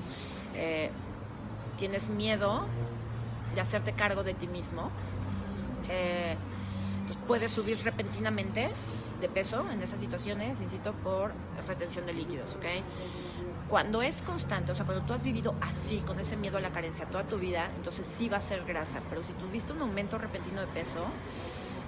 Eh, 0.55 0.89
tienes 1.77 2.09
miedo 2.09 2.65
de 3.57 3.61
hacerte 3.61 3.93
cargo 3.93 4.23
de 4.23 4.35
ti 4.35 4.45
mismo. 4.45 4.91
Eh, 5.89 6.35
entonces 7.01 7.23
puedes 7.25 7.51
subir 7.51 7.83
repentinamente 7.83 8.69
de 9.19 9.29
peso 9.29 9.65
en 9.71 9.81
esas 9.81 9.99
situaciones, 9.99 10.61
insisto, 10.61 10.93
por 10.93 11.31
retención 11.67 12.05
de 12.05 12.13
líquidos, 12.13 12.53
¿ok? 12.53 12.65
Cuando 13.67 14.03
es 14.03 14.21
constante, 14.21 14.71
o 14.71 14.75
sea, 14.75 14.85
cuando 14.85 15.03
tú 15.05 15.13
has 15.13 15.23
vivido 15.23 15.55
así, 15.59 15.97
con 16.05 16.19
ese 16.19 16.37
miedo 16.37 16.59
a 16.59 16.61
la 16.61 16.69
carencia 16.69 17.07
toda 17.07 17.23
tu 17.23 17.39
vida, 17.39 17.71
entonces 17.75 18.05
sí 18.05 18.29
va 18.29 18.37
a 18.37 18.41
ser 18.41 18.63
grasa, 18.63 19.01
pero 19.09 19.23
si 19.23 19.33
tuviste 19.33 19.73
un 19.73 19.81
aumento 19.81 20.19
repentino 20.19 20.61
de 20.61 20.67
peso, 20.67 21.05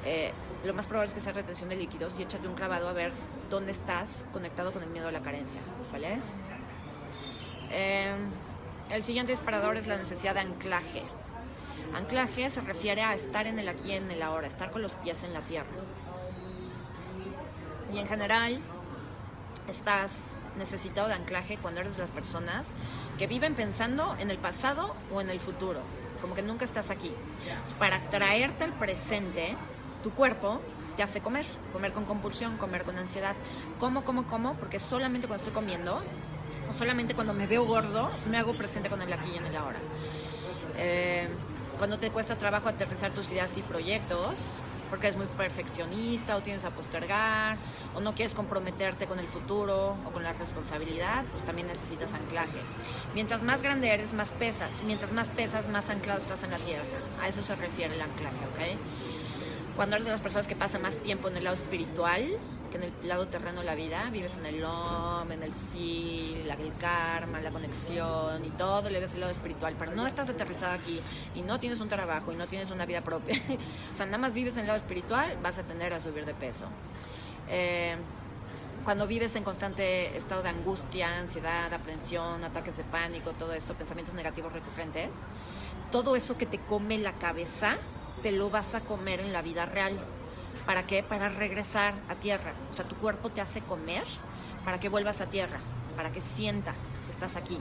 eh, 0.05 0.31
lo 0.65 0.73
más 0.73 0.87
probable 0.87 1.09
es 1.09 1.13
que 1.13 1.19
sea 1.19 1.33
retención 1.33 1.69
de 1.69 1.75
líquidos 1.75 2.15
y 2.17 2.23
échate 2.23 2.47
un 2.47 2.55
clavado 2.55 2.89
a 2.89 2.93
ver 2.93 3.11
dónde 3.51 3.71
estás 3.71 4.25
conectado 4.33 4.73
con 4.73 4.81
el 4.81 4.89
miedo 4.89 5.07
a 5.07 5.11
la 5.11 5.21
carencia, 5.21 5.59
¿sale? 5.83 6.17
Eh, 7.69 8.15
el 8.89 9.03
siguiente 9.03 9.33
disparador 9.33 9.77
es 9.77 9.85
la 9.85 9.97
necesidad 9.97 10.33
de 10.33 10.39
anclaje. 10.39 11.03
Anclaje 11.93 12.49
se 12.49 12.61
refiere 12.61 13.01
a 13.01 13.13
estar 13.13 13.47
en 13.47 13.59
el 13.59 13.67
aquí 13.67 13.91
en 13.91 14.09
el 14.11 14.21
ahora, 14.21 14.47
estar 14.47 14.71
con 14.71 14.81
los 14.81 14.93
pies 14.95 15.23
en 15.23 15.33
la 15.33 15.41
tierra. 15.41 15.67
Y 17.93 17.97
en 17.97 18.07
general, 18.07 18.59
estás 19.69 20.35
necesitado 20.57 21.07
de 21.07 21.13
anclaje 21.13 21.57
cuando 21.57 21.81
eres 21.81 21.97
las 21.97 22.11
personas 22.11 22.67
que 23.17 23.27
viven 23.27 23.55
pensando 23.55 24.15
en 24.19 24.29
el 24.29 24.37
pasado 24.37 24.95
o 25.11 25.21
en 25.21 25.29
el 25.29 25.39
futuro, 25.39 25.79
como 26.21 26.35
que 26.35 26.41
nunca 26.41 26.65
estás 26.65 26.89
aquí. 26.89 27.11
Para 27.77 27.99
traerte 28.09 28.63
al 28.63 28.73
presente, 28.73 29.55
tu 30.03 30.11
cuerpo 30.11 30.61
te 30.97 31.03
hace 31.03 31.21
comer, 31.21 31.45
comer 31.71 31.93
con 31.93 32.05
compulsión, 32.05 32.57
comer 32.57 32.83
con 32.83 32.97
ansiedad. 32.97 33.35
¿Cómo, 33.79 34.03
cómo, 34.03 34.27
cómo? 34.27 34.55
Porque 34.55 34.79
solamente 34.79 35.27
cuando 35.27 35.43
estoy 35.43 35.53
comiendo, 35.53 36.01
o 36.69 36.73
solamente 36.73 37.15
cuando 37.15 37.33
me 37.33 37.47
veo 37.47 37.65
gordo, 37.65 38.11
me 38.29 38.37
hago 38.37 38.53
presente 38.53 38.89
con 38.89 39.01
el 39.01 39.11
aquí 39.11 39.31
y 39.33 39.37
en 39.37 39.45
el 39.45 39.55
ahora. 39.55 39.79
Eh, 40.77 41.27
cuando 41.79 41.97
te 41.97 42.11
cuesta 42.11 42.35
trabajo 42.35 42.67
aterrizar 42.67 43.11
tus 43.11 43.31
ideas 43.31 43.55
y 43.57 43.61
proyectos, 43.61 44.61
porque 44.89 45.07
eres 45.07 45.17
muy 45.17 45.27
perfeccionista 45.27 46.35
o 46.35 46.41
tienes 46.41 46.65
a 46.65 46.71
postergar 46.71 47.57
o 47.95 48.01
no 48.01 48.13
quieres 48.13 48.35
comprometerte 48.35 49.07
con 49.07 49.17
el 49.17 49.27
futuro 49.27 49.95
o 50.05 50.11
con 50.11 50.23
la 50.23 50.33
responsabilidad, 50.33 51.23
pues 51.31 51.41
también 51.43 51.67
necesitas 51.67 52.13
anclaje. 52.13 52.59
Mientras 53.15 53.43
más 53.43 53.63
grande 53.63 53.93
eres, 53.93 54.13
más 54.13 54.31
pesas. 54.31 54.83
Mientras 54.83 55.13
más 55.13 55.29
pesas, 55.29 55.69
más 55.69 55.89
anclado 55.89 56.19
estás 56.19 56.43
en 56.43 56.51
la 56.51 56.57
tierra. 56.57 56.83
A 57.21 57.29
eso 57.29 57.41
se 57.41 57.55
refiere 57.55 57.95
el 57.95 58.01
anclaje, 58.01 58.35
¿ok? 58.35 59.75
Cuando 59.77 59.95
eres 59.95 60.05
de 60.05 60.11
las 60.11 60.21
personas 60.21 60.47
que 60.47 60.57
pasan 60.57 60.81
más 60.81 60.97
tiempo 60.97 61.29
en 61.29 61.37
el 61.37 61.45
lado 61.45 61.55
espiritual, 61.55 62.27
que 62.69 62.77
en 62.77 62.83
el 62.83 62.93
lado 63.07 63.27
terreno 63.27 63.59
de 63.59 63.65
la 63.65 63.75
vida, 63.75 64.09
vives 64.11 64.37
en 64.37 64.45
el 64.45 64.63
OM, 64.63 65.31
en 65.31 65.43
el 65.43 65.53
sí, 65.53 66.41
el 66.45 66.73
karma, 66.73 67.39
la 67.41 67.51
conexión 67.51 68.43
y 68.45 68.49
todo, 68.51 68.89
le 68.89 68.99
ves 68.99 69.13
el 69.13 69.21
lado 69.21 69.31
espiritual, 69.31 69.75
pero 69.77 69.91
no 69.91 70.05
estás 70.05 70.29
aterrizado 70.29 70.73
aquí 70.73 70.99
y 71.35 71.41
no 71.41 71.59
tienes 71.59 71.79
un 71.79 71.89
trabajo 71.89 72.31
y 72.31 72.35
no 72.35 72.47
tienes 72.47 72.71
una 72.71 72.85
vida 72.85 73.01
propia, 73.01 73.41
o 73.93 73.95
sea, 73.95 74.05
nada 74.05 74.17
más 74.17 74.33
vives 74.33 74.53
en 74.53 74.61
el 74.61 74.67
lado 74.67 74.77
espiritual, 74.77 75.37
vas 75.41 75.57
a 75.59 75.63
tender 75.63 75.93
a 75.93 75.99
subir 75.99 76.25
de 76.25 76.33
peso. 76.33 76.65
Eh, 77.49 77.95
cuando 78.83 79.07
vives 79.07 79.35
en 79.35 79.43
constante 79.43 80.17
estado 80.17 80.41
de 80.41 80.49
angustia, 80.49 81.19
ansiedad, 81.19 81.71
aprensión, 81.73 82.43
ataques 82.43 82.77
de 82.77 82.83
pánico, 82.83 83.31
todo 83.31 83.53
esto, 83.53 83.73
pensamientos 83.73 84.15
negativos 84.15 84.53
recurrentes, 84.53 85.11
todo 85.91 86.15
eso 86.15 86.37
que 86.37 86.45
te 86.45 86.59
come 86.59 86.97
la 86.97 87.13
cabeza, 87.13 87.75
te 88.23 88.31
lo 88.31 88.49
vas 88.49 88.75
a 88.75 88.81
comer 88.81 89.19
en 89.19 89.33
la 89.33 89.41
vida 89.41 89.65
real 89.65 89.99
¿Para 90.69 90.83
qué? 90.83 91.01
Para 91.01 91.29
regresar 91.29 91.95
a 92.09 92.13
tierra. 92.13 92.53
O 92.69 92.73
sea, 92.73 92.85
tu 92.87 92.95
cuerpo 92.97 93.31
te 93.31 93.41
hace 93.41 93.59
comer 93.61 94.03
para 94.63 94.79
que 94.79 94.87
vuelvas 94.87 95.19
a 95.19 95.25
tierra, 95.25 95.57
para 95.95 96.11
que 96.11 96.21
sientas 96.21 96.75
que 97.05 97.11
estás 97.11 97.35
aquí. 97.37 97.57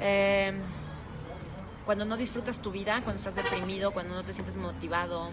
Eh, 0.00 0.52
cuando 1.86 2.04
no 2.04 2.16
disfrutas 2.16 2.60
tu 2.60 2.72
vida, 2.72 2.94
cuando 3.04 3.20
estás 3.20 3.36
deprimido, 3.36 3.92
cuando 3.92 4.16
no 4.16 4.24
te 4.24 4.32
sientes 4.32 4.56
motivado, 4.56 5.30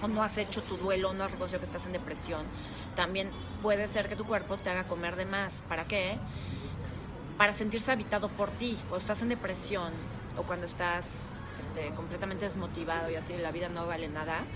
o 0.00 0.08
no 0.08 0.22
has 0.22 0.38
hecho 0.38 0.62
tu 0.62 0.78
duelo, 0.78 1.12
no 1.12 1.24
has 1.24 1.30
reconocido 1.32 1.58
que 1.60 1.66
estás 1.66 1.84
en 1.84 1.92
depresión, 1.92 2.46
también 2.96 3.30
puede 3.60 3.88
ser 3.88 4.08
que 4.08 4.16
tu 4.16 4.24
cuerpo 4.24 4.56
te 4.56 4.70
haga 4.70 4.84
comer 4.84 5.16
de 5.16 5.26
más. 5.26 5.62
¿Para 5.68 5.84
qué? 5.84 6.16
Para 7.36 7.52
sentirse 7.52 7.92
habitado 7.92 8.30
por 8.30 8.48
ti. 8.52 8.78
O 8.90 8.96
estás 8.96 9.20
en 9.20 9.28
depresión, 9.28 9.92
o 10.38 10.44
cuando 10.44 10.64
estás 10.64 11.34
este, 11.58 11.90
completamente 11.90 12.46
desmotivado 12.46 13.10
y 13.10 13.16
así 13.16 13.36
la 13.36 13.52
vida 13.52 13.68
no 13.68 13.86
vale 13.86 14.08
nada, 14.08 14.46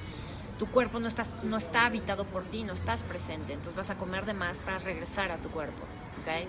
tu 0.59 0.67
cuerpo 0.67 1.01
no, 1.01 1.09
estás, 1.09 1.31
no 1.43 1.57
está 1.57 1.87
habitado 1.87 2.25
por 2.25 2.45
ti, 2.45 2.65
no 2.65 2.73
estás 2.73 3.03
presente. 3.03 3.53
Entonces 3.53 3.75
vas 3.75 3.91
a 3.91 3.97
comer 3.97 4.25
de 4.25 4.35
más 4.35 4.59
para 4.59 4.79
regresar 4.79 5.31
a 5.31 5.39
tu 5.39 5.49
cuerpo. 5.51 5.85
¿okay? 6.23 6.49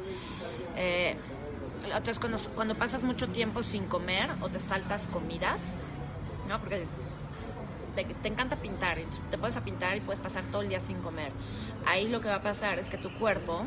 Eh, 0.75 1.15
entonces, 1.85 2.19
cuando, 2.19 2.37
cuando 2.55 2.75
pasas 2.75 3.03
mucho 3.03 3.27
tiempo 3.29 3.63
sin 3.63 3.85
comer 3.85 4.29
o 4.41 4.49
te 4.49 4.59
saltas 4.59 5.07
comidas, 5.07 5.83
¿no? 6.47 6.59
Porque 6.59 6.85
te, 7.95 8.27
encanta 8.27 8.57
pintar, 8.57 8.97
te 9.31 9.37
puedes 9.37 9.57
pintar 9.59 9.95
y 9.95 10.01
puedes 10.01 10.19
pasar 10.19 10.43
todo 10.51 10.61
el 10.61 10.69
día 10.69 10.79
sin 10.79 11.01
comer. 11.01 11.31
Ahí 11.85 12.07
lo 12.07 12.21
que 12.21 12.27
va 12.27 12.35
a 12.35 12.41
pasar 12.41 12.79
es 12.79 12.89
que 12.89 12.97
tu 12.97 13.13
cuerpo, 13.17 13.65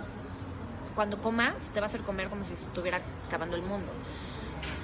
cuando 0.95 1.18
comas, 1.22 1.55
te 1.72 1.80
va 1.80 1.86
a 1.86 1.89
hacer 1.89 2.03
comer 2.03 2.28
como 2.28 2.43
si 2.43 2.55
estuviera 2.55 3.01
acabando 3.26 3.57
el 3.57 3.62
mundo. 3.62 3.91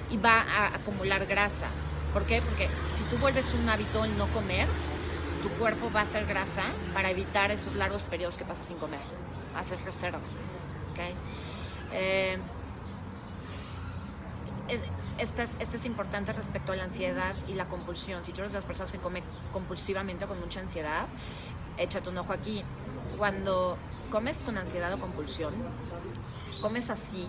Y 0.09 0.17
va 0.17 0.41
a 0.41 0.75
acumular 0.75 1.25
grasa. 1.25 1.67
¿Por 2.13 2.25
qué? 2.25 2.41
Porque 2.41 2.69
si 2.93 3.03
tú 3.03 3.17
vuelves 3.17 3.53
un 3.53 3.67
hábito 3.67 4.05
el 4.05 4.17
no 4.17 4.27
comer, 4.27 4.67
tu 5.45 5.51
cuerpo 5.59 5.91
va 5.91 5.99
a 5.99 6.03
hacer 6.03 6.25
grasa 6.25 6.63
para 6.91 7.11
evitar 7.11 7.51
esos 7.51 7.75
largos 7.75 8.03
periodos 8.03 8.35
que 8.35 8.45
pasas 8.45 8.67
sin 8.67 8.77
comer. 8.77 8.99
Hacer 9.55 9.79
reservas. 9.85 10.23
¿okay? 10.91 11.13
Eh, 11.93 12.39
este 15.19 15.43
es, 15.43 15.55
este 15.59 15.77
es 15.77 15.85
importante 15.85 16.33
respecto 16.33 16.71
a 16.71 16.75
la 16.75 16.85
ansiedad 16.85 17.35
y 17.47 17.53
la 17.53 17.65
compulsión. 17.67 18.23
Si 18.23 18.31
tú 18.31 18.39
eres 18.39 18.53
de 18.53 18.57
las 18.57 18.65
personas 18.65 18.91
que 18.91 18.97
come 18.97 19.21
compulsivamente 19.53 20.25
o 20.25 20.27
con 20.27 20.39
mucha 20.39 20.61
ansiedad, 20.61 21.05
échate 21.77 22.09
un 22.09 22.17
ojo 22.17 22.33
aquí. 22.33 22.63
Cuando 23.19 23.77
comes 24.09 24.41
con 24.41 24.57
ansiedad 24.57 24.91
o 24.93 24.99
compulsión, 24.99 25.53
comes 26.59 26.89
así 26.89 27.27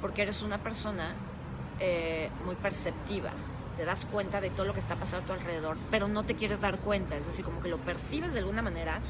porque 0.00 0.22
eres 0.22 0.40
una 0.40 0.56
persona 0.56 1.14
eh, 1.80 2.30
muy 2.46 2.56
perceptiva. 2.56 3.30
Te 3.76 3.84
das 3.84 4.06
cuenta 4.06 4.40
de 4.40 4.50
todo 4.50 4.66
lo 4.66 4.74
que 4.74 4.80
está 4.80 4.96
pasando 4.96 5.24
a 5.24 5.26
tu 5.26 5.32
alrededor, 5.32 5.76
pero 5.90 6.08
no 6.08 6.24
te 6.24 6.34
quieres 6.34 6.60
dar 6.60 6.78
cuenta. 6.78 7.16
Es 7.16 7.26
decir, 7.26 7.44
como 7.44 7.60
que 7.62 7.68
lo 7.68 7.78
percibes 7.78 8.32
de 8.32 8.40
alguna 8.40 8.62
manera, 8.62 9.00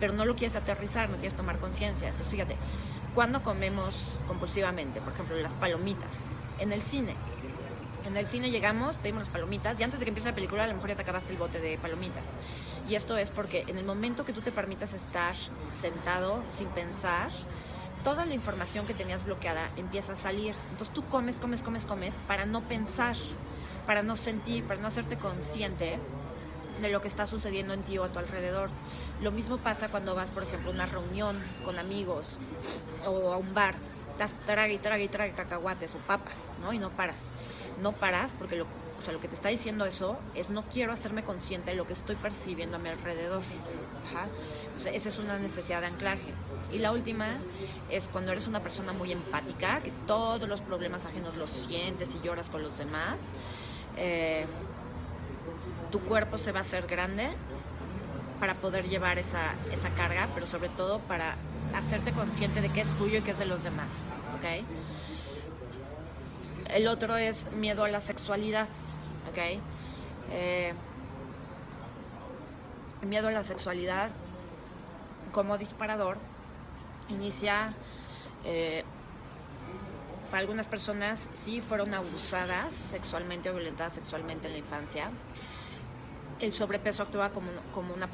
pero 0.00 0.12
no 0.12 0.24
lo 0.24 0.34
quieres 0.34 0.56
aterrizar, 0.56 1.08
no 1.08 1.16
quieres 1.16 1.34
tomar 1.34 1.58
conciencia. 1.58 2.08
Entonces, 2.08 2.30
fíjate, 2.30 2.56
cuando 3.14 3.42
comemos 3.42 4.18
compulsivamente, 4.26 5.00
por 5.00 5.12
ejemplo, 5.12 5.36
las 5.36 5.54
palomitas, 5.54 6.20
en 6.58 6.72
el 6.72 6.82
cine, 6.82 7.14
en 8.06 8.16
el 8.16 8.26
cine 8.28 8.50
llegamos, 8.50 8.96
pedimos 8.96 9.22
las 9.22 9.28
palomitas 9.28 9.80
y 9.80 9.82
antes 9.82 9.98
de 9.98 10.04
que 10.06 10.10
empiece 10.10 10.28
la 10.28 10.34
película 10.34 10.62
a 10.62 10.66
lo 10.68 10.74
mejor 10.74 10.90
ya 10.90 10.96
te 10.96 11.02
acabaste 11.02 11.32
el 11.32 11.38
bote 11.38 11.60
de 11.60 11.76
palomitas. 11.76 12.24
Y 12.88 12.94
esto 12.94 13.16
es 13.16 13.32
porque 13.32 13.64
en 13.66 13.78
el 13.78 13.84
momento 13.84 14.24
que 14.24 14.32
tú 14.32 14.42
te 14.42 14.52
permitas 14.52 14.94
estar 14.94 15.34
sentado 15.68 16.42
sin 16.54 16.68
pensar, 16.68 17.30
toda 18.04 18.24
la 18.24 18.34
información 18.34 18.86
que 18.86 18.94
tenías 18.94 19.24
bloqueada 19.24 19.72
empieza 19.76 20.12
a 20.12 20.16
salir. 20.16 20.54
Entonces 20.70 20.94
tú 20.94 21.04
comes, 21.06 21.40
comes, 21.40 21.62
comes, 21.62 21.84
comes 21.84 22.14
para 22.28 22.46
no 22.46 22.60
pensar, 22.62 23.16
para 23.86 24.02
no 24.02 24.16
sentir, 24.16 24.64
para 24.64 24.80
no 24.80 24.88
hacerte 24.88 25.16
consciente 25.16 25.98
de 26.80 26.90
lo 26.90 27.00
que 27.00 27.08
está 27.08 27.26
sucediendo 27.26 27.72
en 27.72 27.82
ti 27.82 27.96
o 27.98 28.04
a 28.04 28.08
tu 28.08 28.18
alrededor. 28.18 28.70
Lo 29.22 29.32
mismo 29.32 29.58
pasa 29.58 29.88
cuando 29.88 30.14
vas, 30.14 30.30
por 30.30 30.42
ejemplo, 30.42 30.70
a 30.70 30.74
una 30.74 30.86
reunión 30.86 31.42
con 31.64 31.78
amigos 31.78 32.38
o 33.06 33.32
a 33.32 33.36
un 33.36 33.54
bar. 33.54 33.76
Estás 34.12 34.32
traga 34.46 34.72
y 34.72 34.78
traga 34.78 35.02
y 35.02 35.08
traga 35.08 35.34
cacahuates 35.34 35.94
o 35.94 35.98
papas, 35.98 36.50
¿no? 36.60 36.72
Y 36.72 36.78
no 36.78 36.90
paras 36.90 37.30
no 37.80 37.92
paras 37.92 38.34
porque 38.38 38.56
lo, 38.56 38.66
sea, 38.98 39.12
lo 39.12 39.20
que 39.20 39.28
te 39.28 39.34
está 39.34 39.48
diciendo 39.48 39.84
eso 39.84 40.18
es 40.34 40.50
no 40.50 40.64
quiero 40.64 40.92
hacerme 40.92 41.24
consciente 41.24 41.70
de 41.70 41.76
lo 41.76 41.86
que 41.86 41.92
estoy 41.92 42.16
percibiendo 42.16 42.76
a 42.76 42.78
mi 42.78 42.88
alrededor. 42.88 43.42
esa 44.76 45.08
es 45.08 45.18
una 45.18 45.38
necesidad 45.38 45.80
de 45.80 45.88
anclaje. 45.88 46.32
Y 46.72 46.78
la 46.78 46.92
última 46.92 47.28
es 47.90 48.08
cuando 48.08 48.32
eres 48.32 48.46
una 48.46 48.60
persona 48.60 48.92
muy 48.92 49.12
empática, 49.12 49.80
que 49.80 49.92
todos 50.06 50.48
los 50.48 50.60
problemas 50.60 51.04
ajenos 51.04 51.36
los 51.36 51.50
sientes 51.50 52.14
y 52.14 52.20
lloras 52.20 52.50
con 52.50 52.62
los 52.62 52.76
demás. 52.78 53.18
Eh, 53.96 54.46
tu 55.90 56.00
cuerpo 56.00 56.38
se 56.38 56.52
va 56.52 56.58
a 56.58 56.62
hacer 56.62 56.86
grande 56.86 57.28
para 58.40 58.54
poder 58.54 58.88
llevar 58.88 59.18
esa, 59.18 59.54
esa 59.72 59.90
carga, 59.90 60.28
pero 60.34 60.46
sobre 60.46 60.68
todo 60.68 60.98
para 61.00 61.36
hacerte 61.74 62.12
consciente 62.12 62.60
de 62.60 62.68
que 62.68 62.80
es 62.80 62.90
tuyo 62.92 63.18
y 63.18 63.22
que 63.22 63.30
es 63.30 63.38
de 63.38 63.46
los 63.46 63.62
demás. 63.62 64.10
¿okay? 64.38 64.64
El 66.70 66.88
otro 66.88 67.16
es 67.16 67.50
miedo 67.52 67.84
a 67.84 67.88
la 67.88 68.00
sexualidad, 68.00 68.68
¿ok? 69.30 69.60
Eh, 70.32 70.74
miedo 73.02 73.28
a 73.28 73.30
la 73.30 73.44
sexualidad 73.44 74.10
como 75.32 75.58
disparador 75.58 76.18
inicia 77.08 77.74
eh, 78.44 78.84
para 80.36 80.42
algunas 80.42 80.66
personas 80.66 81.30
sí 81.32 81.62
fueron 81.62 81.94
abusadas 81.94 82.74
sexualmente 82.74 83.48
o 83.48 83.54
violentadas 83.54 83.94
sexualmente 83.94 84.48
en 84.48 84.52
la 84.52 84.58
infancia. 84.58 85.08
El 86.40 86.52
sobrepeso 86.52 87.04
actúa 87.04 87.30
como, 87.30 87.48
como 87.72 87.94
una, 87.94 88.06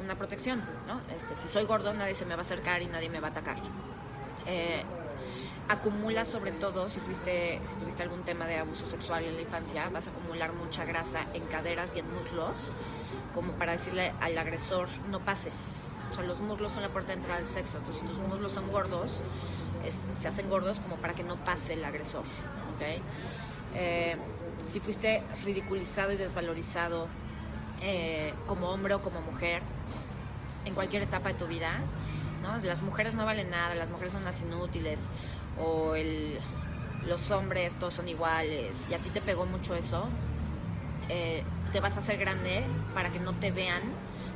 una 0.00 0.14
protección, 0.14 0.62
¿no? 0.86 1.00
Este, 1.12 1.34
si 1.34 1.48
soy 1.48 1.64
gordo 1.64 1.92
nadie 1.92 2.14
se 2.14 2.24
me 2.24 2.36
va 2.36 2.42
a 2.42 2.44
acercar 2.44 2.82
y 2.82 2.86
nadie 2.86 3.08
me 3.08 3.18
va 3.18 3.26
a 3.26 3.30
atacar. 3.32 3.56
Eh, 4.46 4.84
acumula 5.68 6.24
sobre 6.24 6.52
todo 6.52 6.88
si 6.88 7.00
fuiste 7.00 7.60
si 7.64 7.74
tuviste 7.74 8.04
algún 8.04 8.22
tema 8.22 8.46
de 8.46 8.58
abuso 8.58 8.86
sexual 8.86 9.24
en 9.24 9.34
la 9.34 9.42
infancia 9.42 9.88
vas 9.88 10.06
a 10.06 10.10
acumular 10.10 10.52
mucha 10.52 10.84
grasa 10.84 11.26
en 11.34 11.42
caderas 11.46 11.96
y 11.96 11.98
en 11.98 12.14
muslos 12.14 12.56
como 13.34 13.54
para 13.54 13.72
decirle 13.72 14.12
al 14.20 14.38
agresor 14.38 14.86
no 15.10 15.18
pases 15.24 15.78
o 16.10 16.12
sea 16.12 16.22
los 16.22 16.40
muslos 16.40 16.70
son 16.70 16.84
la 16.84 16.90
puerta 16.90 17.08
de 17.08 17.14
entrada 17.14 17.40
al 17.40 17.48
sexo 17.48 17.78
entonces 17.78 18.02
si 18.02 18.06
tus 18.06 18.18
muslos 18.18 18.52
son 18.52 18.70
gordos 18.70 19.10
se 20.14 20.28
hacen 20.28 20.48
gordos 20.48 20.80
como 20.80 20.96
para 20.96 21.14
que 21.14 21.24
no 21.24 21.36
pase 21.36 21.74
el 21.74 21.84
agresor 21.84 22.24
¿okay? 22.74 23.02
Eh, 23.74 24.16
si 24.66 24.80
fuiste 24.80 25.22
ridiculizado 25.44 26.12
y 26.12 26.16
desvalorizado 26.16 27.08
eh, 27.82 28.32
como 28.46 28.70
hombre 28.70 28.94
o 28.94 29.02
como 29.02 29.20
mujer 29.20 29.62
en 30.64 30.74
cualquier 30.74 31.02
etapa 31.02 31.28
de 31.28 31.34
tu 31.34 31.46
vida 31.46 31.80
¿no? 32.42 32.58
Las 32.58 32.82
mujeres 32.82 33.14
no 33.14 33.24
valen 33.24 33.50
nada, 33.50 33.74
las 33.74 33.90
mujeres 33.90 34.12
son 34.12 34.22
unas 34.22 34.40
inútiles, 34.40 35.00
o 35.58 35.94
el, 35.94 36.38
los 37.06 37.30
hombres 37.30 37.76
todos 37.78 37.94
son 37.94 38.08
iguales 38.08 38.86
y 38.90 38.94
a 38.94 38.98
ti 38.98 39.10
te 39.10 39.20
pegó 39.20 39.46
mucho 39.46 39.74
eso, 39.74 40.08
eh, 41.08 41.42
te 41.72 41.80
vas 41.80 41.96
a 41.96 42.00
hacer 42.00 42.18
grande 42.18 42.64
para 42.94 43.10
que 43.10 43.20
no 43.20 43.32
te 43.34 43.50
vean 43.50 43.82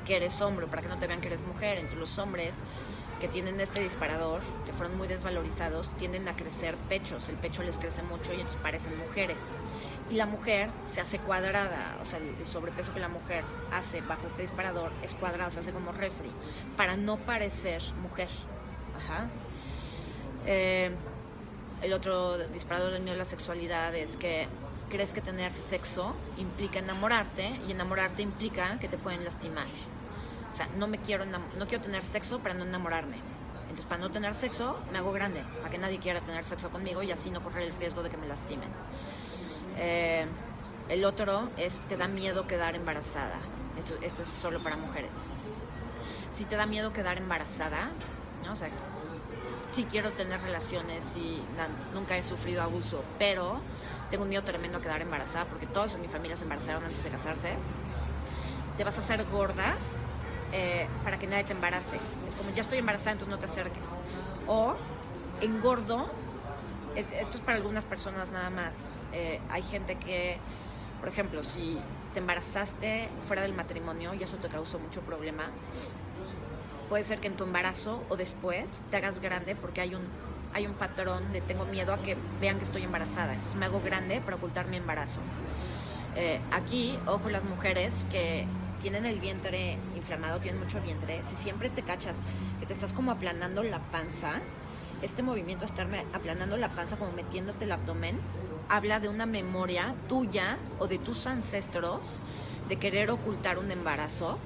que 0.06 0.16
eres 0.16 0.40
hombre, 0.40 0.66
para 0.66 0.82
que 0.82 0.88
no 0.88 0.98
te 0.98 1.06
vean 1.06 1.20
que 1.20 1.28
eres 1.28 1.44
mujer. 1.46 1.78
Entre 1.78 1.98
los 1.98 2.18
hombres 2.18 2.54
que 3.20 3.28
tienen 3.28 3.60
este 3.60 3.82
disparador, 3.82 4.40
que 4.64 4.72
fueron 4.72 4.96
muy 4.96 5.06
desvalorizados, 5.06 5.94
tienden 5.98 6.26
a 6.28 6.34
crecer 6.34 6.76
pechos, 6.88 7.28
el 7.28 7.36
pecho 7.36 7.62
les 7.62 7.78
crece 7.78 8.02
mucho 8.02 8.32
y 8.32 8.36
entonces 8.36 8.60
parecen 8.60 8.98
mujeres. 8.98 9.38
Y 10.10 10.14
la 10.14 10.26
mujer 10.26 10.70
se 10.84 11.00
hace 11.00 11.18
cuadrada, 11.18 11.98
o 12.02 12.06
sea, 12.06 12.18
el 12.18 12.46
sobrepeso 12.46 12.92
que 12.92 13.00
la 13.00 13.08
mujer 13.08 13.44
hace 13.72 14.00
bajo 14.00 14.26
este 14.26 14.42
disparador 14.42 14.90
es 15.02 15.14
cuadrado, 15.14 15.50
se 15.50 15.60
hace 15.60 15.72
como 15.72 15.92
refri, 15.92 16.30
para 16.76 16.96
no 16.96 17.18
parecer 17.18 17.82
mujer. 18.02 18.28
Ajá. 18.96 19.28
Eh, 20.46 20.90
el 21.82 21.92
otro 21.92 22.38
disparador 22.48 22.94
a 22.94 22.98
la 22.98 23.24
sexualidad 23.24 23.94
es 23.94 24.16
que 24.16 24.48
crees 24.90 25.14
que 25.14 25.20
tener 25.20 25.52
sexo 25.52 26.14
implica 26.36 26.80
enamorarte 26.80 27.60
y 27.68 27.70
enamorarte 27.70 28.22
implica 28.22 28.78
que 28.78 28.88
te 28.88 28.98
pueden 28.98 29.24
lastimar. 29.24 29.68
O 30.52 30.54
sea, 30.54 30.68
no 30.76 30.86
me 30.86 30.98
quiero 30.98 31.24
no 31.26 31.66
quiero 31.66 31.82
tener 31.82 32.02
sexo 32.02 32.40
para 32.40 32.54
no 32.54 32.64
enamorarme. 32.64 33.18
Entonces, 33.70 33.86
para 33.86 34.00
no 34.00 34.10
tener 34.10 34.34
sexo, 34.34 34.76
me 34.90 34.98
hago 34.98 35.12
grande, 35.12 35.44
para 35.58 35.70
que 35.70 35.78
nadie 35.78 36.00
quiera 36.00 36.20
tener 36.20 36.44
sexo 36.44 36.70
conmigo 36.70 37.04
y 37.04 37.12
así 37.12 37.30
no 37.30 37.40
correr 37.40 37.68
el 37.68 37.76
riesgo 37.76 38.02
de 38.02 38.10
que 38.10 38.16
me 38.16 38.26
lastimen. 38.26 38.68
Eh, 39.78 40.26
el 40.88 41.04
otro 41.04 41.50
es 41.56 41.78
te 41.88 41.96
da 41.96 42.08
miedo 42.08 42.48
quedar 42.48 42.74
embarazada. 42.74 43.36
Esto, 43.78 43.94
esto 44.02 44.24
es 44.24 44.28
solo 44.28 44.60
para 44.60 44.76
mujeres. 44.76 45.12
Si 46.36 46.44
te 46.46 46.56
da 46.56 46.66
miedo 46.66 46.92
quedar 46.92 47.16
embarazada, 47.18 47.90
¿no? 48.44 48.52
O 48.54 48.56
sea, 48.56 48.70
sí 49.70 49.86
quiero 49.88 50.10
tener 50.14 50.40
relaciones 50.40 51.16
y 51.16 51.40
nunca 51.94 52.16
he 52.16 52.24
sufrido 52.24 52.62
abuso, 52.62 53.04
pero 53.20 53.60
tengo 54.10 54.24
un 54.24 54.30
miedo 54.30 54.42
tremendo 54.42 54.78
a 54.78 54.80
quedar 54.80 55.00
embarazada 55.00 55.44
porque 55.44 55.68
todos 55.68 55.94
en 55.94 56.00
mi 56.00 56.08
familia 56.08 56.36
se 56.36 56.42
embarazaron 56.42 56.82
antes 56.82 57.04
de 57.04 57.10
casarse. 57.10 57.54
Te 58.76 58.82
vas 58.82 58.96
a 58.98 59.00
hacer 59.00 59.24
gorda 59.26 59.76
eh, 60.52 60.86
para 61.04 61.18
que 61.18 61.26
nadie 61.26 61.44
te 61.44 61.52
embarace. 61.52 61.98
Es 62.26 62.36
como 62.36 62.50
ya 62.50 62.60
estoy 62.60 62.78
embarazada, 62.78 63.12
entonces 63.12 63.32
no 63.34 63.38
te 63.38 63.46
acerques. 63.46 63.98
O 64.46 64.74
engordo, 65.40 66.10
esto 66.96 67.36
es 67.38 67.42
para 67.42 67.56
algunas 67.56 67.84
personas 67.84 68.30
nada 68.30 68.50
más. 68.50 68.74
Eh, 69.12 69.40
hay 69.50 69.62
gente 69.62 69.96
que 69.96 70.38
Por 71.00 71.08
ejemplo, 71.08 71.42
si 71.42 71.78
te 72.12 72.20
embarazaste 72.20 73.08
fuera 73.26 73.42
del 73.42 73.54
matrimonio 73.54 74.12
y 74.14 74.22
eso 74.22 74.36
te 74.36 74.48
causó 74.48 74.78
mucho 74.78 75.00
problema, 75.00 75.44
puede 76.88 77.04
ser 77.04 77.20
que 77.20 77.28
en 77.28 77.36
tu 77.36 77.44
embarazo 77.44 78.02
o 78.08 78.16
después 78.16 78.82
te 78.90 78.96
hagas 78.98 79.20
grande 79.20 79.56
porque 79.56 79.80
hay 79.80 79.94
un, 79.94 80.02
hay 80.52 80.66
un 80.66 80.74
patrón 80.74 81.32
de 81.32 81.40
tengo 81.40 81.64
miedo 81.64 81.94
a 81.94 81.98
que 82.02 82.16
vean 82.40 82.58
que 82.58 82.64
estoy 82.64 82.82
embarazada. 82.82 83.32
Entonces 83.34 83.56
me 83.56 83.66
hago 83.66 83.80
grande 83.80 84.20
para 84.20 84.36
ocultar 84.36 84.66
mi 84.66 84.76
embarazo. 84.76 85.20
Eh, 86.16 86.40
aquí, 86.50 86.98
ojo, 87.06 87.28
las 87.30 87.44
mujeres 87.44 88.06
que 88.10 88.46
tienen 88.80 89.04
el 89.04 89.20
vientre 89.20 89.78
inflamado, 89.94 90.40
tienen 90.40 90.60
mucho 90.60 90.80
vientre, 90.80 91.22
si 91.28 91.36
siempre 91.36 91.70
te 91.70 91.82
cachas 91.82 92.16
que 92.58 92.66
te 92.66 92.72
estás 92.72 92.92
como 92.92 93.12
aplanando 93.12 93.62
la 93.62 93.78
panza, 93.78 94.40
este 95.02 95.22
movimiento, 95.22 95.64
estarme 95.64 96.04
aplanando 96.12 96.56
la 96.56 96.68
panza, 96.70 96.96
como 96.96 97.12
metiéndote 97.12 97.64
el 97.64 97.72
abdomen, 97.72 98.18
habla 98.68 99.00
de 99.00 99.08
una 99.08 99.26
memoria 99.26 99.94
tuya 100.08 100.58
o 100.78 100.86
de 100.86 100.98
tus 100.98 101.26
ancestros 101.26 102.20
de 102.68 102.76
querer 102.76 103.10
ocultar 103.10 103.58
un 103.58 103.70
embarazo 103.70 104.38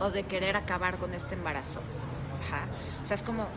o 0.00 0.10
de 0.10 0.22
querer 0.24 0.56
acabar 0.56 0.98
con 0.98 1.14
este 1.14 1.34
embarazo. 1.34 1.80
O 3.02 3.04
sea, 3.04 3.14
es 3.14 3.22
como, 3.22 3.48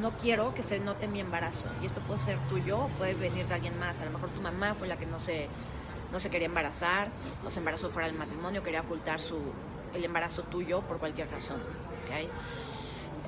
no 0.00 0.10
quiero 0.18 0.52
que 0.54 0.62
se 0.62 0.78
note 0.78 1.08
mi 1.08 1.20
embarazo. 1.20 1.68
Y 1.82 1.86
esto 1.86 2.00
puede 2.02 2.20
ser 2.20 2.38
tuyo 2.48 2.88
puede 2.98 3.14
venir 3.14 3.46
de 3.46 3.54
alguien 3.54 3.78
más. 3.78 4.00
A 4.00 4.04
lo 4.04 4.10
mejor 4.10 4.28
tu 4.30 4.42
mamá 4.42 4.74
fue 4.74 4.88
la 4.88 4.96
que 4.96 5.06
no 5.06 5.18
se, 5.18 5.48
no 6.12 6.20
se 6.20 6.30
quería 6.30 6.46
embarazar 6.46 7.08
o 7.46 7.50
se 7.50 7.58
embarazó 7.58 7.90
fuera 7.90 8.08
del 8.08 8.16
matrimonio, 8.16 8.62
quería 8.62 8.82
ocultar 8.82 9.20
su, 9.20 9.38
el 9.94 10.04
embarazo 10.04 10.42
tuyo 10.42 10.82
por 10.82 10.98
cualquier 10.98 11.30
razón. 11.30 11.60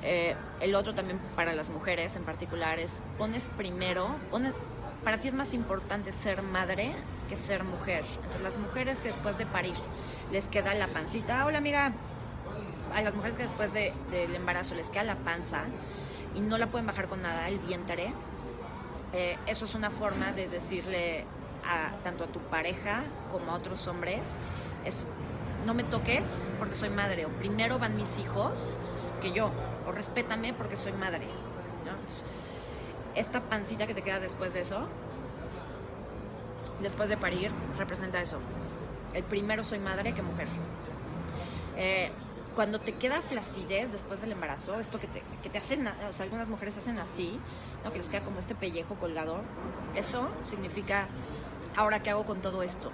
Eh, 0.01 0.35
el 0.61 0.75
otro 0.75 0.95
también 0.95 1.19
para 1.35 1.53
las 1.53 1.69
mujeres 1.69 2.15
en 2.15 2.23
particular 2.23 2.79
es 2.79 3.01
pones 3.17 3.47
primero, 3.47 4.15
pones, 4.31 4.53
para 5.03 5.19
ti 5.19 5.27
es 5.27 5.33
más 5.33 5.53
importante 5.53 6.11
ser 6.11 6.41
madre 6.41 6.93
que 7.27 7.35
ser 7.35 7.63
mujer. 7.63 8.05
Entonces 8.15 8.41
las 8.41 8.57
mujeres 8.57 8.97
que 8.99 9.09
después 9.09 9.37
de 9.37 9.45
parir 9.45 9.75
les 10.31 10.47
queda 10.47 10.73
la 10.73 10.87
pancita, 10.87 11.45
hola 11.45 11.57
amiga, 11.57 11.93
a 12.93 13.01
las 13.01 13.13
mujeres 13.13 13.35
que 13.35 13.43
después 13.43 13.73
de, 13.73 13.93
del 14.11 14.33
embarazo 14.35 14.75
les 14.75 14.89
queda 14.89 15.03
la 15.03 15.15
panza 15.15 15.65
y 16.35 16.41
no 16.41 16.57
la 16.57 16.67
pueden 16.67 16.87
bajar 16.87 17.07
con 17.07 17.21
nada, 17.21 17.47
el 17.49 17.59
vientre, 17.59 18.13
eh, 19.13 19.37
eso 19.47 19.65
es 19.65 19.75
una 19.75 19.89
forma 19.89 20.31
de 20.31 20.47
decirle 20.47 21.25
tanto 22.03 22.23
a 22.23 22.27
tu 22.27 22.39
pareja 22.39 23.03
como 23.31 23.51
a 23.51 23.55
otros 23.55 23.87
hombres, 23.87 24.21
es 24.85 25.07
no 25.65 25.73
me 25.73 25.83
toques 25.83 26.33
porque 26.57 26.75
soy 26.75 26.89
madre, 26.89 27.25
o 27.25 27.29
primero 27.29 27.79
van 27.79 27.95
mis 27.95 28.17
hijos 28.17 28.77
que 29.21 29.31
yo, 29.31 29.51
o 29.87 29.91
respétame 29.91 30.53
porque 30.53 30.75
soy 30.75 30.93
madre. 30.93 31.27
esta 33.15 33.41
pancita 33.41 33.85
que 33.85 33.93
te 33.93 34.01
queda 34.01 34.19
después 34.19 34.53
de 34.53 34.61
eso, 34.61 34.87
después 36.81 37.09
de 37.09 37.17
parir, 37.17 37.51
representa 37.77 38.21
eso. 38.21 38.39
El 39.13 39.23
primero 39.23 39.63
soy 39.63 39.79
madre 39.79 40.13
que 40.13 40.21
mujer. 40.21 40.47
Eh, 41.75 42.11
cuando 42.55 42.79
te 42.79 42.93
queda 42.95 43.21
flacidez 43.21 43.91
después 43.91 44.21
del 44.21 44.31
embarazo, 44.31 44.79
esto 44.79 44.99
que 44.99 45.07
te, 45.07 45.23
que 45.41 45.49
te 45.49 45.57
hacen, 45.57 45.87
o 45.87 46.11
sea, 46.11 46.23
algunas 46.25 46.47
mujeres 46.47 46.77
hacen 46.77 46.99
así, 46.99 47.39
que 47.89 47.97
les 47.97 48.09
queda 48.09 48.21
como 48.21 48.39
este 48.39 48.55
pellejo 48.55 48.95
colgador, 48.95 49.41
eso 49.95 50.29
significa, 50.43 51.07
ahora 51.79 52.03
qué 52.03 52.09
hago 52.09 52.25
con 52.25 52.41
todo 52.41 52.61
esto. 52.61 52.91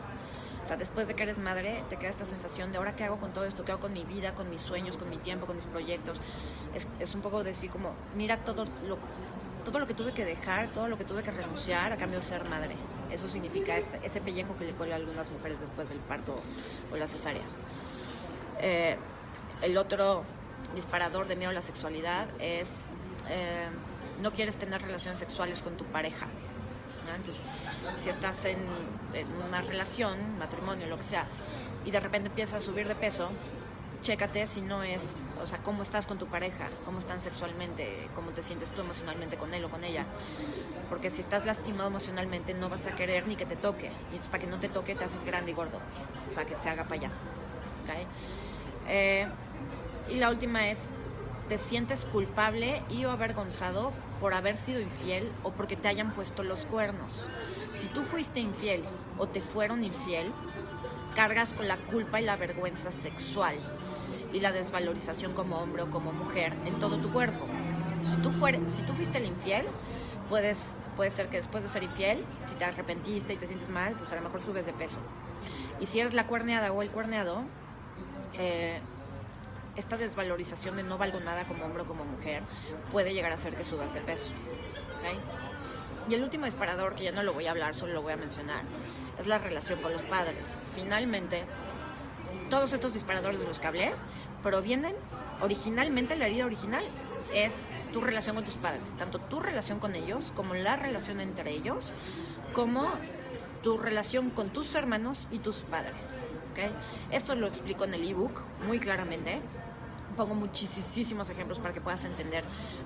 O 0.61 0.65
sea, 0.65 0.77
después 0.77 1.07
de 1.07 1.15
que 1.15 1.23
eres 1.23 1.37
madre, 1.37 1.83
te 1.89 1.97
queda 1.97 2.09
esta 2.09 2.25
sensación 2.25 2.71
de 2.71 2.77
ahora 2.77 2.95
qué 2.95 3.03
hago 3.03 3.17
con 3.17 3.33
todo 3.33 3.45
esto, 3.45 3.65
qué 3.65 3.71
hago 3.71 3.81
con 3.81 3.93
mi 3.93 4.03
vida, 4.03 4.33
con 4.33 4.49
mis 4.49 4.61
sueños, 4.61 4.97
con 4.97 5.09
mi 5.09 5.17
tiempo, 5.17 5.45
con 5.45 5.55
mis 5.55 5.65
proyectos. 5.65 6.19
Es, 6.73 6.87
es 6.99 7.13
un 7.15 7.21
poco 7.21 7.43
decir 7.43 7.69
como, 7.69 7.93
mira 8.15 8.37
todo 8.37 8.65
lo, 8.87 8.97
todo 9.63 9.79
lo 9.79 9.87
que 9.87 9.93
tuve 9.93 10.13
que 10.13 10.23
dejar, 10.23 10.69
todo 10.69 10.87
lo 10.87 10.97
que 10.97 11.03
tuve 11.03 11.23
que 11.23 11.31
renunciar 11.31 11.91
a 11.91 11.97
cambio 11.97 12.19
de 12.19 12.25
ser 12.25 12.47
madre. 12.49 12.75
Eso 13.11 13.27
significa 13.27 13.75
ese, 13.75 13.99
ese 14.03 14.21
pellejo 14.21 14.55
que 14.57 14.65
le 14.65 14.73
cuela 14.73 14.95
a 14.95 14.97
algunas 14.97 15.29
mujeres 15.31 15.59
después 15.59 15.89
del 15.89 15.99
parto 15.99 16.35
o 16.91 16.95
la 16.95 17.07
cesárea. 17.07 17.43
Eh, 18.59 18.97
el 19.61 19.77
otro 19.77 20.23
disparador 20.73 21.27
de 21.27 21.35
miedo 21.35 21.51
a 21.51 21.53
la 21.53 21.61
sexualidad 21.61 22.27
es 22.39 22.87
eh, 23.29 23.67
no 24.21 24.31
quieres 24.31 24.57
tener 24.57 24.81
relaciones 24.81 25.19
sexuales 25.19 25.61
con 25.61 25.77
tu 25.77 25.85
pareja. 25.85 26.27
Entonces, 27.15 27.43
si 28.01 28.09
estás 28.09 28.45
en, 28.45 28.59
una 29.47 29.61
relación, 29.61 30.37
matrimonio, 30.37 30.87
lo 30.87 30.97
que 30.97 31.03
sea, 31.03 31.25
y 31.85 31.91
de 31.91 31.99
repente 31.99 32.29
empiezas 32.29 32.61
a 32.61 32.65
subir 32.65 32.87
de 32.87 32.95
peso, 32.95 33.29
chécate 34.01 34.45
si 34.45 34.61
no 34.61 34.83
es, 34.83 35.15
o 35.41 35.47
sea, 35.47 35.59
cómo 35.59 35.81
estás 35.81 36.05
con 36.07 36.17
tu 36.17 36.27
pareja, 36.27 36.69
cómo 36.83 36.99
están 36.99 37.21
sexualmente, 37.21 38.09
cómo 38.15 38.31
te 38.31 38.43
sientes 38.43 38.71
tú 38.71 38.81
emocionalmente 38.81 39.37
con 39.37 39.53
él 39.53 39.63
o 39.63 39.69
con 39.69 39.83
ella. 39.83 40.05
Porque 40.89 41.09
si 41.09 41.21
estás 41.21 41.45
lastimado 41.45 41.87
emocionalmente, 41.87 42.53
no 42.53 42.69
vas 42.69 42.85
a 42.85 42.91
querer 42.91 43.27
ni 43.27 43.35
que 43.35 43.45
te 43.45 43.55
toque. 43.55 43.87
Y 43.87 44.15
entonces, 44.15 44.27
para 44.27 44.43
que 44.43 44.49
no 44.49 44.59
te 44.59 44.69
toque, 44.69 44.95
te 44.95 45.03
haces 45.03 45.25
grande 45.25 45.51
y 45.51 45.53
gordo, 45.53 45.79
para 46.33 46.45
que 46.45 46.55
se 46.57 46.69
haga 46.69 46.83
para 46.83 47.01
allá. 47.01 47.11
Eh, 48.87 49.27
y 50.09 50.15
la 50.15 50.29
última 50.29 50.67
es, 50.67 50.87
te 51.49 51.57
sientes 51.57 52.05
culpable 52.05 52.83
y 52.89 53.05
o 53.05 53.11
avergonzado 53.11 53.91
por 54.25 54.33
haber 54.33 54.57
sido 54.57 54.81
infiel 54.81 55.31
o 55.43 55.51
porque 55.51 55.75
te 55.75 55.87
hayan 55.87 56.11
puesto 56.11 56.41
los 56.41 56.65
cuernos. 56.65 57.27
Si 57.75 57.85
tú 57.85 58.01
fuiste 58.01 58.39
infiel 58.39 58.83
o 59.19 59.27
te 59.27 59.39
fueron 59.39 59.83
infiel, 59.83 60.31
cargas 61.15 61.53
con 61.53 61.67
la 61.67 61.77
culpa 61.77 62.19
y 62.19 62.25
la 62.25 62.35
vergüenza 62.35 62.91
sexual 62.91 63.55
y 64.33 64.39
la 64.39 64.51
desvalorización 64.51 65.33
como 65.33 65.59
hombre 65.59 65.83
o 65.83 65.91
como 65.91 66.11
mujer 66.11 66.55
en 66.65 66.79
todo 66.79 66.97
tu 66.97 67.13
cuerpo. 67.13 67.45
Si 68.01 68.15
tú, 68.15 68.31
si 68.67 68.81
tú 68.81 68.93
fuiste 68.93 69.19
el 69.19 69.25
infiel, 69.25 69.67
puedes, 70.27 70.73
puede 70.95 71.11
ser 71.11 71.29
que 71.29 71.37
después 71.37 71.61
de 71.61 71.69
ser 71.69 71.83
infiel, 71.83 72.25
si 72.47 72.55
te 72.55 72.65
arrepentiste 72.65 73.35
y 73.35 73.37
te 73.37 73.45
sientes 73.45 73.69
mal, 73.69 73.93
pues 73.93 74.11
a 74.11 74.15
lo 74.15 74.21
mejor 74.23 74.41
subes 74.41 74.65
de 74.65 74.73
peso. 74.73 74.97
Y 75.79 75.85
si 75.85 75.99
eres 75.99 76.15
la 76.15 76.25
cuerneada 76.25 76.71
o 76.71 76.81
el 76.81 76.89
cuerneado, 76.89 77.43
eh, 78.39 78.79
esta 79.75 79.97
desvalorización 79.97 80.77
de 80.77 80.83
no 80.83 80.97
valgo 80.97 81.19
nada 81.19 81.43
como 81.45 81.65
hombre 81.65 81.83
o 81.83 81.85
como 81.85 82.05
mujer 82.05 82.43
puede 82.91 83.13
llegar 83.13 83.31
a 83.31 83.35
hacer 83.35 83.55
que 83.55 83.63
subas 83.63 83.95
el 83.95 84.03
peso. 84.03 84.29
Y 86.07 86.13
el 86.13 86.23
último 86.23 86.45
disparador, 86.45 86.95
que 86.95 87.03
ya 87.03 87.11
no 87.11 87.23
lo 87.23 87.33
voy 87.33 87.47
a 87.47 87.51
hablar, 87.51 87.75
solo 87.75 87.93
lo 87.93 88.01
voy 88.01 88.13
a 88.13 88.17
mencionar, 88.17 88.61
es 89.19 89.27
la 89.27 89.37
relación 89.37 89.81
con 89.81 89.91
los 89.91 90.03
padres. 90.03 90.57
Finalmente, 90.73 91.45
todos 92.49 92.73
estos 92.73 92.93
disparadores 92.93 93.39
de 93.39 93.47
los 93.47 93.59
que 93.59 93.67
hablé 93.67 93.93
provienen 94.43 94.93
originalmente, 95.41 96.15
la 96.15 96.27
herida 96.27 96.45
original 96.45 96.83
es 97.33 97.65
tu 97.91 98.01
relación 98.01 98.35
con 98.35 98.45
tus 98.45 98.55
padres, 98.55 98.93
tanto 98.97 99.19
tu 99.19 99.39
relación 99.39 99.79
con 99.79 99.95
ellos 99.95 100.31
como 100.35 100.53
la 100.53 100.75
relación 100.75 101.19
entre 101.19 101.51
ellos, 101.51 101.91
como 102.53 102.87
tu 103.63 103.77
relación 103.79 104.29
con 104.29 104.51
tus 104.51 104.75
hermanos 104.75 105.27
y 105.31 105.39
tus 105.39 105.57
padres. 105.57 106.25
Esto 107.11 107.35
lo 107.35 107.47
explico 107.47 107.83
en 107.83 107.95
el 107.95 108.07
ebook 108.07 108.41
muy 108.67 108.79
claramente 108.79 109.41
pongo 110.15 110.35
muchísimos 110.35 111.29
ejemplos 111.29 111.59
para 111.59 111.73
que 111.73 111.81
puedas 111.81 112.03
entender 112.05 112.43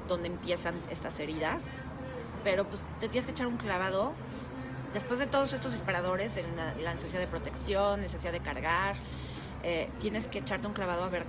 dónde 0.07 0.27
empiezan 0.27 0.75
estas 0.89 1.19
heridas, 1.19 1.61
pero 2.43 2.65
pues 2.67 2.81
te 2.99 3.07
tienes 3.07 3.25
que 3.25 3.31
echar 3.31 3.47
un 3.47 3.57
clavado. 3.57 4.13
Después 4.93 5.19
de 5.19 5.27
todos 5.27 5.53
estos 5.53 5.71
disparadores, 5.71 6.35
la, 6.81 6.93
necesidad 6.93 7.19
de 7.19 7.27
protección, 7.27 8.01
necesidad 8.01 8.31
de 8.31 8.39
cargar, 8.39 8.95
eh, 9.63 9.89
tienes 9.99 10.27
que 10.27 10.39
echarte 10.39 10.65
un 10.65 10.73
clavado 10.73 11.03
a 11.03 11.09
ver 11.09 11.25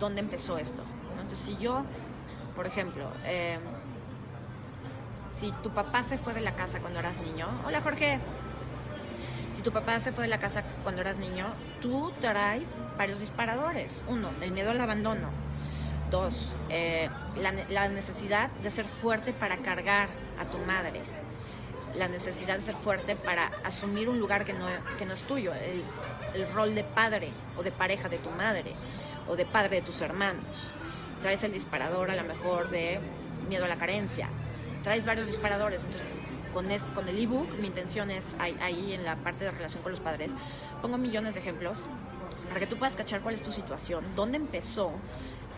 dónde 0.00 0.20
empezó 0.20 0.58
esto. 0.58 0.82
Entonces, 1.12 1.38
si 1.38 1.56
yo, 1.56 1.84
por 2.56 2.66
ejemplo, 2.66 3.08
em, 3.24 3.60
si 5.30 5.52
tu 5.62 5.70
papá 5.70 6.02
se 6.02 6.18
fue 6.18 6.34
de 6.34 6.40
la 6.40 6.56
casa 6.56 6.80
cuando 6.80 6.98
eras 6.98 7.20
niño, 7.20 7.48
hola 7.66 7.80
Jorge, 7.80 8.18
si 9.56 9.62
tu 9.62 9.72
papá 9.72 9.98
se 10.00 10.12
fue 10.12 10.24
de 10.24 10.28
la 10.28 10.38
casa 10.38 10.62
cuando 10.82 11.00
eras 11.00 11.16
niño, 11.16 11.46
tú 11.80 12.12
traes 12.20 12.78
varios 12.98 13.20
disparadores. 13.20 14.04
Uno, 14.06 14.28
el 14.42 14.50
miedo 14.50 14.70
al 14.70 14.80
abandono. 14.82 15.30
Dos, 16.10 16.50
eh, 16.68 17.08
la, 17.70 17.88
necesidad 17.88 18.50
de 18.62 18.70
ser 18.70 18.84
fuerte 18.84 19.32
para 19.32 19.56
cargar 19.56 20.10
a 20.38 20.44
tu 20.44 20.58
madre. 20.58 21.00
La 21.96 22.06
necesidad 22.06 22.56
de 22.56 22.60
ser 22.60 22.74
fuerte 22.74 23.16
para 23.16 23.46
asumir 23.64 24.10
un 24.10 24.20
lugar 24.20 24.44
que 24.44 24.52
no, 24.52 24.66
que 24.98 25.06
no 25.06 25.14
es 25.14 25.22
tuyo. 25.22 25.54
El, 25.54 25.82
el 26.34 26.52
rol 26.52 26.74
de 26.74 26.84
padre 26.84 27.30
o 27.56 27.62
de 27.62 27.72
pareja 27.72 28.10
de 28.10 28.18
tu 28.18 28.28
madre 28.28 28.74
o 29.26 29.36
de 29.36 29.46
padre 29.46 29.76
de 29.76 29.82
tus 29.82 30.02
hermanos. 30.02 30.70
Traes 31.22 31.42
el 31.44 31.52
disparador 31.52 32.10
a 32.10 32.16
lo 32.16 32.24
mejor 32.24 32.68
de 32.68 33.00
miedo 33.48 33.64
a 33.64 33.68
la 33.68 33.76
carencia. 33.76 34.28
Traes 34.82 35.06
varios 35.06 35.26
disparadores. 35.26 35.84
Entonces, 35.84 36.06
con, 36.56 36.66
con 36.94 37.06
el 37.06 37.18
ebook, 37.18 37.46
mi 37.58 37.66
intención 37.66 38.10
es 38.10 38.24
ahí, 38.38 38.94
en 38.94 39.04
la 39.04 39.16
parte 39.16 39.44
de 39.44 39.50
relación 39.50 39.82
con 39.82 39.92
los 39.92 40.00
padres, 40.00 40.32
pongo 40.80 40.96
millones 40.96 41.34
de 41.34 41.40
ejemplos 41.40 41.80
para 42.48 42.60
que 42.60 42.66
tú 42.66 42.78
puedas 42.78 42.96
cachar 42.96 43.20
cuál 43.20 43.34
es 43.34 43.42
tu 43.42 43.52
situación, 43.52 44.02
dónde 44.14 44.38
empezó 44.38 44.90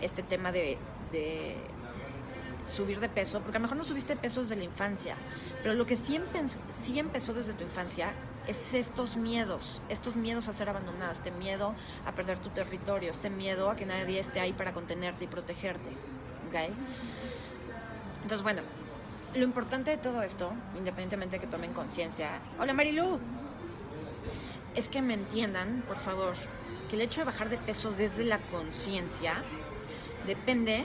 este 0.01 0.25
tema 0.25 0.51
de, 0.51 0.77
subir 2.67 2.99
de 2.99 3.09
peso, 3.09 3.39
porque 3.43 3.59
a 3.59 3.61
lo 3.61 3.63
mejor 3.63 3.77
no 3.77 3.85
subiste 3.85 4.17
peso 4.17 4.41
desde 4.41 4.57
la 4.57 4.65
infancia, 4.65 5.15
pero 5.63 5.75
lo 5.75 5.87
que 5.87 5.97
sí, 5.97 6.21
sí 6.69 6.99
empezó 6.99 7.33
desde 7.33 7.53
tu 7.53 7.63
infancia 7.63 8.11
es 8.49 8.75
estos 8.75 9.17
miedos, 9.17 9.81
estos 9.89 10.17
miedos 10.17 10.49
a 10.49 10.53
ser 10.53 10.69
abandonado, 10.69 11.13
este 11.13 11.31
miedo 11.31 11.77
a 12.07 12.13
perder 12.13 12.41
tu 12.41 12.49
territorio, 12.49 13.13
este 13.13 13.31
miedo 13.31 13.71
a 13.71 13.77
que 13.77 13.87
nadie 13.87 14.19
esté 14.19 14.41
ahí 14.41 14.53
para 14.53 14.73
contenerte 14.73 15.27
y 15.27 15.29
protegerte. 15.29 15.91
¿okay? 16.49 16.71
Entonces, 18.23 18.43
bueno, 18.43 18.63
lo 19.35 19.45
importante 19.45 19.91
de 19.91 19.97
todo 19.99 20.23
esto, 20.23 20.53
independientemente 20.77 21.37
de 21.37 21.41
que 21.41 21.47
tomen 21.47 21.73
conciencia. 21.73 22.41
Hola 22.59 22.73
Marilu. 22.73 23.19
es 24.75 24.89
que 24.89 25.03
me 25.03 25.15
entiendan, 25.15 25.83
por 25.87 25.97
favor, 25.97 26.35
que 26.89 26.97
el 26.97 27.03
hecho 27.03 27.21
de 27.21 27.27
bajar 27.27 27.49
de 27.49 27.59
peso 27.59 27.91
desde 27.91 28.25
la 28.25 28.39
conciencia 28.39 29.43
depende 30.27 30.85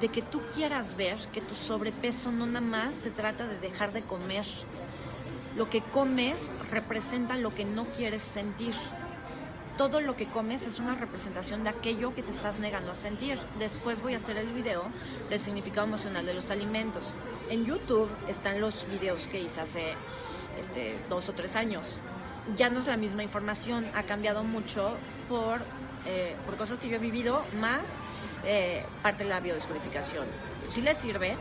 de 0.00 0.08
que 0.08 0.22
tú 0.22 0.42
quieras 0.54 0.96
ver 0.96 1.16
que 1.32 1.40
tu 1.40 1.54
sobrepeso 1.54 2.32
no 2.32 2.46
nada 2.46 2.60
más 2.60 2.94
se 2.94 3.10
trata 3.10 3.46
de 3.46 3.58
dejar 3.58 3.92
de 3.92 4.02
comer. 4.02 4.44
Lo 5.56 5.70
que 5.70 5.82
comes 5.82 6.50
representa 6.70 7.36
lo 7.36 7.54
que 7.54 7.64
no 7.64 7.84
quieres 7.86 8.22
sentir. 8.22 8.74
Todo 9.78 10.00
lo 10.00 10.16
que 10.16 10.26
comes 10.26 10.66
es 10.66 10.78
una 10.78 10.94
representación 10.94 11.62
de 11.64 11.70
aquello 11.70 12.14
que 12.14 12.22
te 12.22 12.32
estás 12.32 12.58
negando 12.58 12.90
a 12.90 12.94
sentir. 12.94 13.38
Después 13.58 14.02
voy 14.02 14.14
a 14.14 14.16
hacer 14.16 14.36
el 14.36 14.48
video 14.48 14.84
del 15.30 15.40
significado 15.40 15.86
emocional 15.86 16.26
de 16.26 16.34
los 16.34 16.50
alimentos. 16.50 17.14
En 17.50 17.64
YouTube 17.64 18.08
están 18.28 18.60
los 18.60 18.86
videos 18.88 19.26
que 19.26 19.40
hice 19.40 19.60
hace 19.60 19.94
este, 20.58 20.96
dos 21.08 21.28
o 21.28 21.32
tres 21.32 21.56
años. 21.56 21.86
Ya 22.56 22.70
no 22.70 22.80
es 22.80 22.86
la 22.86 22.96
misma 22.96 23.22
información, 23.22 23.86
ha 23.94 24.02
cambiado 24.02 24.42
mucho 24.42 24.96
por, 25.28 25.60
eh, 26.06 26.34
por 26.44 26.56
cosas 26.56 26.78
que 26.78 26.88
yo 26.88 26.96
he 26.96 26.98
vivido, 26.98 27.42
más 27.60 27.82
eh, 28.44 28.84
parte 29.02 29.24
de 29.24 29.30
la 29.30 29.40
biodescodificación. 29.40 30.26
Sí 30.64 30.80
les 30.80 30.96
sirve, 30.96 31.36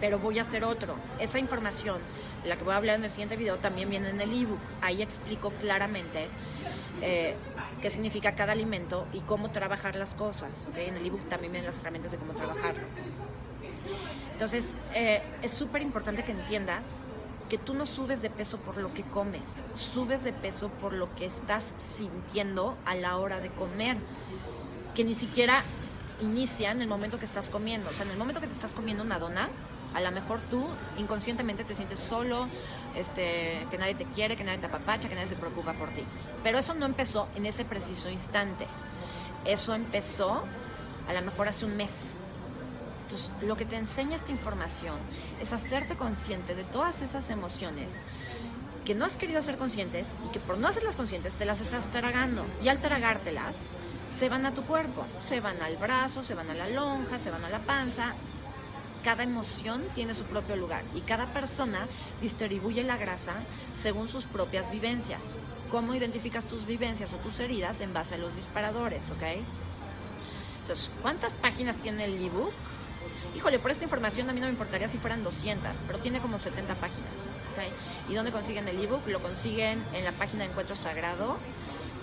pero 0.00 0.18
voy 0.18 0.38
a 0.38 0.42
hacer 0.42 0.64
otro. 0.64 0.96
Esa 1.18 1.38
información, 1.38 2.00
la 2.44 2.56
que 2.56 2.64
voy 2.64 2.74
a 2.74 2.76
hablar 2.76 2.96
en 2.96 3.04
el 3.04 3.10
siguiente 3.10 3.36
video, 3.36 3.56
también 3.56 3.88
viene 3.88 4.10
en 4.10 4.20
el 4.20 4.42
ebook. 4.42 4.60
Ahí 4.82 5.00
explico 5.00 5.50
claramente 5.60 6.28
eh, 7.00 7.34
qué 7.80 7.88
significa 7.88 8.34
cada 8.34 8.52
alimento 8.52 9.06
y 9.12 9.20
cómo 9.20 9.50
trabajar 9.50 9.96
las 9.96 10.14
cosas. 10.14 10.66
¿okay? 10.70 10.88
En 10.88 10.96
el 10.96 11.06
ebook 11.06 11.28
también 11.28 11.52
vienen 11.52 11.70
las 11.70 11.78
herramientas 11.78 12.12
de 12.12 12.18
cómo 12.18 12.34
trabajarlo. 12.34 12.82
Entonces, 14.42 14.74
eh, 14.92 15.22
es 15.40 15.52
súper 15.52 15.82
importante 15.82 16.24
que 16.24 16.32
entiendas 16.32 16.82
que 17.48 17.58
tú 17.58 17.74
no 17.74 17.86
subes 17.86 18.22
de 18.22 18.28
peso 18.28 18.58
por 18.58 18.76
lo 18.76 18.92
que 18.92 19.04
comes, 19.04 19.62
subes 19.72 20.24
de 20.24 20.32
peso 20.32 20.68
por 20.68 20.94
lo 20.94 21.14
que 21.14 21.26
estás 21.26 21.76
sintiendo 21.78 22.76
a 22.84 22.96
la 22.96 23.18
hora 23.18 23.38
de 23.38 23.50
comer, 23.50 23.98
que 24.96 25.04
ni 25.04 25.14
siquiera 25.14 25.62
inicia 26.20 26.72
en 26.72 26.82
el 26.82 26.88
momento 26.88 27.20
que 27.20 27.24
estás 27.24 27.50
comiendo. 27.50 27.90
O 27.90 27.92
sea, 27.92 28.04
en 28.04 28.10
el 28.10 28.18
momento 28.18 28.40
que 28.40 28.48
te 28.48 28.52
estás 28.52 28.74
comiendo 28.74 29.04
una 29.04 29.20
dona, 29.20 29.48
a 29.94 30.00
lo 30.00 30.10
mejor 30.10 30.40
tú 30.50 30.66
inconscientemente 30.98 31.62
te 31.62 31.76
sientes 31.76 32.00
solo, 32.00 32.48
este, 32.96 33.64
que 33.70 33.78
nadie 33.78 33.94
te 33.94 34.06
quiere, 34.06 34.34
que 34.34 34.42
nadie 34.42 34.58
te 34.58 34.66
apapacha, 34.66 35.08
que 35.08 35.14
nadie 35.14 35.28
se 35.28 35.36
preocupa 35.36 35.72
por 35.74 35.88
ti. 35.90 36.02
Pero 36.42 36.58
eso 36.58 36.74
no 36.74 36.84
empezó 36.84 37.28
en 37.36 37.46
ese 37.46 37.64
preciso 37.64 38.10
instante. 38.10 38.66
Eso 39.44 39.72
empezó 39.72 40.42
a 41.08 41.12
lo 41.12 41.22
mejor 41.22 41.46
hace 41.46 41.64
un 41.64 41.76
mes. 41.76 42.16
Lo 43.42 43.56
que 43.56 43.64
te 43.64 43.76
enseña 43.76 44.16
esta 44.16 44.32
información 44.32 44.96
es 45.40 45.52
hacerte 45.52 45.96
consciente 45.96 46.54
de 46.54 46.64
todas 46.64 47.02
esas 47.02 47.30
emociones 47.30 47.92
que 48.84 48.94
no 48.94 49.04
has 49.04 49.16
querido 49.16 49.38
hacer 49.38 49.56
conscientes 49.56 50.12
y 50.26 50.32
que 50.32 50.40
por 50.40 50.58
no 50.58 50.68
hacerlas 50.68 50.96
conscientes 50.96 51.34
te 51.34 51.44
las 51.44 51.60
estás 51.60 51.90
tragando. 51.90 52.44
Y 52.62 52.68
al 52.68 52.80
tragártelas, 52.80 53.54
se 54.18 54.28
van 54.28 54.46
a 54.46 54.52
tu 54.52 54.62
cuerpo, 54.62 55.06
se 55.20 55.40
van 55.40 55.60
al 55.62 55.76
brazo, 55.76 56.22
se 56.22 56.34
van 56.34 56.50
a 56.50 56.54
la 56.54 56.68
lonja, 56.68 57.18
se 57.18 57.30
van 57.30 57.44
a 57.44 57.50
la 57.50 57.60
panza. 57.60 58.14
Cada 59.04 59.24
emoción 59.24 59.82
tiene 59.94 60.14
su 60.14 60.22
propio 60.24 60.56
lugar 60.56 60.84
y 60.94 61.00
cada 61.00 61.26
persona 61.26 61.86
distribuye 62.20 62.84
la 62.84 62.96
grasa 62.96 63.34
según 63.76 64.08
sus 64.08 64.24
propias 64.24 64.70
vivencias. 64.70 65.38
¿Cómo 65.70 65.94
identificas 65.94 66.46
tus 66.46 66.66
vivencias 66.66 67.12
o 67.14 67.16
tus 67.16 67.40
heridas 67.40 67.80
en 67.80 67.92
base 67.92 68.14
a 68.14 68.18
los 68.18 68.34
disparadores, 68.36 69.10
ok? 69.10 69.22
Entonces, 70.60 70.90
¿cuántas 71.02 71.34
páginas 71.34 71.76
tiene 71.78 72.04
el 72.04 72.22
ebook? 72.22 72.52
Híjole, 73.36 73.58
por 73.58 73.70
esta 73.70 73.84
información 73.84 74.28
a 74.28 74.32
mí 74.32 74.40
no 74.40 74.46
me 74.46 74.52
importaría 74.52 74.88
si 74.88 74.98
fueran 74.98 75.24
200, 75.24 75.70
pero 75.86 75.98
tiene 75.98 76.20
como 76.20 76.38
70 76.38 76.74
páginas. 76.74 77.16
¿okay? 77.52 77.68
¿Y 78.08 78.14
dónde 78.14 78.30
consiguen 78.30 78.68
el 78.68 78.78
ebook? 78.80 79.06
Lo 79.08 79.20
consiguen 79.20 79.82
en 79.94 80.04
la 80.04 80.12
página 80.12 80.44
de 80.44 80.50
Encuentro 80.50 80.76
Sagrado 80.76 81.38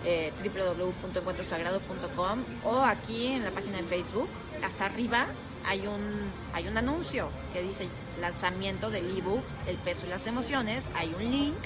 eh, 0.05 0.31
www.encuentrosagrado.com 0.41 2.39
o 2.63 2.79
aquí 2.79 3.27
en 3.27 3.43
la 3.43 3.51
página 3.51 3.77
de 3.77 3.83
Facebook, 3.83 4.29
hasta 4.63 4.85
arriba 4.85 5.27
hay 5.65 5.85
un, 5.87 6.31
hay 6.53 6.67
un 6.67 6.77
anuncio 6.77 7.27
que 7.53 7.61
dice 7.61 7.89
lanzamiento 8.21 8.89
del 8.89 9.17
ebook 9.17 9.43
El 9.67 9.75
peso 9.77 10.05
y 10.05 10.09
las 10.09 10.25
emociones, 10.25 10.87
hay 10.95 11.13
un 11.13 11.29
link, 11.29 11.57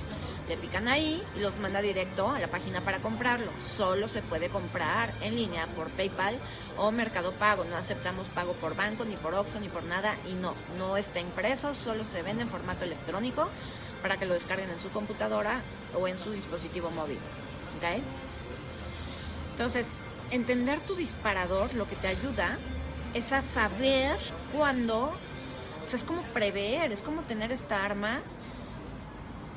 le 0.48 0.58
pican 0.58 0.88
ahí 0.88 1.24
y 1.36 1.40
los 1.40 1.60
manda 1.60 1.82
directo 1.82 2.30
a 2.30 2.40
la 2.40 2.48
página 2.48 2.82
para 2.82 3.00
comprarlo. 3.00 3.52
Solo 3.62 4.08
se 4.08 4.22
puede 4.22 4.50
comprar 4.50 5.14
en 5.22 5.36
línea 5.36 5.68
por 5.68 5.90
PayPal 5.92 6.38
o 6.78 6.92
Mercado 6.92 7.32
Pago. 7.34 7.64
No 7.64 7.78
aceptamos 7.78 8.30
pago 8.30 8.54
por 8.54 8.76
banco, 8.76 9.06
ni 9.06 9.16
por 9.16 9.34
Oxxo, 9.34 9.60
ni 9.60 9.70
por 9.70 9.84
nada. 9.84 10.16
Y 10.30 10.34
no, 10.34 10.54
no 10.78 10.98
está 10.98 11.20
impreso, 11.20 11.74
solo 11.74 12.04
se 12.04 12.22
vende 12.22 12.44
en 12.44 12.50
formato 12.50 12.84
electrónico 12.84 13.50
para 14.02 14.18
que 14.18 14.26
lo 14.26 14.34
descarguen 14.34 14.70
en 14.70 14.80
su 14.80 14.90
computadora 14.90 15.62
o 15.98 16.08
en 16.08 16.18
su 16.18 16.32
dispositivo 16.32 16.92
móvil. 16.92 17.20
¿Okay? 17.78 18.04
Entonces, 19.52 19.88
entender 20.32 20.80
tu 20.82 20.96
disparador 20.96 21.74
lo 21.74 21.88
que 21.88 21.96
te 21.96 22.08
ayuda 22.08 22.58
es 23.14 23.32
a 23.32 23.42
saber 23.42 24.18
cuándo, 24.52 25.14
o 25.86 25.88
sea, 25.88 25.98
es 25.98 26.04
como 26.04 26.22
prever, 26.34 26.92
es 26.92 27.02
como 27.02 27.22
tener 27.22 27.52
esta 27.52 27.86
arma 27.86 28.22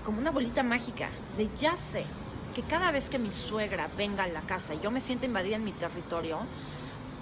como 0.06 0.20
una 0.20 0.30
bolita 0.30 0.62
mágica 0.62 1.08
de 1.36 1.50
ya 1.60 1.76
sé 1.76 2.04
que 2.54 2.62
cada 2.62 2.92
vez 2.92 3.10
que 3.10 3.18
mi 3.18 3.32
suegra 3.32 3.90
venga 3.98 4.22
a 4.22 4.28
la 4.28 4.40
casa 4.42 4.72
y 4.72 4.80
yo 4.80 4.92
me 4.92 5.00
siento 5.00 5.26
invadida 5.26 5.56
en 5.56 5.64
mi 5.64 5.72
territorio, 5.72 6.38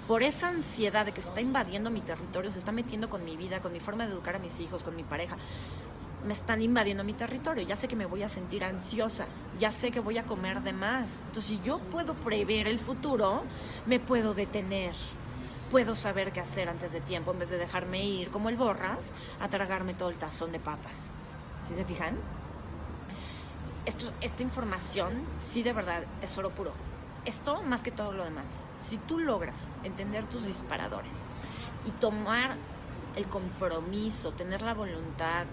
por 0.07 0.21
esa 0.21 0.49
ansiedad 0.49 1.03
de 1.03 1.11
que 1.11 1.21
se 1.21 1.29
está 1.29 1.41
invadiendo 1.41 1.89
mi 1.89 2.01
territorio, 2.01 2.51
se 2.51 2.59
está 2.59 2.71
metiendo 2.71 3.09
con 3.09 3.25
mi 3.25 3.35
vida, 3.35 3.59
con 3.59 3.73
mi 3.73 3.79
forma 3.79 4.05
de 4.05 4.13
educar 4.13 4.35
a 4.35 4.39
mis 4.39 4.59
hijos, 4.59 4.83
con 4.83 4.95
mi 4.95 5.01
pareja, 5.03 5.35
me 6.27 6.33
están 6.33 6.61
invadiendo 6.61 7.03
mi 7.03 7.13
territorio, 7.13 7.65
ya 7.65 7.75
sé 7.75 7.87
que 7.87 7.95
me 7.95 8.05
voy 8.05 8.21
a 8.21 8.27
sentir 8.27 8.63
ansiosa, 8.63 9.25
ya 9.59 9.71
sé 9.71 9.89
que 9.89 9.99
voy 9.99 10.19
a 10.19 10.23
comer 10.23 10.61
de 10.61 10.73
más. 10.73 11.23
Entonces, 11.27 11.45
si 11.45 11.59
yo 11.65 11.79
puedo 11.79 12.13
prever 12.13 12.67
el 12.67 12.77
futuro, 12.77 13.43
me 13.87 13.99
puedo 13.99 14.35
detener. 14.35 14.93
Puedo 15.71 15.95
saber 15.95 16.31
qué 16.31 16.39
hacer 16.39 16.69
antes 16.69 16.91
de 16.91 17.01
tiempo 17.01 17.31
en 17.31 17.39
vez 17.39 17.49
de 17.49 17.57
dejarme 17.57 18.05
ir 18.05 18.29
como 18.29 18.49
el 18.49 18.57
borras 18.57 19.11
a 19.39 19.49
tragarme 19.49 19.95
todo 19.95 20.09
el 20.09 20.17
tazón 20.17 20.51
de 20.51 20.59
papas. 20.59 21.09
¿Sí 21.67 21.73
se 21.75 21.83
fijan? 21.83 22.15
Esto, 23.85 24.11
esta 24.21 24.41
información, 24.41 25.23
sí 25.39 25.61
de 25.61 25.73
verdad, 25.73 26.03
es 26.21 26.37
oro 26.37 26.49
puro. 26.49 26.71
Esto 27.25 27.61
más 27.63 27.81
que 27.81 27.91
todo 27.91 28.13
lo 28.13 28.23
demás. 28.23 28.65
Si 28.83 28.97
tú 28.97 29.19
logras 29.19 29.69
entender 29.83 30.25
tus 30.25 30.45
disparadores 30.45 31.15
y 31.85 31.91
tomar 31.91 32.55
el 33.15 33.25
compromiso, 33.25 34.31
tener 34.31 34.61
la 34.61 34.73
voluntad, 34.73 35.45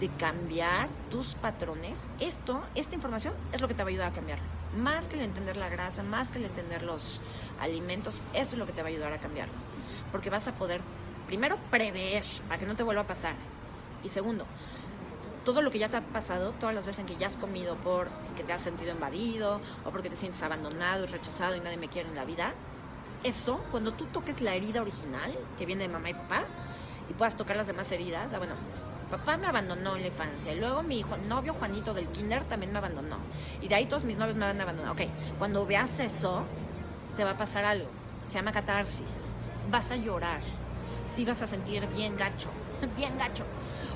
de 0.00 0.08
cambiar 0.10 0.88
tus 1.10 1.34
patrones, 1.34 2.06
esto, 2.20 2.62
esta 2.74 2.94
información 2.94 3.34
es 3.52 3.60
lo 3.60 3.68
que 3.68 3.74
te 3.74 3.82
va 3.82 3.88
a 3.88 3.90
ayudar 3.90 4.12
a 4.12 4.14
cambiar. 4.14 4.38
Más 4.76 5.08
que 5.08 5.16
el 5.16 5.22
entender 5.22 5.56
la 5.56 5.68
grasa, 5.68 6.02
más 6.02 6.30
que 6.30 6.38
el 6.38 6.44
entender 6.44 6.82
los 6.82 7.20
alimentos, 7.60 8.20
eso 8.32 8.52
es 8.52 8.58
lo 8.58 8.66
que 8.66 8.72
te 8.72 8.82
va 8.82 8.88
a 8.88 8.90
ayudar 8.90 9.12
a 9.12 9.18
cambiarlo. 9.18 9.54
Porque 10.12 10.30
vas 10.30 10.46
a 10.46 10.52
poder, 10.52 10.80
primero, 11.26 11.58
prever 11.70 12.24
para 12.46 12.60
que 12.60 12.66
no 12.66 12.76
te 12.76 12.82
vuelva 12.82 13.02
a 13.02 13.06
pasar. 13.06 13.34
Y 14.04 14.08
segundo, 14.08 14.44
todo 15.48 15.62
lo 15.62 15.70
que 15.70 15.78
ya 15.78 15.88
te 15.88 15.96
ha 15.96 16.02
pasado, 16.02 16.52
todas 16.60 16.74
las 16.74 16.84
veces 16.84 16.98
en 16.98 17.06
que 17.06 17.16
ya 17.16 17.26
has 17.26 17.38
comido 17.38 17.74
por 17.76 18.08
que 18.36 18.44
te 18.44 18.52
has 18.52 18.60
sentido 18.60 18.92
invadido 18.92 19.62
o 19.82 19.90
porque 19.90 20.10
te 20.10 20.16
sientes 20.16 20.42
abandonado 20.42 21.04
y 21.04 21.06
rechazado 21.06 21.56
y 21.56 21.60
nadie 21.60 21.78
me 21.78 21.88
quiere 21.88 22.06
en 22.06 22.16
la 22.16 22.26
vida, 22.26 22.52
eso, 23.24 23.58
cuando 23.70 23.94
tú 23.94 24.04
toques 24.12 24.42
la 24.42 24.54
herida 24.54 24.82
original 24.82 25.34
que 25.56 25.64
viene 25.64 25.84
de 25.84 25.88
mamá 25.88 26.10
y 26.10 26.12
papá 26.12 26.42
y 27.08 27.14
puedas 27.14 27.34
tocar 27.34 27.56
las 27.56 27.66
demás 27.66 27.90
heridas, 27.90 28.30
ah, 28.34 28.36
bueno, 28.36 28.52
papá 29.10 29.38
me 29.38 29.46
abandonó 29.46 29.96
en 29.96 30.02
la 30.02 30.08
infancia. 30.08 30.52
Y 30.52 30.60
luego 30.60 30.82
mi 30.82 30.98
hijo, 30.98 31.16
novio 31.16 31.54
Juanito 31.54 31.94
del 31.94 32.08
kinder 32.08 32.44
también 32.44 32.70
me 32.70 32.76
abandonó. 32.76 33.16
Y 33.62 33.68
de 33.68 33.74
ahí 33.74 33.86
todos 33.86 34.04
mis 34.04 34.18
novios 34.18 34.36
me 34.36 34.44
van 34.44 34.60
a 34.60 34.62
abandonar. 34.64 34.92
Ok, 34.92 35.00
cuando 35.38 35.64
veas 35.64 35.98
eso, 35.98 36.42
te 37.16 37.24
va 37.24 37.30
a 37.30 37.38
pasar 37.38 37.64
algo. 37.64 37.88
Se 38.26 38.34
llama 38.34 38.52
catarsis. 38.52 39.30
Vas 39.70 39.90
a 39.92 39.96
llorar. 39.96 40.42
Sí 41.06 41.24
vas 41.24 41.40
a 41.40 41.46
sentir 41.46 41.86
bien 41.96 42.18
gacho, 42.18 42.50
bien 42.98 43.16
gacho. 43.16 43.44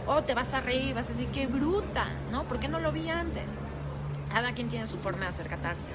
O 0.07 0.23
te 0.23 0.35
vas 0.35 0.53
a 0.55 0.61
reír, 0.61 0.95
vas 0.95 1.07
a 1.07 1.13
decir, 1.13 1.29
qué 1.29 1.47
bruta, 1.47 2.07
¿no? 2.31 2.45
¿Por 2.45 2.59
qué 2.59 2.69
no 2.69 2.81
lo 2.81 2.93
vi 2.93 3.09
antes? 3.09 3.51
Cada 4.33 4.53
quien 4.53 4.69
tiene 4.69 4.87
su 4.87 4.99
forma 4.99 5.21
de 5.21 5.27
hacer 5.27 5.49
catarsis. 5.49 5.95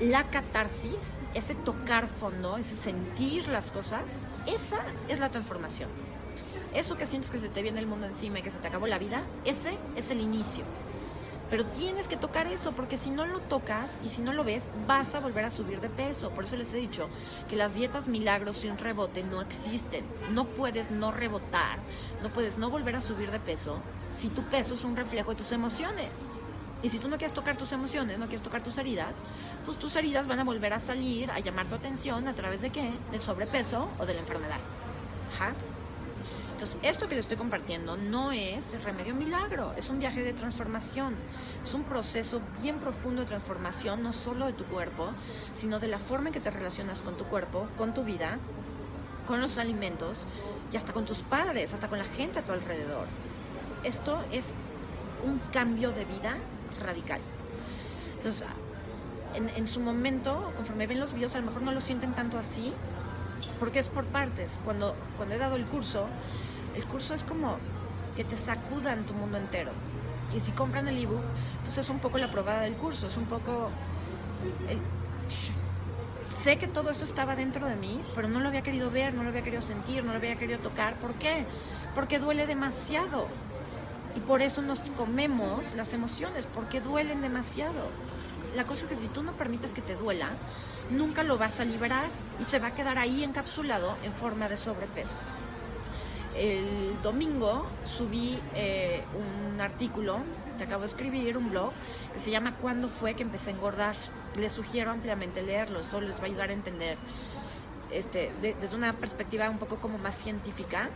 La 0.00 0.24
catarsis, 0.24 0.98
ese 1.34 1.54
tocar 1.54 2.06
fondo, 2.06 2.56
ese 2.56 2.76
sentir 2.76 3.48
las 3.48 3.70
cosas, 3.70 4.26
esa 4.46 4.80
es 5.08 5.20
la 5.20 5.30
transformación. 5.30 5.88
Eso 6.74 6.96
que 6.96 7.06
sientes 7.06 7.30
que 7.30 7.38
se 7.38 7.48
te 7.48 7.62
viene 7.62 7.80
el 7.80 7.86
mundo 7.86 8.06
encima 8.06 8.38
y 8.38 8.42
que 8.42 8.50
se 8.50 8.58
te 8.58 8.68
acabó 8.68 8.86
la 8.86 8.98
vida, 8.98 9.22
ese 9.44 9.76
es 9.96 10.10
el 10.10 10.20
inicio. 10.20 10.64
Pero 11.50 11.64
tienes 11.64 12.08
que 12.08 12.16
tocar 12.16 12.46
eso, 12.46 12.72
porque 12.72 12.96
si 12.96 13.10
no 13.10 13.24
lo 13.26 13.40
tocas 13.40 13.98
y 14.04 14.10
si 14.10 14.20
no 14.20 14.32
lo 14.32 14.44
ves, 14.44 14.70
vas 14.86 15.14
a 15.14 15.20
volver 15.20 15.44
a 15.44 15.50
subir 15.50 15.80
de 15.80 15.88
peso. 15.88 16.30
Por 16.30 16.44
eso 16.44 16.56
les 16.56 16.72
he 16.72 16.76
dicho 16.76 17.08
que 17.48 17.56
las 17.56 17.74
dietas 17.74 18.08
milagros 18.08 18.58
sin 18.58 18.76
rebote 18.76 19.22
no 19.22 19.40
existen. 19.40 20.04
No 20.32 20.44
puedes 20.44 20.90
no 20.90 21.10
rebotar, 21.10 21.78
no 22.22 22.28
puedes 22.28 22.58
no 22.58 22.68
volver 22.70 22.96
a 22.96 23.00
subir 23.00 23.30
de 23.30 23.40
peso 23.40 23.80
si 24.12 24.28
tu 24.28 24.42
peso 24.42 24.74
es 24.74 24.84
un 24.84 24.96
reflejo 24.96 25.30
de 25.30 25.36
tus 25.36 25.52
emociones. 25.52 26.26
Y 26.82 26.90
si 26.90 26.98
tú 26.98 27.08
no 27.08 27.16
quieres 27.16 27.32
tocar 27.32 27.56
tus 27.56 27.72
emociones, 27.72 28.18
no 28.18 28.26
quieres 28.26 28.42
tocar 28.42 28.62
tus 28.62 28.78
heridas, 28.78 29.14
pues 29.64 29.78
tus 29.78 29.96
heridas 29.96 30.28
van 30.28 30.38
a 30.38 30.44
volver 30.44 30.72
a 30.72 30.80
salir, 30.80 31.30
a 31.30 31.40
llamar 31.40 31.66
tu 31.66 31.74
atención 31.74 32.28
a 32.28 32.34
través 32.34 32.60
de 32.60 32.70
qué? 32.70 32.92
Del 33.10 33.20
sobrepeso 33.20 33.88
o 33.98 34.06
de 34.06 34.14
la 34.14 34.20
enfermedad. 34.20 34.60
Ajá. 35.34 35.54
Entonces, 36.58 36.80
esto 36.82 37.08
que 37.08 37.14
les 37.14 37.26
estoy 37.26 37.36
compartiendo 37.36 37.96
no 37.96 38.32
es 38.32 38.74
el 38.74 38.82
remedio 38.82 39.14
milagro, 39.14 39.74
es 39.76 39.90
un 39.90 40.00
viaje 40.00 40.24
de 40.24 40.32
transformación, 40.32 41.14
es 41.62 41.72
un 41.72 41.84
proceso 41.84 42.40
bien 42.60 42.80
profundo 42.80 43.22
de 43.22 43.28
transformación, 43.28 44.02
no 44.02 44.12
solo 44.12 44.46
de 44.46 44.54
tu 44.54 44.64
cuerpo, 44.64 45.10
sino 45.54 45.78
de 45.78 45.86
la 45.86 46.00
forma 46.00 46.30
en 46.30 46.32
que 46.32 46.40
te 46.40 46.50
relacionas 46.50 46.98
con 46.98 47.16
tu 47.16 47.26
cuerpo, 47.26 47.68
con 47.78 47.94
tu 47.94 48.02
vida, 48.02 48.38
con 49.24 49.40
los 49.40 49.56
alimentos 49.56 50.18
y 50.72 50.76
hasta 50.76 50.92
con 50.92 51.04
tus 51.04 51.18
padres, 51.18 51.74
hasta 51.74 51.86
con 51.86 52.00
la 52.00 52.04
gente 52.04 52.40
a 52.40 52.44
tu 52.44 52.50
alrededor. 52.50 53.06
Esto 53.84 54.20
es 54.32 54.46
un 55.24 55.38
cambio 55.52 55.92
de 55.92 56.06
vida 56.06 56.38
radical. 56.84 57.20
Entonces, 58.16 58.44
en, 59.34 59.48
en, 59.50 59.68
su 59.68 59.78
momento, 59.78 60.52
conforme 60.56 60.88
ven 60.88 60.98
los 60.98 61.12
videos, 61.12 61.36
a 61.36 61.38
lo 61.38 61.46
mejor 61.46 61.62
no 61.62 61.70
lo 61.70 61.80
sienten 61.80 62.14
tanto 62.14 62.36
así, 62.36 62.72
porque 63.58 63.78
es 63.78 63.88
por 63.88 64.04
partes. 64.04 64.58
Cuando, 64.64 64.94
cuando 65.16 65.34
he 65.34 65.38
dado 65.38 65.56
el 65.56 65.64
curso, 65.66 66.06
el 66.74 66.84
curso 66.84 67.14
es 67.14 67.24
como 67.24 67.58
que 68.16 68.24
te 68.24 68.36
sacudan 68.36 69.04
tu 69.04 69.14
mundo 69.14 69.38
entero. 69.38 69.72
Y 70.34 70.40
si 70.40 70.52
compran 70.52 70.88
el 70.88 70.98
ebook, 70.98 71.22
pues 71.64 71.78
es 71.78 71.88
un 71.88 72.00
poco 72.00 72.18
la 72.18 72.30
probada 72.30 72.62
del 72.62 72.74
curso, 72.74 73.06
es 73.06 73.16
un 73.16 73.24
poco... 73.26 73.70
Sé 76.28 76.56
que 76.56 76.68
todo 76.68 76.90
esto 76.90 77.04
estaba 77.04 77.34
dentro 77.34 77.66
de 77.66 77.76
mí, 77.76 78.02
pero 78.14 78.28
no 78.28 78.40
lo 78.40 78.48
había 78.48 78.62
querido 78.62 78.90
ver, 78.90 79.14
no 79.14 79.22
lo 79.22 79.30
había 79.30 79.42
querido 79.42 79.62
sentir, 79.62 80.04
no 80.04 80.12
lo 80.12 80.18
había 80.18 80.36
querido 80.36 80.58
tocar. 80.58 80.94
¿Por 80.96 81.14
qué? 81.14 81.44
Porque 81.94 82.18
duele 82.18 82.46
demasiado. 82.46 83.26
Y 84.14 84.20
por 84.20 84.42
eso 84.42 84.62
nos 84.62 84.80
comemos 84.96 85.74
las 85.74 85.94
emociones, 85.94 86.46
porque 86.46 86.80
duelen 86.80 87.22
demasiado. 87.22 87.88
La 88.56 88.64
cosa 88.64 88.82
es 88.82 88.88
que 88.88 88.96
si 88.96 89.08
tú 89.08 89.22
no 89.22 89.32
permites 89.32 89.72
que 89.72 89.82
te 89.82 89.94
duela, 89.94 90.30
nunca 90.90 91.22
lo 91.22 91.38
vas 91.38 91.60
a 91.60 91.64
liberar 91.64 92.06
y 92.40 92.44
se 92.44 92.58
va 92.58 92.68
a 92.68 92.74
quedar 92.74 92.98
ahí 92.98 93.22
encapsulado 93.22 93.94
en 94.04 94.12
forma 94.12 94.48
de 94.48 94.56
sobrepeso 94.56 95.18
el 96.38 96.96
domingo 97.02 97.66
subí 97.84 98.38
eh, 98.54 99.02
un 99.52 99.60
artículo 99.60 100.20
que 100.56 100.64
acabo 100.64 100.82
de 100.82 100.86
escribir, 100.86 101.36
un 101.36 101.50
blog, 101.50 101.72
que 102.12 102.20
se 102.20 102.30
llama 102.30 102.54
¿Cuándo 102.56 102.88
fue 102.88 103.14
que 103.14 103.22
empecé 103.22 103.50
a 103.50 103.54
engordar? 103.54 103.96
Les 104.38 104.52
sugiero 104.52 104.90
ampliamente 104.90 105.42
leerlo, 105.42 105.80
eso 105.80 106.00
les 106.00 106.16
va 106.16 106.22
a 106.22 106.26
ayudar 106.26 106.50
a 106.50 106.52
entender 106.52 106.96
este, 107.90 108.32
desde 108.40 108.76
una 108.76 108.92
perspectiva 108.92 109.48
un 109.50 109.58
poco 109.58 109.76
como 109.76 109.98
más 109.98 110.14
científica 110.14 110.90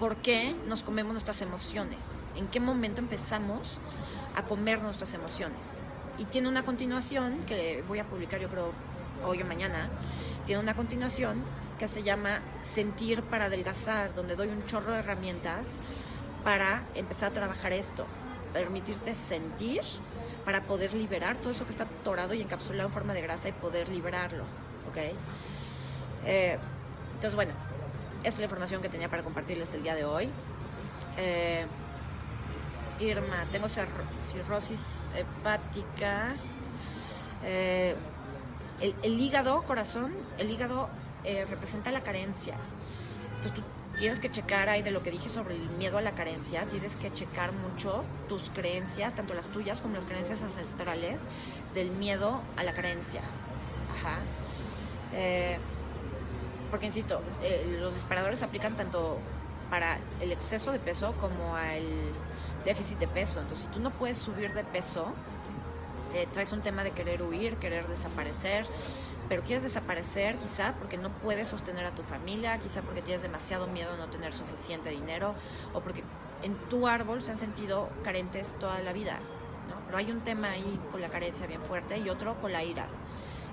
por 0.00 0.16
qué 0.16 0.54
nos 0.66 0.82
comemos 0.82 1.12
nuestras 1.12 1.40
emociones, 1.42 2.26
en 2.36 2.48
qué 2.48 2.60
momento 2.60 3.00
empezamos 3.00 3.80
a 4.34 4.42
comer 4.42 4.82
nuestras 4.82 5.14
emociones. 5.14 5.85
Y 6.18 6.24
tiene 6.24 6.48
una 6.48 6.64
continuación 6.64 7.38
que 7.46 7.84
voy 7.86 7.98
a 7.98 8.04
publicar 8.04 8.40
yo 8.40 8.48
creo 8.48 8.72
hoy 9.24 9.42
o 9.42 9.46
mañana, 9.46 9.90
tiene 10.46 10.62
una 10.62 10.74
continuación 10.74 11.42
que 11.78 11.88
se 11.88 12.02
llama 12.02 12.40
Sentir 12.64 13.22
para 13.22 13.46
adelgazar, 13.46 14.14
donde 14.14 14.36
doy 14.36 14.48
un 14.48 14.64
chorro 14.66 14.92
de 14.92 15.00
herramientas 15.00 15.66
para 16.44 16.84
empezar 16.94 17.30
a 17.30 17.32
trabajar 17.32 17.72
esto, 17.72 18.06
permitirte 18.52 19.14
sentir 19.14 19.82
para 20.44 20.62
poder 20.62 20.94
liberar 20.94 21.36
todo 21.36 21.50
eso 21.50 21.64
que 21.64 21.70
está 21.70 21.84
atorado 21.84 22.32
y 22.34 22.40
encapsulado 22.40 22.88
en 22.88 22.94
forma 22.94 23.12
de 23.12 23.20
grasa 23.20 23.48
y 23.48 23.52
poder 23.52 23.88
liberarlo, 23.88 24.44
¿ok? 24.88 24.98
Eh, 26.24 26.56
entonces, 27.14 27.34
bueno, 27.34 27.52
esa 28.20 28.28
es 28.28 28.38
la 28.38 28.44
información 28.44 28.80
que 28.80 28.88
tenía 28.88 29.08
para 29.08 29.22
compartirles 29.22 29.72
el 29.74 29.82
día 29.82 29.94
de 29.94 30.04
hoy. 30.04 30.30
Eh, 31.18 31.66
Irma, 33.00 33.44
tengo 33.52 33.68
cirrosis 33.68 34.80
hepática. 35.14 36.34
Eh, 37.44 37.94
el, 38.80 39.20
hígado, 39.20 39.62
corazón, 39.62 40.14
el 40.38 40.50
hígado 40.50 40.88
eh, 41.24 41.44
representa 41.48 41.90
la 41.90 42.00
carencia. 42.00 42.54
Entonces 43.36 43.54
tú 43.54 43.62
tienes 43.98 44.20
que 44.20 44.30
checar 44.30 44.68
ahí 44.68 44.82
de 44.82 44.90
lo 44.90 45.02
que 45.02 45.10
dije 45.10 45.28
sobre 45.28 45.54
el 45.54 45.68
miedo 45.70 45.98
a 45.98 46.02
la 46.02 46.12
carencia, 46.12 46.64
tienes 46.66 46.96
que 46.96 47.12
checar 47.12 47.52
mucho 47.52 48.04
tus 48.28 48.50
creencias, 48.50 49.14
tanto 49.14 49.34
las 49.34 49.48
tuyas 49.48 49.80
como 49.80 49.94
las 49.94 50.04
creencias 50.04 50.42
ancestrales, 50.42 51.20
del 51.74 51.90
miedo 51.90 52.40
a 52.56 52.64
la 52.64 52.74
carencia. 52.74 53.22
Ajá. 53.94 54.18
Eh, 55.12 55.58
porque 56.70 56.86
insisto, 56.86 57.22
los 57.80 57.94
disparadores 57.94 58.42
aplican 58.42 58.76
tanto 58.76 59.18
para 59.70 59.98
el 60.20 60.32
exceso 60.32 60.72
de 60.72 60.78
peso 60.78 61.14
como 61.20 61.56
al 61.56 61.84
déficit 62.64 62.98
de 62.98 63.08
peso. 63.08 63.40
Entonces, 63.40 63.66
si 63.66 63.70
tú 63.72 63.80
no 63.80 63.90
puedes 63.90 64.18
subir 64.18 64.52
de 64.54 64.64
peso, 64.64 65.12
traes 66.32 66.52
un 66.52 66.62
tema 66.62 66.82
de 66.84 66.92
querer 66.92 67.22
huir, 67.22 67.56
querer 67.56 67.86
desaparecer, 67.88 68.66
pero 69.28 69.42
quieres 69.42 69.62
desaparecer 69.62 70.36
quizá 70.36 70.74
porque 70.78 70.96
no 70.96 71.10
puedes 71.10 71.48
sostener 71.48 71.84
a 71.84 71.94
tu 71.94 72.02
familia, 72.02 72.58
quizá 72.58 72.82
porque 72.82 73.02
tienes 73.02 73.22
demasiado 73.22 73.66
miedo 73.66 73.92
a 73.92 73.96
no 73.96 74.06
tener 74.08 74.32
suficiente 74.32 74.90
dinero 74.90 75.34
o 75.74 75.80
porque 75.80 76.04
en 76.42 76.54
tu 76.68 76.86
árbol 76.86 77.22
se 77.22 77.32
han 77.32 77.38
sentido 77.38 77.88
carentes 78.04 78.54
toda 78.58 78.78
la 78.80 78.92
vida. 78.92 79.18
¿no? 79.68 79.84
Pero 79.86 79.98
hay 79.98 80.10
un 80.12 80.20
tema 80.20 80.52
ahí 80.52 80.80
con 80.92 81.00
la 81.00 81.08
carencia 81.08 81.46
bien 81.46 81.60
fuerte 81.60 81.98
y 81.98 82.08
otro 82.08 82.40
con 82.40 82.52
la 82.52 82.62
ira. 82.62 82.86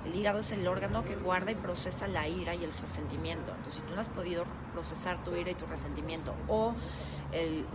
El 0.06 0.16
hígado 0.16 0.40
es 0.40 0.52
el 0.52 0.68
órgano 0.68 1.04
que 1.06 1.16
guarda 1.16 1.52
y 1.52 1.56
procesa 1.56 2.08
la 2.08 2.28
ira 2.28 2.56
y 2.56 2.64
el 2.64 2.74
resentimiento. 2.74 3.52
Entonces, 3.52 3.76
si 3.76 3.82
tú 3.82 3.96
no 3.96 4.02
has 4.02 4.10
podido 4.10 4.44
procesar 4.74 5.24
tu 5.24 5.36
ira 5.36 5.52
y 5.52 5.56
tu 5.56 5.66
resentimiento 5.66 6.34
o 6.48 6.74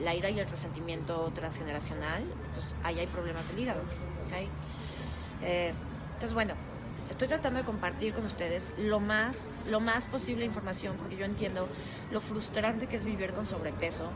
la 0.00 0.14
ira 0.14 0.30
y 0.30 0.38
el 0.38 0.48
resentimiento 0.48 1.32
transgeneracional, 1.34 2.22
entonces 2.46 2.76
ahí 2.84 2.98
hay 3.00 3.06
problemas 3.06 3.46
del 3.48 3.58
hígado. 3.58 3.80
¿okay? 4.26 4.48
Eh, 5.42 5.72
entonces, 6.14 6.34
bueno, 6.34 6.54
estoy 7.10 7.28
tratando 7.28 7.60
de 7.60 7.66
compartir 7.66 8.14
con 8.14 8.24
ustedes 8.24 8.72
lo 8.78 9.00
más, 9.00 9.36
lo 9.68 9.80
más 9.80 10.06
posible 10.06 10.44
información, 10.44 10.96
porque 10.96 11.16
yo 11.16 11.24
entiendo 11.24 11.68
lo 12.10 12.20
frustrante 12.20 12.86
que 12.86 12.96
es 12.96 13.04
vivir 13.04 13.32
con 13.32 13.46
sobrepeso, 13.46 14.10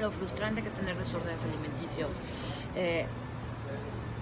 lo 0.00 0.10
frustrante 0.10 0.62
que 0.62 0.68
es 0.68 0.74
tener 0.74 0.96
desórdenes 0.96 1.42
alimenticios, 1.44 2.12
eh, 2.74 3.06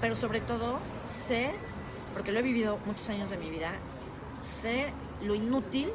pero 0.01 0.15
sobre 0.15 0.41
todo 0.41 0.79
sé, 1.09 1.53
porque 2.13 2.33
lo 2.33 2.39
he 2.39 2.43
vivido 2.43 2.79
muchos 2.87 3.09
años 3.11 3.31
de 3.31 3.37
mi 3.37 3.51
vida, 3.51 3.73
sé 4.43 4.93
lo 5.23 5.35
inútil 5.35 5.91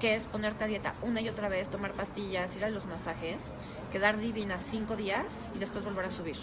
que 0.00 0.14
es 0.14 0.26
ponerte 0.26 0.64
a 0.64 0.66
dieta 0.66 0.94
una 1.02 1.20
y 1.20 1.28
otra 1.28 1.48
vez, 1.48 1.68
tomar 1.68 1.92
pastillas, 1.92 2.56
ir 2.56 2.64
a 2.64 2.70
los 2.70 2.86
masajes, 2.86 3.54
quedar 3.92 4.18
divina 4.18 4.58
cinco 4.58 4.96
días 4.96 5.50
y 5.54 5.58
después 5.58 5.84
volver 5.84 6.06
a 6.06 6.10
subir. 6.10 6.36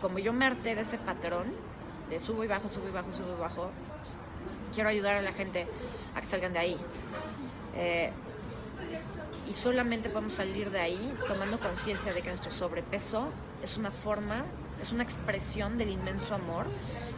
Como 0.00 0.18
yo 0.20 0.32
me 0.32 0.46
harté 0.46 0.74
de 0.74 0.82
ese 0.82 0.96
patrón, 0.96 1.52
de 2.08 2.20
subo 2.20 2.44
y 2.44 2.46
bajo, 2.46 2.68
subo 2.68 2.88
y 2.88 2.92
bajo, 2.92 3.12
subo 3.12 3.34
y 3.36 3.40
bajo. 3.40 3.70
Quiero 4.72 4.88
ayudar 4.88 5.16
a 5.16 5.22
la 5.22 5.32
gente 5.32 5.66
a 6.14 6.20
que 6.20 6.26
salgan 6.26 6.52
de 6.52 6.58
ahí. 6.58 6.76
Eh, 7.74 8.10
y 9.48 9.54
solamente 9.54 10.08
podemos 10.08 10.34
salir 10.34 10.70
de 10.70 10.80
ahí 10.80 11.14
tomando 11.26 11.58
conciencia 11.58 12.12
de 12.12 12.22
que 12.22 12.28
nuestro 12.28 12.50
sobrepeso 12.50 13.28
es 13.62 13.76
una 13.76 13.90
forma, 13.90 14.44
es 14.84 14.92
una 14.92 15.02
expresión 15.02 15.78
del 15.78 15.90
inmenso 15.90 16.34
amor 16.34 16.66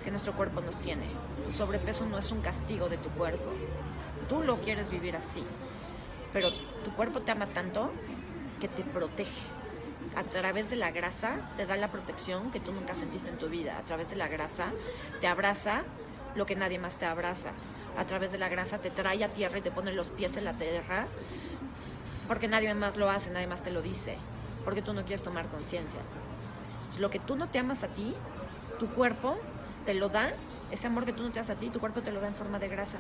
que 0.04 0.10
nuestro 0.10 0.32
cuerpo 0.32 0.60
nos 0.60 0.80
tiene. 0.80 1.06
El 1.46 1.52
sobrepeso 1.52 2.06
no 2.06 2.16
es 2.16 2.30
un 2.30 2.40
castigo 2.40 2.88
de 2.88 2.96
tu 2.96 3.08
cuerpo. 3.10 3.50
Tú 4.28 4.42
lo 4.42 4.60
quieres 4.60 4.88
vivir 4.88 5.16
así, 5.16 5.42
pero 6.32 6.52
tu 6.84 6.92
cuerpo 6.94 7.20
te 7.20 7.32
ama 7.32 7.46
tanto 7.46 7.90
que 8.60 8.68
te 8.68 8.84
protege 8.84 9.42
a 10.14 10.22
través 10.22 10.70
de 10.70 10.76
la 10.76 10.92
grasa 10.92 11.40
te 11.56 11.66
da 11.66 11.76
la 11.76 11.90
protección 11.90 12.50
que 12.50 12.60
tú 12.60 12.72
nunca 12.72 12.94
sentiste 12.94 13.28
en 13.28 13.36
tu 13.36 13.48
vida. 13.48 13.76
A 13.78 13.82
través 13.82 14.08
de 14.08 14.16
la 14.16 14.28
grasa 14.28 14.72
te 15.20 15.26
abraza 15.26 15.82
lo 16.34 16.46
que 16.46 16.56
nadie 16.56 16.78
más 16.78 16.96
te 16.96 17.04
abraza. 17.04 17.50
A 17.98 18.04
través 18.04 18.32
de 18.32 18.38
la 18.38 18.48
grasa 18.48 18.78
te 18.78 18.90
trae 18.90 19.22
a 19.24 19.28
tierra 19.28 19.58
y 19.58 19.62
te 19.62 19.70
pone 19.70 19.92
los 19.92 20.08
pies 20.08 20.36
en 20.36 20.44
la 20.44 20.54
tierra 20.54 21.06
porque 22.28 22.48
nadie 22.48 22.72
más 22.74 22.96
lo 22.96 23.10
hace, 23.10 23.30
nadie 23.30 23.46
más 23.46 23.62
te 23.62 23.70
lo 23.70 23.82
dice, 23.82 24.16
porque 24.64 24.82
tú 24.82 24.94
no 24.94 25.02
quieres 25.02 25.22
tomar 25.22 25.48
conciencia. 25.48 26.00
Lo 26.98 27.10
que 27.10 27.18
tú 27.18 27.36
no 27.36 27.48
te 27.48 27.58
amas 27.58 27.82
a 27.82 27.88
ti, 27.88 28.14
tu 28.78 28.88
cuerpo 28.88 29.36
te 29.84 29.94
lo 29.94 30.08
da, 30.08 30.32
ese 30.70 30.86
amor 30.86 31.04
que 31.04 31.12
tú 31.12 31.22
no 31.22 31.30
te 31.30 31.38
das 31.38 31.50
a 31.50 31.56
ti, 31.56 31.68
tu 31.68 31.80
cuerpo 31.80 32.02
te 32.02 32.10
lo 32.10 32.20
da 32.20 32.28
en 32.28 32.34
forma 32.34 32.58
de 32.58 32.68
grasa. 32.68 32.98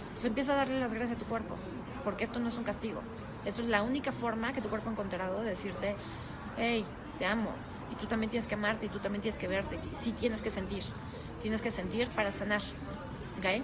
Entonces 0.00 0.24
empieza 0.24 0.52
a 0.54 0.56
darle 0.56 0.80
las 0.80 0.94
gracias 0.94 1.16
a 1.16 1.20
tu 1.20 1.26
cuerpo, 1.26 1.56
porque 2.04 2.24
esto 2.24 2.40
no 2.40 2.48
es 2.48 2.56
un 2.56 2.64
castigo. 2.64 3.02
Esto 3.44 3.62
es 3.62 3.68
la 3.68 3.82
única 3.82 4.10
forma 4.10 4.52
que 4.52 4.60
tu 4.60 4.68
cuerpo 4.68 4.88
ha 4.88 4.92
encontrado 4.92 5.40
de 5.42 5.50
decirte, 5.50 5.94
hey, 6.56 6.84
te 7.18 7.26
amo. 7.26 7.50
Y 7.92 7.94
tú 7.96 8.06
también 8.06 8.30
tienes 8.30 8.48
que 8.48 8.54
amarte 8.54 8.86
y 8.86 8.88
tú 8.88 8.98
también 8.98 9.22
tienes 9.22 9.38
que 9.38 9.46
verte. 9.46 9.78
Sí 10.02 10.12
tienes 10.12 10.42
que 10.42 10.50
sentir. 10.50 10.82
Tienes 11.42 11.62
que 11.62 11.70
sentir 11.70 12.08
para 12.08 12.32
sanar. 12.32 12.62
¿Ok? 13.38 13.62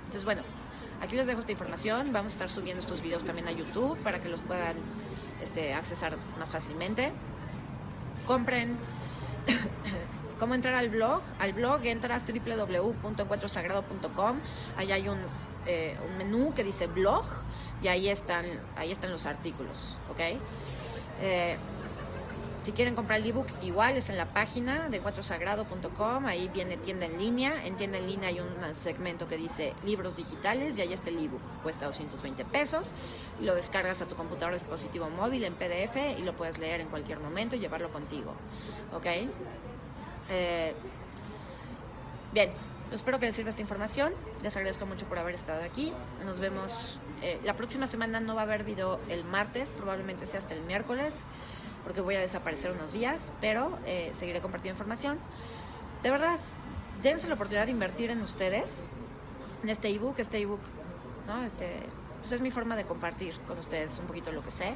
Entonces, 0.00 0.24
bueno, 0.24 0.42
aquí 1.00 1.16
les 1.16 1.26
dejo 1.26 1.40
esta 1.40 1.52
información. 1.52 2.12
Vamos 2.12 2.32
a 2.32 2.34
estar 2.34 2.50
subiendo 2.50 2.80
estos 2.80 3.00
videos 3.00 3.24
también 3.24 3.48
a 3.48 3.52
YouTube 3.52 3.96
para 4.02 4.20
que 4.20 4.28
los 4.28 4.42
puedan 4.42 4.76
este, 5.42 5.72
accesar 5.72 6.16
más 6.38 6.50
fácilmente. 6.50 7.12
Compren. 8.26 8.76
¿Cómo 10.40 10.54
entrar 10.54 10.74
al 10.74 10.88
blog? 10.88 11.20
Al 11.38 11.52
blog 11.52 11.84
entras 11.84 12.24
www.encuentrosagrado.com. 12.26 14.38
Ahí 14.76 14.92
hay 14.92 15.08
un, 15.08 15.18
eh, 15.66 15.96
un, 16.08 16.16
menú 16.16 16.54
que 16.54 16.64
dice 16.64 16.86
blog 16.86 17.26
y 17.82 17.88
ahí 17.88 18.08
están, 18.08 18.46
ahí 18.76 18.90
están 18.90 19.10
los 19.10 19.26
artículos. 19.26 19.98
¿Ok? 20.10 20.20
Eh, 21.22 21.58
Si 22.70 22.76
quieren 22.76 22.94
comprar 22.94 23.18
el 23.18 23.26
ebook, 23.26 23.48
igual 23.62 23.96
es 23.96 24.10
en 24.10 24.16
la 24.16 24.26
página 24.26 24.88
de 24.88 25.00
cuatrosagrado.com, 25.00 26.26
ahí 26.26 26.48
viene 26.54 26.76
tienda 26.76 27.06
en 27.06 27.18
línea. 27.18 27.66
En 27.66 27.74
tienda 27.74 27.98
en 27.98 28.06
línea 28.06 28.28
hay 28.28 28.38
un 28.38 28.74
segmento 28.74 29.26
que 29.26 29.36
dice 29.36 29.74
libros 29.84 30.14
digitales 30.14 30.78
y 30.78 30.82
ahí 30.82 30.92
está 30.92 31.10
el 31.10 31.18
ebook. 31.18 31.40
Cuesta 31.64 31.86
220 31.86 32.44
pesos. 32.44 32.86
Lo 33.40 33.56
descargas 33.56 34.02
a 34.02 34.06
tu 34.06 34.14
computador 34.14 34.54
dispositivo 34.54 35.10
móvil 35.10 35.42
en 35.42 35.54
PDF 35.54 35.96
y 36.16 36.22
lo 36.22 36.36
puedes 36.36 36.60
leer 36.60 36.80
en 36.80 36.86
cualquier 36.86 37.18
momento 37.18 37.56
y 37.56 37.58
llevarlo 37.58 37.90
contigo. 37.90 38.34
¿Ok? 38.94 39.06
Eh, 40.28 40.72
bien, 42.32 42.52
espero 42.92 43.18
que 43.18 43.26
les 43.26 43.34
sirva 43.34 43.50
esta 43.50 43.62
información. 43.62 44.12
Les 44.44 44.54
agradezco 44.54 44.86
mucho 44.86 45.06
por 45.06 45.18
haber 45.18 45.34
estado 45.34 45.64
aquí. 45.64 45.92
Nos 46.24 46.38
vemos. 46.38 47.00
Eh, 47.20 47.40
la 47.42 47.54
próxima 47.54 47.88
semana 47.88 48.20
no 48.20 48.36
va 48.36 48.42
a 48.42 48.44
haber 48.44 48.62
video 48.62 49.00
el 49.08 49.24
martes, 49.24 49.70
probablemente 49.76 50.28
sea 50.28 50.38
hasta 50.38 50.54
el 50.54 50.62
miércoles 50.62 51.26
porque 51.84 52.00
voy 52.00 52.14
a 52.16 52.20
desaparecer 52.20 52.70
unos 52.72 52.92
días, 52.92 53.32
pero 53.40 53.78
eh, 53.86 54.12
seguiré 54.14 54.40
compartiendo 54.40 54.76
información. 54.76 55.18
De 56.02 56.10
verdad, 56.10 56.38
dense 57.02 57.28
la 57.28 57.34
oportunidad 57.34 57.66
de 57.66 57.72
invertir 57.72 58.10
en 58.10 58.22
ustedes, 58.22 58.84
en 59.62 59.68
este 59.68 59.88
ebook, 59.88 60.18
este 60.18 60.38
ebook, 60.38 60.60
¿no? 61.26 61.42
Este, 61.42 61.82
pues 62.20 62.32
es 62.32 62.40
mi 62.40 62.50
forma 62.50 62.76
de 62.76 62.84
compartir 62.84 63.34
con 63.46 63.58
ustedes 63.58 63.98
un 63.98 64.06
poquito 64.06 64.32
lo 64.32 64.42
que 64.42 64.50
sé. 64.50 64.74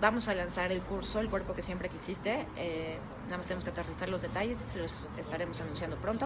Vamos 0.00 0.28
a 0.28 0.34
lanzar 0.34 0.70
el 0.70 0.80
curso, 0.82 1.18
el 1.18 1.28
cuerpo 1.28 1.54
que 1.54 1.62
siempre 1.62 1.88
quisiste. 1.88 2.46
Eh, 2.56 2.98
nada 3.24 3.38
más 3.38 3.46
tenemos 3.46 3.64
que 3.64 3.70
aterrizar 3.70 4.08
los 4.08 4.22
detalles 4.22 4.58
y 4.60 4.72
se 4.72 4.80
los 4.80 5.08
estaremos 5.18 5.60
anunciando 5.60 5.96
pronto. 5.96 6.16